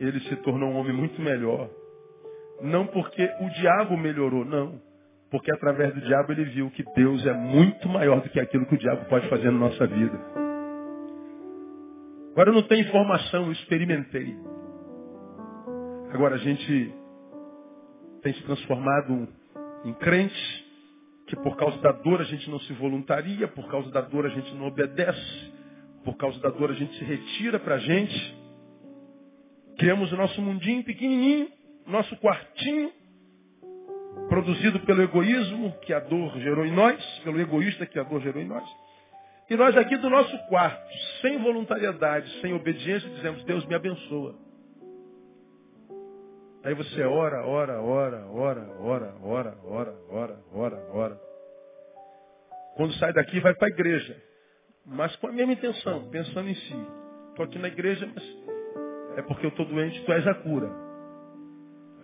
ele 0.00 0.20
se 0.20 0.36
tornou 0.36 0.70
um 0.70 0.76
homem 0.76 0.94
muito 0.94 1.20
melhor. 1.20 1.68
Não 2.62 2.86
porque 2.86 3.30
o 3.40 3.50
diabo 3.50 3.94
melhorou, 3.98 4.42
não. 4.42 4.80
Porque 5.30 5.52
através 5.52 5.92
do 5.92 6.00
diabo 6.00 6.32
ele 6.32 6.44
viu 6.44 6.70
que 6.70 6.82
Deus 6.96 7.26
é 7.26 7.34
muito 7.34 7.86
maior 7.90 8.22
do 8.22 8.30
que 8.30 8.40
aquilo 8.40 8.64
que 8.64 8.74
o 8.74 8.78
diabo 8.78 9.04
pode 9.04 9.28
fazer 9.28 9.50
na 9.50 9.58
nossa 9.58 9.86
vida. 9.86 10.37
Agora 12.38 12.50
eu 12.50 12.54
não 12.54 12.62
tenho 12.62 12.86
informação, 12.86 13.46
eu 13.46 13.52
experimentei. 13.52 14.36
Agora 16.12 16.36
a 16.36 16.38
gente 16.38 16.94
tem 18.22 18.32
se 18.32 18.42
transformado 18.44 19.26
em 19.84 19.92
crente 19.94 20.66
que 21.26 21.34
por 21.34 21.56
causa 21.56 21.76
da 21.78 21.90
dor 21.90 22.20
a 22.20 22.24
gente 22.24 22.48
não 22.48 22.60
se 22.60 22.72
voluntaria, 22.74 23.48
por 23.48 23.68
causa 23.68 23.90
da 23.90 24.02
dor 24.02 24.24
a 24.24 24.28
gente 24.28 24.54
não 24.54 24.68
obedece, 24.68 25.52
por 26.04 26.16
causa 26.16 26.38
da 26.38 26.48
dor 26.50 26.70
a 26.70 26.74
gente 26.74 26.96
se 26.96 27.04
retira 27.04 27.58
para 27.58 27.74
a 27.74 27.78
gente. 27.78 28.38
Criamos 29.76 30.12
o 30.12 30.16
nosso 30.16 30.40
mundinho 30.40 30.84
pequenininho, 30.84 31.48
nosso 31.88 32.16
quartinho, 32.18 32.92
produzido 34.28 34.78
pelo 34.86 35.02
egoísmo 35.02 35.72
que 35.80 35.92
a 35.92 35.98
dor 35.98 36.38
gerou 36.38 36.64
em 36.64 36.72
nós, 36.72 37.02
pelo 37.24 37.40
egoísta 37.40 37.84
que 37.84 37.98
a 37.98 38.04
dor 38.04 38.20
gerou 38.20 38.40
em 38.40 38.46
nós. 38.46 38.87
E 39.50 39.56
nós 39.56 39.76
aqui 39.76 39.96
do 39.96 40.10
nosso 40.10 40.36
quarto, 40.48 40.92
sem 41.22 41.38
voluntariedade, 41.38 42.30
sem 42.40 42.52
obediência, 42.52 43.08
dizemos, 43.08 43.42
Deus 43.44 43.64
me 43.66 43.74
abençoa. 43.74 44.36
Aí 46.64 46.74
você 46.74 47.02
ora, 47.02 47.46
ora, 47.46 47.80
ora, 47.80 48.26
ora, 48.26 48.66
ora, 48.80 49.14
ora, 49.22 49.58
ora, 49.64 49.94
ora, 50.10 50.44
ora, 50.52 50.88
ora. 50.92 51.20
Quando 52.76 52.92
sai 52.94 53.12
daqui, 53.12 53.40
vai 53.40 53.54
para 53.54 53.68
a 53.68 53.70
igreja. 53.70 54.22
Mas 54.84 55.16
com 55.16 55.28
a 55.28 55.32
mesma 55.32 55.52
intenção, 55.54 56.10
pensando 56.10 56.48
em 56.48 56.54
si. 56.54 56.86
Estou 57.30 57.44
aqui 57.44 57.58
na 57.58 57.68
igreja, 57.68 58.10
mas 58.14 58.24
é 59.16 59.22
porque 59.22 59.46
eu 59.46 59.50
estou 59.50 59.64
doente, 59.64 60.04
tu 60.04 60.12
és 60.12 60.26
a 60.26 60.34
cura. 60.34 60.70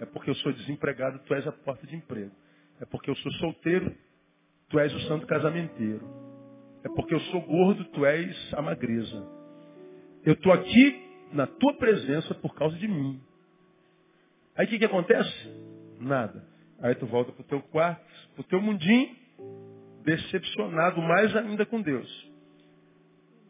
É 0.01 0.07
porque 0.07 0.31
eu 0.31 0.35
sou 0.37 0.53
desempregado, 0.53 1.19
tu 1.27 1.35
és 1.35 1.47
a 1.47 1.53
porta 1.53 1.87
de 1.87 1.95
emprego. 1.95 2.33
É 2.81 2.87
porque 2.87 3.11
eu 3.11 3.17
sou 3.17 3.33
solteiro, 3.33 3.95
tu 4.69 4.79
és 4.79 4.93
o 4.95 5.01
santo 5.01 5.27
casamenteiro. 5.27 6.34
É 6.85 6.89
porque 6.91 7.15
eu 7.15 7.21
sou 7.21 7.41
gordo, 7.41 7.85
tu 7.87 8.05
és 8.05 8.55
a 8.55 8.63
magreza. 8.63 9.27
Eu 10.25 10.35
estou 10.35 10.53
aqui 10.53 11.03
na 11.33 11.47
tua 11.47 11.75
presença 11.75 12.35
por 12.35 12.55
causa 12.55 12.77
de 12.77 12.87
mim. 12.87 13.21
Aí 14.57 14.67
o 14.67 14.69
que, 14.69 14.79
que 14.79 14.85
acontece? 14.85 15.51
Nada. 15.99 16.45
Aí 16.81 16.95
tu 16.95 17.07
volta 17.07 17.33
para 17.33 17.41
o 17.41 17.47
teu 17.47 17.61
quarto, 17.63 18.05
para 18.35 18.41
o 18.41 18.45
teu 18.45 18.61
mundinho, 18.61 19.17
decepcionado 20.05 21.01
mais 21.01 21.35
ainda 21.35 21.65
com 21.65 21.81
Deus. 21.81 22.33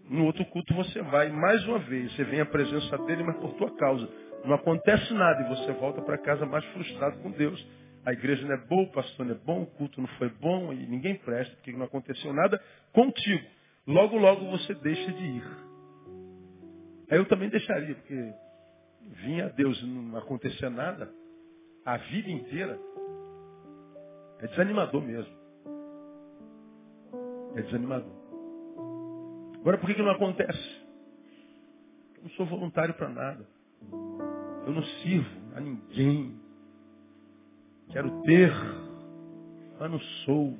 No 0.09 0.27
outro 0.27 0.45
culto 0.47 0.75
você 0.75 1.03
vai, 1.03 1.31
mais 1.31 1.67
uma 1.67 1.79
vez, 1.81 2.15
você 2.15 2.25
vem 2.25 2.41
à 2.41 2.47
presença 2.47 2.97
dele, 2.99 3.25
mas 3.25 3.37
por 3.39 3.55
tua 3.55 3.75
causa. 3.77 4.09
Não 4.45 4.55
acontece 4.55 5.13
nada 5.15 5.43
e 5.43 5.49
você 5.49 5.73
volta 5.73 6.03
para 6.03 6.19
casa 6.19 6.47
mais 6.47 6.65
frustrado 6.67 7.19
com 7.19 7.31
Deus. 7.31 7.67
A 8.05 8.13
igreja 8.13 8.47
não 8.47 8.55
é 8.55 8.59
boa, 8.59 8.83
o 8.83 8.93
pastor 8.93 9.25
não 9.25 9.35
é 9.35 9.39
bom, 9.39 9.63
o 9.63 9.67
culto 9.67 10.01
não 10.01 10.09
foi 10.19 10.29
bom 10.29 10.73
e 10.73 10.87
ninguém 10.87 11.17
presta, 11.17 11.55
porque 11.57 11.73
não 11.73 11.87
aconteceu 11.87 12.33
nada 12.33 12.63
contigo. 12.93 13.45
Logo, 13.87 14.17
logo 14.19 14.51
você 14.51 14.75
deixa 14.75 15.13
de 15.13 15.25
ir. 15.25 15.45
Aí 17.11 17.19
eu 17.19 17.27
também 17.27 17.49
deixaria, 17.49 17.95
porque 17.95 18.35
vinha 19.25 19.49
Deus 19.51 19.81
e 19.81 19.87
não 19.87 20.19
acontecia 20.19 20.71
nada, 20.71 21.11
a 21.85 21.97
vida 21.97 22.31
inteira, 22.31 22.79
é 24.41 24.47
desanimador 24.49 25.03
mesmo. 25.03 25.35
É 27.57 27.63
desanimador. 27.63 28.13
Agora, 29.61 29.79
por 29.79 29.87
que, 29.87 29.95
que 29.95 30.03
não 30.03 30.11
acontece? 30.11 30.83
Eu 32.17 32.25
não 32.25 32.31
sou 32.31 32.47
voluntário 32.47 32.95
para 32.95 33.09
nada. 33.09 33.47
Eu 34.67 34.73
não 34.73 34.83
sirvo 34.83 35.57
a 35.57 35.61
ninguém. 35.61 36.44
Quero 37.91 38.23
ter, 38.23 38.53
mas 39.79 39.91
não 39.91 40.01
sou. 40.25 40.57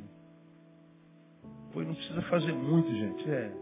Pois 1.73 1.87
não 1.87 1.95
precisa 1.95 2.23
fazer 2.23 2.53
muito, 2.53 2.89
gente. 2.91 3.31
É. 3.31 3.53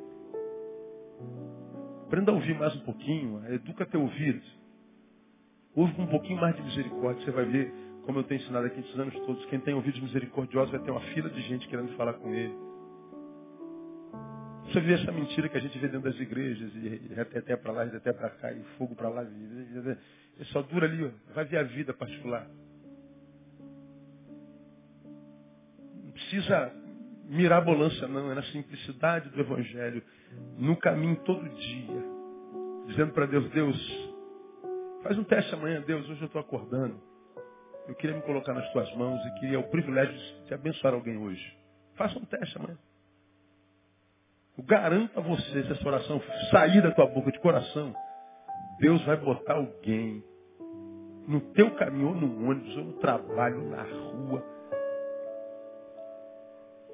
Aprenda 2.06 2.30
a 2.30 2.34
ouvir 2.34 2.58
mais 2.58 2.74
um 2.76 2.80
pouquinho. 2.80 3.42
Educa 3.52 3.86
teu 3.86 4.02
ouvido. 4.02 4.42
Ouve 5.74 5.94
com 5.94 6.02
um 6.02 6.08
pouquinho 6.08 6.38
mais 6.38 6.54
de 6.54 6.62
misericórdia. 6.62 7.24
Você 7.24 7.30
vai 7.30 7.46
ver, 7.46 7.72
como 8.04 8.18
eu 8.18 8.24
tenho 8.24 8.42
ensinado 8.42 8.66
aqui 8.66 8.80
esses 8.80 8.98
anos 8.98 9.14
todos, 9.26 9.44
quem 9.46 9.58
tem 9.60 9.72
ouvidos 9.72 10.00
misericordiosos 10.00 10.70
vai 10.70 10.80
ter 10.80 10.90
uma 10.90 11.00
fila 11.00 11.30
de 11.30 11.40
gente 11.42 11.66
querendo 11.68 11.96
falar 11.96 12.14
com 12.14 12.34
ele. 12.34 12.54
Você 14.66 14.80
vê 14.80 14.94
essa 14.94 15.10
mentira 15.12 15.48
que 15.48 15.56
a 15.56 15.60
gente 15.60 15.78
vê 15.78 15.88
dentro 15.88 16.10
das 16.10 16.20
igrejas, 16.20 16.70
e 16.74 17.18
até 17.18 17.56
para 17.56 17.72
lá, 17.72 17.82
até 17.82 18.12
para 18.12 18.30
cá, 18.30 18.52
e 18.52 18.62
fogo 18.78 18.94
para 18.94 19.08
lá. 19.08 19.24
E 19.24 20.44
só 20.46 20.62
dura 20.62 20.86
ali, 20.86 21.04
ó. 21.04 21.10
vai 21.34 21.44
ver 21.44 21.58
a 21.58 21.62
vida 21.62 21.92
particular. 21.92 22.46
Precisa 26.32 26.72
mirabolância, 27.28 28.08
não. 28.08 28.32
É 28.32 28.34
na 28.34 28.42
simplicidade 28.44 29.28
do 29.28 29.40
Evangelho, 29.40 30.02
no 30.56 30.76
caminho 30.76 31.16
todo 31.16 31.46
dia. 31.46 32.12
Dizendo 32.86 33.12
para 33.12 33.26
Deus, 33.26 33.50
Deus, 33.50 34.12
faz 35.02 35.18
um 35.18 35.24
teste 35.24 35.54
amanhã, 35.54 35.82
Deus, 35.82 36.08
hoje 36.08 36.22
eu 36.22 36.26
estou 36.26 36.40
acordando. 36.40 36.98
Eu 37.86 37.94
queria 37.96 38.16
me 38.16 38.22
colocar 38.22 38.54
nas 38.54 38.70
tuas 38.72 38.92
mãos 38.96 39.20
e 39.26 39.40
queria 39.40 39.60
o 39.60 39.68
privilégio 39.68 40.14
de 40.46 40.54
abençoar 40.54 40.94
alguém 40.94 41.18
hoje. 41.18 41.58
Faça 41.96 42.18
um 42.18 42.24
teste 42.24 42.56
amanhã. 42.58 42.78
Eu 44.56 44.64
garanto 44.64 45.18
a 45.18 45.22
você, 45.22 45.64
se 45.64 45.72
essa 45.72 45.86
oração 45.86 46.20
sair 46.50 46.82
da 46.82 46.92
tua 46.92 47.06
boca 47.06 47.30
de 47.30 47.40
coração, 47.40 47.94
Deus 48.80 49.02
vai 49.04 49.16
botar 49.16 49.54
alguém 49.54 50.24
no 51.26 51.40
teu 51.52 51.70
caminho, 51.76 52.08
ou 52.08 52.14
no 52.14 52.50
ônibus, 52.50 52.76
ou 52.76 52.84
no 52.84 52.92
trabalho, 52.94 53.70
na 53.70 53.82
rua, 53.82 54.51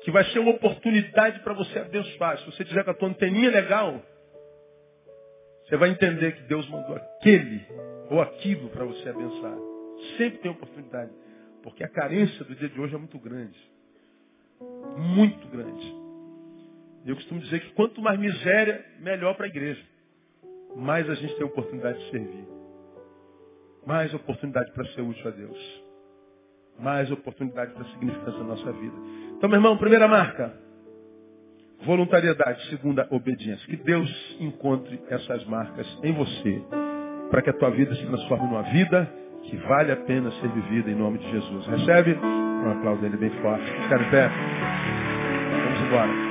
que 0.09 0.13
vai 0.13 0.25
ser 0.31 0.39
uma 0.39 0.53
oportunidade 0.53 1.39
para 1.41 1.53
você 1.53 1.81
abençoar. 1.81 2.39
Se 2.39 2.47
você 2.47 2.65
tiver 2.65 2.83
com 2.83 2.93
a 2.93 2.95
tua 2.95 3.11
anteninha 3.11 3.51
legal, 3.51 4.03
você 5.67 5.77
vai 5.77 5.91
entender 5.91 6.33
que 6.33 6.45
Deus 6.45 6.67
mandou 6.71 6.97
aquele 6.97 7.63
ou 8.09 8.19
aquilo 8.23 8.71
para 8.71 8.87
você 8.87 9.07
abençoar. 9.07 9.59
Sempre 10.17 10.39
tem 10.39 10.51
oportunidade. 10.51 11.13
Porque 11.63 11.85
a 11.85 11.89
carência 11.89 12.43
do 12.43 12.55
dia 12.55 12.71
de 12.71 12.81
hoje 12.81 12.95
é 12.95 12.97
muito 12.97 13.19
grande. 13.19 13.59
Muito 14.97 15.47
grande. 15.49 15.95
Eu 17.05 17.15
costumo 17.15 17.41
dizer 17.41 17.61
que 17.61 17.73
quanto 17.73 18.01
mais 18.01 18.19
miséria, 18.19 18.83
melhor 19.01 19.35
para 19.35 19.45
a 19.45 19.49
igreja. 19.51 19.85
Mais 20.75 21.07
a 21.11 21.17
gente 21.17 21.37
tem 21.37 21.45
oportunidade 21.45 21.99
de 22.03 22.11
servir. 22.11 22.49
Mais 23.87 24.15
oportunidade 24.15 24.73
para 24.73 24.87
ser 24.87 25.03
útil 25.03 25.29
a 25.29 25.33
Deus. 25.33 25.85
Mais 26.79 27.11
oportunidade 27.11 27.75
para 27.75 27.85
significância 27.91 28.39
na 28.39 28.45
nossa 28.45 28.73
vida. 28.73 29.28
Então, 29.39 29.49
meu 29.49 29.59
irmão, 29.59 29.77
primeira 29.77 30.09
marca. 30.09 30.53
Voluntariedade. 31.87 32.69
Segunda, 32.71 33.07
obediência. 33.11 33.65
Que 33.67 33.77
Deus 33.77 34.37
encontre 34.41 35.01
essas 35.09 35.45
marcas 35.47 35.87
em 36.03 36.13
você. 36.13 36.61
Para 37.31 37.41
que 37.43 37.51
a 37.51 37.53
tua 37.53 37.71
vida 37.71 37.95
se 37.95 38.05
transforme 38.05 38.47
numa 38.47 38.63
vida 38.63 39.09
que 39.45 39.57
vale 39.59 39.93
a 39.93 39.97
pena 39.97 40.31
ser 40.33 40.49
vivida 40.49 40.91
em 40.91 40.97
nome 40.97 41.19
de 41.19 41.31
Jesus. 41.31 41.67
Recebe? 41.69 42.19
Um 42.21 42.73
aplauso 42.73 43.01
dele 43.01 43.17
bem 43.17 43.31
forte. 43.41 43.65
Ficar 43.65 44.01
em 44.01 44.11
pé. 44.11 44.29
Vamos 44.29 45.81
embora. 45.87 46.28